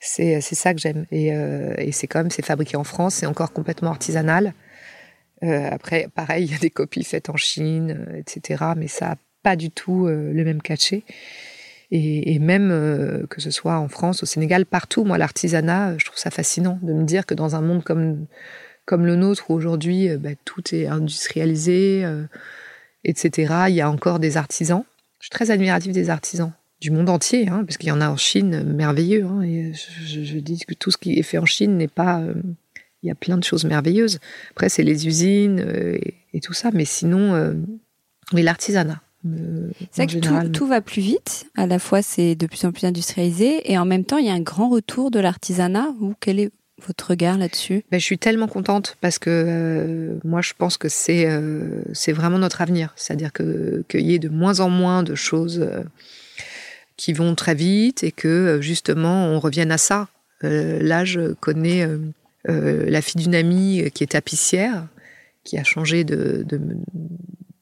C'est 0.00 0.40
ça 0.40 0.72
que 0.72 0.80
j'aime. 0.80 1.04
Et, 1.10 1.28
et 1.28 1.90
c'est 1.90 2.06
comme, 2.06 2.30
c'est 2.30 2.44
fabriqué 2.44 2.76
en 2.76 2.84
France, 2.84 3.14
c'est 3.16 3.26
encore 3.26 3.52
complètement 3.52 3.90
artisanal. 3.90 4.54
après, 5.42 6.06
pareil, 6.14 6.44
il 6.44 6.52
y 6.52 6.54
a 6.54 6.58
des 6.58 6.70
copies 6.70 7.02
faites 7.02 7.28
en 7.28 7.36
Chine, 7.36 8.06
etc. 8.14 8.66
Mais 8.76 8.86
ça 8.86 9.06
n'a 9.06 9.16
pas 9.42 9.56
du 9.56 9.70
tout 9.70 10.06
le 10.06 10.44
même 10.44 10.62
cachet. 10.62 11.02
Et, 11.90 12.38
même 12.40 12.70
euh, 12.72 13.26
que 13.28 13.40
ce 13.40 13.50
soit 13.50 13.78
en 13.78 13.88
France, 13.88 14.22
au 14.22 14.26
Sénégal, 14.26 14.66
partout, 14.66 15.04
moi, 15.04 15.18
l'artisanat, 15.18 15.96
je 15.98 16.04
trouve 16.04 16.18
ça 16.18 16.30
fascinant 16.30 16.78
de 16.82 16.92
me 16.92 17.04
dire 17.04 17.26
que 17.26 17.34
dans 17.34 17.54
un 17.54 17.60
monde 17.60 17.84
comme, 17.84 18.26
comme 18.86 19.06
le 19.06 19.14
nôtre, 19.14 19.50
où 19.50 19.54
aujourd'hui 19.54 20.08
euh, 20.08 20.18
bah, 20.18 20.30
tout 20.44 20.74
est 20.74 20.86
industrialisé, 20.86 22.04
euh, 22.04 22.24
etc., 23.04 23.66
il 23.68 23.74
y 23.76 23.80
a 23.80 23.90
encore 23.90 24.18
des 24.18 24.36
artisans. 24.36 24.84
Je 25.20 25.26
suis 25.26 25.30
très 25.30 25.50
admirative 25.50 25.92
des 25.92 26.10
artisans 26.10 26.52
du 26.80 26.90
monde 26.90 27.08
entier, 27.08 27.48
hein, 27.48 27.64
parce 27.64 27.76
qu'il 27.76 27.88
y 27.88 27.92
en 27.92 28.00
a 28.00 28.08
en 28.08 28.16
Chine 28.16 28.64
merveilleux. 28.64 29.24
Hein, 29.24 29.72
je, 29.72 30.38
dis 30.38 30.58
que 30.66 30.74
tout 30.74 30.90
ce 30.90 30.98
qui 30.98 31.18
est 31.18 31.22
fait 31.22 31.38
en 31.38 31.46
Chine 31.46 31.76
n'est 31.76 31.88
pas. 31.88 32.22
il 33.02 33.08
y 33.08 33.10
a 33.10 33.14
plein 33.14 33.38
de 33.38 33.44
choses 33.44 33.64
merveilleuses. 33.64 34.18
Après, 34.50 34.68
c'est 34.68 34.82
les 34.82 35.06
usines 35.06 35.58
et, 36.34 36.40
tout 36.40 36.52
ça, 36.52 36.70
mais 36.74 36.84
sinon, 36.84 37.56
oui, 38.34 38.42
l'artisanat. 38.42 39.00
C'est 39.90 40.04
vrai 40.04 40.20
que 40.20 40.48
tout, 40.48 40.66
va 40.66 40.80
plus 40.80 41.02
vite. 41.02 41.46
À 41.56 41.66
la 41.66 41.78
fois, 41.78 42.02
c'est 42.02 42.34
de 42.34 42.46
plus 42.46 42.64
en 42.64 42.72
plus 42.72 42.86
industrialisé, 42.86 43.70
et 43.70 43.78
en 43.78 43.84
même 43.84 44.04
temps, 44.04 44.18
il 44.18 44.26
y 44.26 44.30
a 44.30 44.34
un 44.34 44.40
grand 44.40 44.68
retour 44.68 45.10
de 45.10 45.20
l'artisanat. 45.20 45.88
Ou 46.00 46.14
quel 46.20 46.40
est 46.40 46.50
votre 46.84 47.10
regard 47.10 47.38
là-dessus? 47.38 47.84
Ben, 47.90 47.98
Je 47.98 48.04
suis 48.04 48.18
tellement 48.18 48.48
contente 48.48 48.96
parce 49.00 49.18
que 49.18 49.30
euh, 49.30 50.18
moi, 50.24 50.42
je 50.42 50.52
pense 50.56 50.76
que 50.76 50.88
c'est 50.88 51.26
euh, 51.26 51.82
c'est 51.92 52.12
vraiment 52.12 52.38
notre 52.38 52.60
avenir. 52.60 52.92
C'est-à-dire 52.96 53.32
qu'il 53.32 53.84
y 54.00 54.14
ait 54.14 54.18
de 54.18 54.28
moins 54.28 54.60
en 54.60 54.68
moins 54.68 55.02
de 55.02 55.14
choses 55.14 55.60
euh, 55.60 55.82
qui 56.96 57.12
vont 57.12 57.34
très 57.34 57.54
vite 57.54 58.04
et 58.04 58.12
que 58.12 58.58
justement, 58.60 59.26
on 59.26 59.40
revienne 59.40 59.72
à 59.72 59.78
ça. 59.78 60.08
là, 60.42 61.04
je 61.04 61.32
connais 61.34 61.88
la 62.46 63.02
fille 63.02 63.22
d'une 63.22 63.34
amie 63.34 63.90
qui 63.92 64.04
est 64.04 64.08
tapissière, 64.08 64.86
qui 65.44 65.58
a 65.58 65.64
changé 65.64 66.04
de, 66.04 66.44
de 66.46 66.60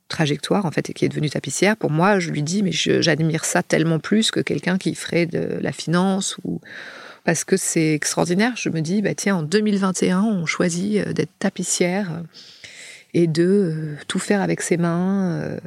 trajectoire 0.09 0.67
en 0.67 0.71
fait 0.71 0.91
et 0.91 0.93
qui 0.93 1.05
est 1.05 1.09
devenue 1.09 1.31
tapissière. 1.31 1.77
Pour 1.77 1.91
moi, 1.91 2.19
je 2.19 2.31
lui 2.31 2.43
dis 2.43 2.63
mais 2.63 2.73
j'admire 2.73 3.45
ça 3.45 3.63
tellement 3.63 3.99
plus 3.99 4.31
que 4.31 4.41
quelqu'un 4.41 4.79
qui 4.79 4.95
ferait 4.95 5.27
de 5.27 5.59
la 5.61 5.73
finance 5.73 6.37
ou 6.45 6.61
parce 7.25 7.45
que 7.45 7.57
c'est 7.57 7.95
extraordinaire. 7.95 8.53
Je 8.57 8.69
me 8.69 8.81
dis, 8.81 9.03
bah, 9.03 9.15
tiens, 9.15 9.37
en 9.37 9.43
2021, 9.43 10.23
on 10.23 10.47
choisit 10.47 10.99
euh, 10.99 11.13
d'être 11.13 11.33
tapissière 11.39 12.13
euh, 12.13 12.23
et 13.15 13.27
de 13.27 13.45
euh, 13.45 13.97
tout 14.07 14.19
faire 14.19 14.43
avec 14.43 14.61
ses 14.61 14.77
mains 14.77 15.59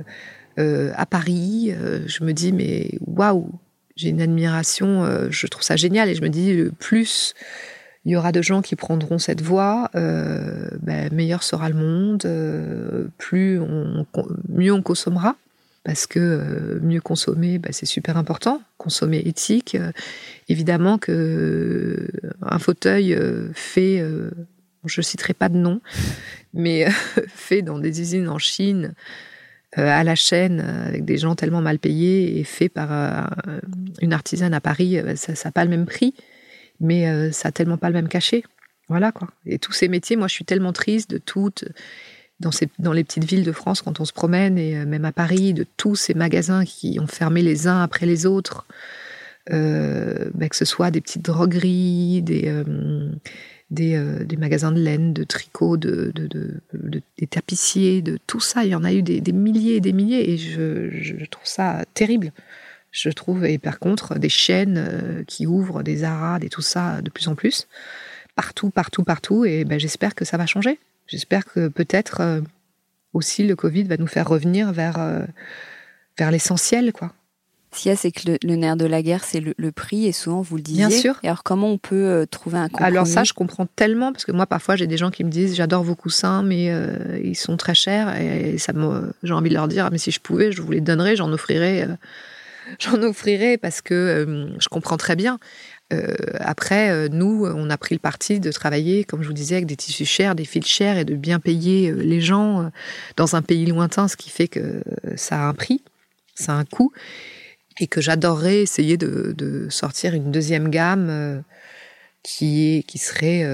à 0.58 1.06
Paris. 1.06 1.72
Je 2.08 2.24
me 2.24 2.34
dis, 2.34 2.52
mais 2.52 2.90
waouh, 3.06 3.48
j'ai 3.96 4.10
une 4.10 4.22
admiration, 4.22 5.30
je 5.30 5.48
trouve 5.48 5.62
ça 5.62 5.76
génial 5.76 6.10
et 6.10 6.16
je 6.16 6.22
me 6.24 6.30
dis, 6.30 6.64
plus 6.80 7.36
il 8.08 8.14
y 8.14 8.16
aura 8.16 8.32
de 8.32 8.42
gens 8.42 8.64
qui 8.64 8.76
prendront 8.76 9.20
cette 9.20 9.42
voie, 9.42 9.92
bah, 9.94 11.10
meilleur 11.12 11.44
sera 11.44 11.70
le 11.70 11.76
monde, 11.76 13.12
plus 13.18 13.60
mieux 14.50 14.74
on 14.74 14.82
consommera 14.82 15.36
parce 15.88 16.06
que 16.06 16.20
euh, 16.20 16.80
mieux 16.82 17.00
consommer, 17.00 17.60
bah, 17.60 17.70
c'est 17.72 17.86
super 17.86 18.18
important. 18.18 18.62
Consommer 18.78 19.20
éthique. 19.20 19.76
Euh, 19.76 19.94
évidemment 20.50 20.98
que 20.98 21.14
euh, 21.14 22.30
un 22.42 22.60
fauteuil 22.60 23.18
fait, 23.54 24.04
je 24.84 25.02
citerai 25.02 25.34
pas 25.34 25.48
de 25.48 25.56
nom, 25.56 25.80
mais 26.54 26.90
fait 27.30 27.62
dans 27.62 27.80
des 27.80 28.02
usines 28.02 28.28
en 28.28 28.38
Chine 28.38 28.94
à 29.74 30.04
la 30.04 30.16
chaîne 30.16 30.60
avec 30.60 31.06
des 31.06 31.18
gens 31.18 31.36
tellement 31.36 31.62
mal 31.62 31.78
payés 31.78 32.40
et 32.40 32.44
fait 32.44 32.68
par 32.68 33.30
une 34.02 34.12
artisane 34.12 34.54
à 34.54 34.62
Paris, 34.62 34.98
ça 35.16 35.34
n'a 35.34 35.52
pas 35.52 35.64
le 35.66 35.70
même 35.70 35.86
prix, 35.86 36.16
mais 36.80 37.32
ça 37.32 37.50
a 37.50 37.52
tellement 37.52 37.78
pas 37.78 37.90
le 37.90 37.94
même 37.94 38.08
cachet. 38.08 38.44
Voilà 38.90 39.12
quoi. 39.12 39.30
Et 39.46 39.60
tous 39.60 39.74
ces 39.74 39.88
métiers, 39.88 40.16
moi 40.16 40.28
je 40.28 40.34
suis 40.34 40.46
tellement 40.46 40.74
triste 40.74 41.10
de 41.10 41.18
toutes 41.18 41.66
dans, 42.40 42.94
les 42.94 43.04
petites 43.04 43.24
villes 43.24 43.44
de 43.44 43.52
France, 43.52 43.82
quand 43.82 44.00
on 44.00 44.06
se 44.06 44.14
promène, 44.14 44.58
et 44.58 44.78
euh, 44.78 44.86
même 44.86 45.06
à 45.06 45.12
Paris, 45.12 45.54
de 45.54 45.66
tous 45.78 45.96
ces 45.96 46.14
magasins 46.14 46.66
qui 46.66 47.00
ont 47.00 47.08
fermé 47.08 47.42
les 47.42 47.68
uns 47.68 47.82
après 47.82 48.06
les 48.06 48.26
autres, 48.26 48.66
euh, 49.52 50.30
ben, 50.34 50.50
que 50.50 50.56
ce 50.56 50.66
soit 50.66 50.92
des 50.92 51.02
petites 51.02 51.26
drogueries, 51.26 52.22
des, 52.22 52.48
euh, 52.48 54.36
magasins 54.38 54.72
de 54.72 54.80
laine, 54.80 55.14
de 55.14 55.24
tricot, 55.24 55.78
de, 55.78 56.12
de, 56.14 56.62
des 57.18 57.28
tapissiers, 57.28 58.02
de 58.02 58.20
tout 58.28 58.40
ça. 58.40 58.66
Il 58.66 58.70
y 58.70 58.76
en 58.76 58.84
a 58.84 58.94
eu 58.94 59.02
des, 59.02 59.32
milliers 59.32 59.78
et 59.78 59.82
des 59.82 59.94
milliers, 59.94 60.32
et 60.32 60.38
je, 60.38 61.26
trouve 61.26 61.46
ça 61.46 61.86
terrible. 61.94 62.32
Je 62.92 63.10
trouve, 63.10 63.46
et 63.46 63.58
par 63.58 63.80
contre, 63.80 64.18
des 64.18 64.30
chaînes 64.30 65.24
qui 65.28 65.46
ouvrent, 65.46 65.84
des 65.84 65.98
Zara, 65.98 66.40
des 66.40 66.50
tout 66.50 66.62
ça, 66.62 67.02
de 67.02 67.10
plus 67.10 67.28
en 67.28 67.36
plus, 67.36 67.68
partout, 68.38 68.70
partout, 68.70 69.04
partout, 69.04 69.46
et 69.46 69.66
ben, 69.66 69.80
j'espère 69.80 70.16
que 70.16 70.24
ça 70.24 70.38
va 70.38 70.46
changer. 70.46 70.80
J'espère 71.08 71.44
que 71.46 71.68
peut-être 71.70 72.22
euh, 72.22 72.42
aussi 73.14 73.46
le 73.46 73.56
Covid 73.56 73.84
va 73.84 73.98
nous 73.98 74.08
faire 74.08 74.28
revenir 74.28 74.72
vers, 74.72 75.00
euh, 75.00 75.26
vers 76.18 76.32
l'essentiel, 76.32 76.94
quoi. 76.94 77.14
Ce 77.74 77.82
qu'il 77.82 77.90
y 77.90 77.94
a, 77.94 77.98
c'est 77.98 78.12
que 78.12 78.38
le, 78.42 78.56
nerf 78.56 78.78
de 78.78 78.86
la 78.86 79.02
guerre, 79.02 79.24
c'est 79.24 79.42
le, 79.42 79.72
prix, 79.72 80.06
et 80.06 80.12
souvent 80.12 80.42
vous 80.42 80.56
le 80.56 80.62
disiez. 80.62 80.88
Bien 80.88 80.98
sûr. 80.98 81.20
Et 81.22 81.28
alors, 81.28 81.44
comment 81.44 81.70
on 81.70 81.78
peut 81.78 81.96
euh, 81.96 82.26
trouver 82.26 82.58
un 82.58 82.70
compromis? 82.70 82.88
Alors 82.88 83.08
ça, 83.08 83.24
je 83.24 83.34
comprends 83.34 83.66
tellement, 83.66 84.12
parce 84.14 84.24
que 84.24 84.32
moi, 84.32 84.46
parfois, 84.46 84.76
j'ai 84.76 84.88
des 84.88 84.98
gens 84.98 85.12
qui 85.12 85.24
me 85.24 85.30
disent, 85.30 85.56
j'adore 85.56 85.84
vos 85.84 85.96
coussins, 85.96 86.44
mais 86.44 86.72
ils 87.24 87.36
sont 87.36 87.58
très 87.58 87.76
chers, 87.76 88.16
et, 88.20 88.58
ça 88.58 88.72
j'ai 89.24 89.34
envie 89.34 89.50
de 89.50 89.56
leur 89.56 89.68
dire, 89.68 89.90
mais 89.92 89.98
si 89.98 90.12
je 90.12 90.20
pouvais, 90.20 90.52
je 90.52 90.62
vous 90.62 90.72
les 90.72 90.82
donnerais, 90.82 91.16
j'en 91.16 91.32
offrirais, 91.32 91.88
j'en 92.80 93.02
offrirais, 93.02 93.58
parce 93.58 93.82
que 93.82 94.56
je 94.60 94.68
comprends 94.68 94.98
très 94.98 95.16
bien. 95.16 95.40
Euh, 95.94 96.16
après, 96.40 96.90
euh, 96.90 97.08
nous, 97.10 97.46
on 97.46 97.70
a 97.70 97.78
pris 97.78 97.96
le 97.96 98.00
parti 98.00 98.40
de 98.40 98.52
travailler, 98.52 99.06
comme 99.06 99.22
je 99.24 99.28
vous 99.28 99.34
disais, 99.34 99.56
avec 99.56 99.68
des 99.68 99.78
tissus 99.78 100.06
chers, 100.06 100.36
des 100.36 100.44
fils 100.44 100.68
chers 100.68 100.98
et 100.98 101.06
de 101.06 101.16
bien 101.16 101.40
payer 101.40 101.92
euh, 101.92 101.96
les 101.96 102.20
gens 102.20 102.70
dans 103.16 103.36
un 103.36 103.42
pays 103.42 103.66
lointain, 103.66 104.08
ce 104.08 104.18
qui 104.18 104.30
fait 104.30 104.48
que 104.48 104.84
ça 105.16 105.44
a 105.44 105.48
un 105.48 105.54
prix, 105.54 105.82
ça 106.36 106.54
a 106.54 106.56
un 106.56 106.66
coût, 106.66 106.92
et 107.80 107.88
que 107.88 108.02
j'adorerais 108.02 108.62
essayer 108.62 108.98
de, 108.98 109.68
sortir 109.70 110.14
une 110.14 110.32
deuxième 110.32 110.70
gamme 110.70 111.44
qui, 112.24 112.78
est, 112.78 112.84
qui 112.84 112.98
serait... 112.98 113.46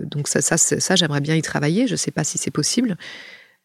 donc 0.00 0.28
ça, 0.28 0.40
ça, 0.40 0.56
ça 0.56 0.96
j'aimerais 0.96 1.20
bien 1.20 1.34
y 1.34 1.42
travailler, 1.42 1.86
je 1.86 1.92
ne 1.92 1.96
sais 1.96 2.10
pas 2.10 2.24
si 2.24 2.38
c'est 2.38 2.50
possible. 2.50 2.96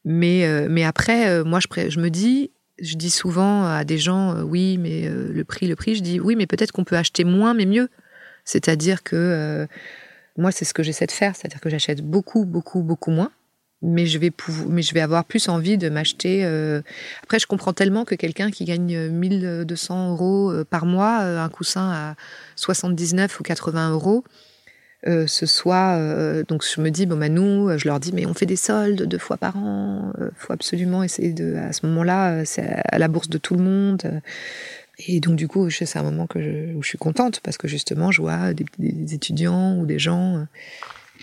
Mais, 0.04 0.68
mais 0.70 0.84
après, 0.84 1.44
moi, 1.44 1.60
je 1.62 2.00
me 2.00 2.10
dis, 2.10 2.52
je 2.80 2.96
dis 2.96 3.10
souvent 3.10 3.66
à 3.66 3.84
des 3.84 3.98
gens, 3.98 4.42
oui, 4.42 4.78
mais 4.78 5.10
le 5.10 5.44
prix, 5.44 5.68
le 5.68 5.76
prix, 5.76 5.96
je 5.96 6.02
dis, 6.02 6.20
oui, 6.20 6.36
mais 6.36 6.48
peut-être 6.48 6.72
qu'on 6.72 6.84
peut 6.84 6.98
acheter 6.98 7.24
moins, 7.24 7.54
mais 7.54 7.66
mieux. 7.66 7.90
C'est-à-dire 8.48 9.04
que 9.04 9.16
euh, 9.16 9.68
moi, 10.38 10.52
c'est 10.52 10.64
ce 10.64 10.74
que 10.74 10.82
j'essaie 10.82 11.06
de 11.06 11.12
faire, 11.12 11.36
c'est-à-dire 11.36 11.60
que 11.60 11.70
j'achète 11.70 12.02
beaucoup, 12.02 12.46
beaucoup, 12.46 12.82
beaucoup 12.82 13.12
moins. 13.12 13.32
Mais 13.84 14.08
je 14.08 14.18
vais 14.18 14.32
mais 14.70 14.82
je 14.82 14.94
vais 14.94 15.02
avoir 15.02 15.24
plus 15.26 15.50
envie 15.50 15.78
de 15.78 15.90
m'acheter. 15.90 16.46
Euh, 16.46 16.82
après, 17.22 17.38
je 17.38 17.46
comprends 17.46 17.74
tellement 17.74 18.06
que 18.06 18.16
quelqu'un 18.16 18.50
qui 18.50 18.64
gagne 18.64 19.10
1200 19.10 20.12
euros 20.12 20.52
euh, 20.52 20.64
par 20.64 20.86
mois, 20.88 21.18
un 21.20 21.50
coussin 21.50 21.92
à 21.92 22.16
79 22.56 23.40
ou 23.40 23.44
80 23.44 23.92
euros, 23.92 24.24
ce 25.28 25.46
soit 25.46 26.44
donc 26.48 26.64
je 26.64 26.82
me 26.82 26.90
dis 26.90 27.06
bon 27.06 27.18
bah 27.18 27.30
nous 27.30 27.78
je 27.78 27.88
leur 27.88 28.00
dis 28.00 28.12
mais 28.14 28.26
on 28.26 28.34
fait 28.34 28.46
des 28.46 28.56
soldes 28.56 29.04
deux 29.04 29.18
fois 29.18 29.38
par 29.38 29.58
an 29.58 30.12
faut 30.36 30.54
absolument 30.54 31.04
essayer 31.04 31.32
de 31.32 31.56
à 31.56 31.72
ce 31.72 31.86
moment-là 31.86 32.44
c'est 32.46 32.82
à 32.92 33.00
la 33.00 33.08
bourse 33.08 33.30
de 33.30 33.38
tout 33.38 33.56
le 33.56 33.64
monde 33.64 34.22
et 35.00 35.20
donc, 35.20 35.36
du 35.36 35.48
coup, 35.48 35.70
c'est 35.70 35.96
un 35.98 36.04
moment 36.04 36.26
que 36.26 36.42
je, 36.42 36.76
où 36.76 36.82
je 36.82 36.90
suis 36.90 36.98
contente 36.98 37.40
parce 37.42 37.58
que 37.58 37.68
justement, 37.68 38.12
je 38.12 38.22
vois 38.22 38.54
des, 38.54 39.14
étudiants 39.14 39.78
ou 39.78 39.86
des 39.86 40.00
gens. 40.00 40.38
Euh. 40.38 40.44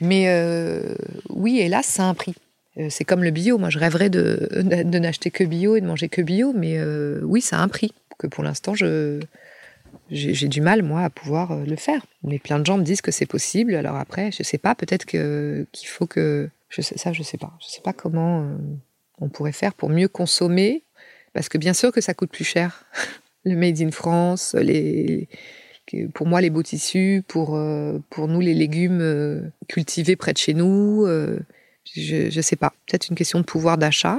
Mais 0.00 0.26
euh, 0.28 0.94
oui, 1.28 1.58
hélas, 1.58 1.86
ça 1.86 2.04
a 2.04 2.06
un 2.06 2.14
prix. 2.14 2.34
Euh, 2.78 2.86
c'est 2.90 3.04
comme 3.04 3.24
le 3.24 3.30
bio. 3.30 3.58
Moi, 3.58 3.70
je 3.70 3.78
rêverais 3.78 4.10
de, 4.10 4.48
de, 4.52 4.98
n'acheter 4.98 5.30
que 5.30 5.44
bio 5.44 5.76
et 5.76 5.80
de 5.80 5.86
manger 5.86 6.08
que 6.08 6.22
bio, 6.22 6.52
mais 6.54 6.80
oui, 7.22 7.40
ça 7.40 7.58
a 7.58 7.62
un 7.62 7.68
prix. 7.68 7.92
Que 8.16 8.28
pour 8.28 8.44
l'instant, 8.44 8.74
je, 8.74 9.18
j'ai, 10.10 10.48
du 10.48 10.60
mal, 10.60 10.82
moi, 10.82 11.02
à 11.02 11.10
pouvoir 11.10 11.56
le 11.64 11.76
faire. 11.76 12.04
Mais 12.22 12.38
plein 12.38 12.58
de 12.58 12.66
gens 12.66 12.78
me 12.78 12.84
disent 12.84 13.00
que 13.00 13.10
c'est 13.10 13.26
possible. 13.26 13.74
Alors 13.74 13.96
après, 13.96 14.30
je 14.32 14.42
sais 14.42 14.58
pas, 14.58 14.74
peut-être 14.74 15.06
qu'il 15.06 15.88
faut 15.88 16.06
que. 16.06 16.48
Je 16.68 16.82
sais, 16.82 16.98
ça, 16.98 17.12
je 17.12 17.22
sais 17.22 17.38
pas. 17.38 17.52
Je 17.60 17.68
sais 17.68 17.80
pas 17.80 17.92
comment 17.92 18.56
on 19.18 19.28
pourrait 19.28 19.52
faire 19.52 19.74
pour 19.74 19.90
mieux 19.90 20.08
consommer. 20.08 20.82
Parce 21.32 21.48
que 21.48 21.58
bien 21.58 21.74
sûr 21.74 21.92
que 21.92 22.00
ça 22.00 22.14
coûte 22.14 22.30
plus 22.30 22.44
cher. 22.44 22.86
le 23.44 23.56
Made 23.56 23.80
in 23.80 23.90
France, 23.90 24.54
les, 24.54 25.28
pour 26.14 26.26
moi 26.26 26.40
les 26.40 26.50
beaux 26.50 26.62
tissus, 26.62 27.22
pour, 27.26 27.56
euh, 27.56 27.98
pour 28.10 28.28
nous 28.28 28.40
les 28.40 28.54
légumes 28.54 29.00
euh, 29.00 29.42
cultivés 29.68 30.16
près 30.16 30.32
de 30.32 30.38
chez 30.38 30.54
nous. 30.54 31.04
Euh, 31.06 31.38
je 31.94 32.34
ne 32.34 32.42
sais 32.42 32.56
pas, 32.56 32.72
peut-être 32.86 33.08
une 33.08 33.16
question 33.16 33.40
de 33.40 33.44
pouvoir 33.44 33.76
d'achat. 33.76 34.18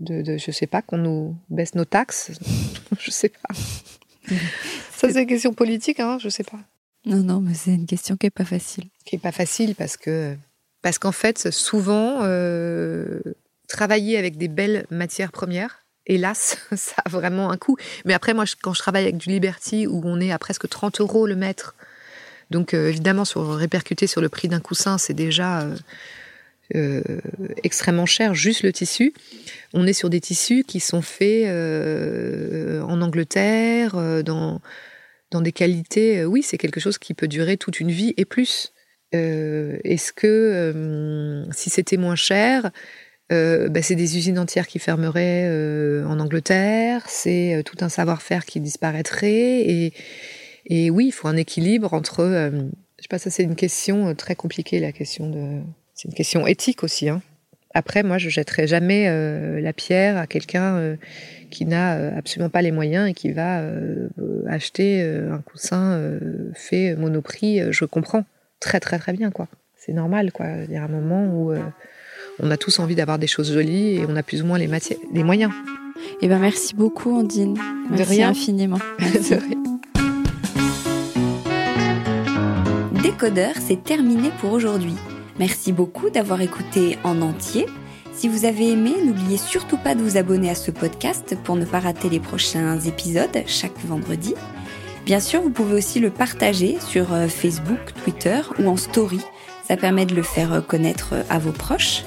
De, 0.00 0.22
de, 0.22 0.38
je 0.38 0.50
sais 0.50 0.66
pas, 0.66 0.82
qu'on 0.82 0.98
nous 0.98 1.36
baisse 1.50 1.74
nos 1.74 1.84
taxes. 1.84 2.32
je 2.98 3.10
sais 3.10 3.28
pas. 3.28 3.54
Ça, 4.96 5.10
c'est 5.10 5.22
une 5.22 5.26
question 5.26 5.52
politique, 5.52 6.00
hein, 6.00 6.18
je 6.20 6.28
sais 6.28 6.44
pas. 6.44 6.58
Non, 7.04 7.18
non, 7.18 7.40
mais 7.40 7.54
c'est 7.54 7.74
une 7.74 7.86
question 7.86 8.16
qui 8.16 8.26
est 8.26 8.30
pas 8.30 8.44
facile. 8.44 8.84
Qui 9.04 9.16
est 9.16 9.18
pas 9.18 9.32
facile 9.32 9.74
parce 9.74 9.96
que 9.96 10.36
parce 10.82 10.98
qu'en 10.98 11.12
fait, 11.12 11.50
souvent, 11.50 12.18
travailler 13.68 14.18
avec 14.18 14.36
des 14.36 14.48
belles 14.48 14.86
matières 14.90 15.32
premières, 15.32 15.82
hélas, 16.06 16.58
ça 16.76 17.02
a 17.04 17.08
vraiment 17.08 17.50
un 17.50 17.56
coût. 17.56 17.76
Mais 18.04 18.14
après, 18.14 18.34
moi, 18.34 18.44
quand 18.62 18.74
je 18.74 18.78
travaille 18.78 19.04
avec 19.04 19.16
du 19.16 19.30
Liberty, 19.30 19.86
où 19.86 20.02
on 20.04 20.20
est 20.20 20.32
à 20.32 20.38
presque 20.38 20.68
30 20.68 21.00
euros 21.00 21.26
le 21.26 21.36
mètre, 21.36 21.74
donc 22.50 22.74
euh, 22.74 22.88
évidemment, 22.88 23.24
sur, 23.24 23.54
répercuté 23.54 24.06
sur 24.06 24.20
le 24.20 24.28
prix 24.28 24.48
d'un 24.48 24.60
coussin, 24.60 24.98
c'est 24.98 25.14
déjà 25.14 25.62
euh, 25.62 25.76
euh, 26.74 27.02
extrêmement 27.62 28.06
cher, 28.06 28.34
juste 28.34 28.62
le 28.62 28.72
tissu. 28.72 29.12
On 29.72 29.86
est 29.86 29.92
sur 29.92 30.10
des 30.10 30.20
tissus 30.20 30.64
qui 30.64 30.80
sont 30.80 31.02
faits 31.02 31.46
en 31.48 33.00
Angleterre, 33.00 34.22
dans, 34.24 34.60
dans 35.30 35.40
des 35.40 35.52
qualités, 35.52 36.24
oui, 36.24 36.42
c'est 36.42 36.58
quelque 36.58 36.80
chose 36.80 36.98
qui 36.98 37.14
peut 37.14 37.28
durer 37.28 37.56
toute 37.56 37.80
une 37.80 37.90
vie 37.90 38.14
et 38.16 38.24
plus. 38.24 38.72
Est-ce 39.12 40.12
que 40.12 41.44
si 41.52 41.70
c'était 41.70 41.96
moins 41.96 42.16
cher, 42.16 42.70
euh, 43.32 43.68
bah, 43.68 43.82
c'est 43.82 43.94
des 43.94 44.18
usines 44.18 44.38
entières 44.38 44.66
qui 44.66 44.78
fermeraient 44.78 45.46
euh, 45.46 46.04
en 46.06 46.20
Angleterre, 46.20 47.02
c'est 47.08 47.54
euh, 47.54 47.62
tout 47.62 47.78
un 47.80 47.88
savoir-faire 47.88 48.44
qui 48.44 48.60
disparaîtrait. 48.60 49.60
Et, 49.60 49.92
et, 50.66 50.90
oui, 50.90 51.06
il 51.06 51.12
faut 51.12 51.28
un 51.28 51.36
équilibre 51.36 51.94
entre 51.94 52.24
Je 52.98 53.02
sais 53.02 53.08
pas, 53.08 53.18
ça 53.18 53.30
c'est 53.30 53.44
une 53.44 53.56
question 53.56 54.08
euh, 54.08 54.14
très 54.14 54.34
compliquée, 54.34 54.80
la 54.80 54.92
question 54.92 55.30
de. 55.30 55.60
C'est 55.94 56.08
une 56.08 56.14
question 56.14 56.46
éthique 56.46 56.82
aussi. 56.84 57.08
Hein. 57.08 57.22
Après, 57.74 58.02
moi, 58.02 58.18
je 58.18 58.28
jetterai 58.28 58.66
jamais 58.66 59.06
euh, 59.08 59.60
la 59.60 59.72
pierre 59.72 60.18
à 60.18 60.26
quelqu'un 60.26 60.76
euh, 60.76 60.96
qui 61.50 61.64
n'a 61.64 62.16
absolument 62.16 62.50
pas 62.50 62.62
les 62.62 62.72
moyens 62.72 63.08
et 63.08 63.14
qui 63.14 63.32
va 63.32 63.62
acheter 64.48 65.02
un 65.02 65.38
coussin 65.38 66.18
fait 66.54 66.94
monoprix. 66.94 67.60
Je 67.70 67.84
comprends 67.84 68.24
très 68.58 68.80
très 68.80 68.98
très 68.98 69.12
bien, 69.12 69.30
quoi. 69.30 69.48
C'est 69.76 69.92
normal, 69.92 70.32
quoi. 70.32 70.46
Il 70.66 70.72
y 70.72 70.76
a 70.76 70.82
un 70.82 70.88
moment 70.88 71.26
où 71.26 71.52
on 72.38 72.50
a 72.50 72.56
tous 72.56 72.78
envie 72.78 72.94
d'avoir 72.94 73.18
des 73.18 73.26
choses 73.26 73.52
jolies 73.52 73.96
et 73.96 74.06
on 74.08 74.16
a 74.16 74.22
plus 74.22 74.40
ou 74.40 74.46
moins 74.46 74.58
les, 74.58 74.70
les 75.12 75.22
moyens. 75.22 75.52
Eh 76.20 76.28
ben, 76.28 76.38
merci 76.38 76.74
beaucoup, 76.74 77.14
Andine. 77.18 77.58
Merci 77.90 78.02
de 78.02 78.08
rien. 78.08 78.28
infiniment. 78.30 78.78
de 78.98 79.34
rien. 79.34 79.62
Décodeur, 83.02 83.54
c'est 83.60 83.82
terminé 83.82 84.30
pour 84.40 84.52
aujourd'hui. 84.52 84.94
Merci 85.42 85.72
beaucoup 85.72 86.08
d'avoir 86.08 86.40
écouté 86.40 86.98
en 87.02 87.20
entier. 87.20 87.66
Si 88.14 88.28
vous 88.28 88.44
avez 88.44 88.70
aimé, 88.70 88.92
n'oubliez 89.04 89.36
surtout 89.36 89.76
pas 89.76 89.96
de 89.96 90.00
vous 90.00 90.16
abonner 90.16 90.48
à 90.48 90.54
ce 90.54 90.70
podcast 90.70 91.36
pour 91.42 91.56
ne 91.56 91.64
pas 91.64 91.80
rater 91.80 92.08
les 92.08 92.20
prochains 92.20 92.78
épisodes 92.78 93.42
chaque 93.48 93.76
vendredi. 93.84 94.36
Bien 95.04 95.18
sûr, 95.18 95.42
vous 95.42 95.50
pouvez 95.50 95.74
aussi 95.74 95.98
le 95.98 96.10
partager 96.10 96.78
sur 96.78 97.12
euh, 97.12 97.26
Facebook, 97.26 97.92
Twitter 98.04 98.40
ou 98.60 98.68
en 98.68 98.76
story. 98.76 99.18
Ça 99.66 99.76
permet 99.76 100.06
de 100.06 100.14
le 100.14 100.22
faire 100.22 100.64
connaître 100.64 101.14
à 101.28 101.40
vos 101.40 101.50
proches. 101.50 102.04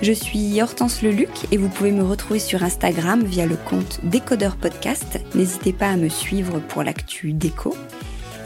Je 0.00 0.12
suis 0.12 0.62
Hortense 0.62 1.02
Leluc 1.02 1.44
et 1.52 1.58
vous 1.58 1.68
pouvez 1.68 1.92
me 1.92 2.02
retrouver 2.02 2.40
sur 2.40 2.62
Instagram 2.62 3.22
via 3.22 3.44
le 3.44 3.56
compte 3.56 4.00
Décodeur 4.02 4.56
Podcast. 4.56 5.20
N'hésitez 5.34 5.74
pas 5.74 5.90
à 5.90 5.96
me 5.98 6.08
suivre 6.08 6.58
pour 6.58 6.82
l'actu 6.82 7.34
déco. 7.34 7.76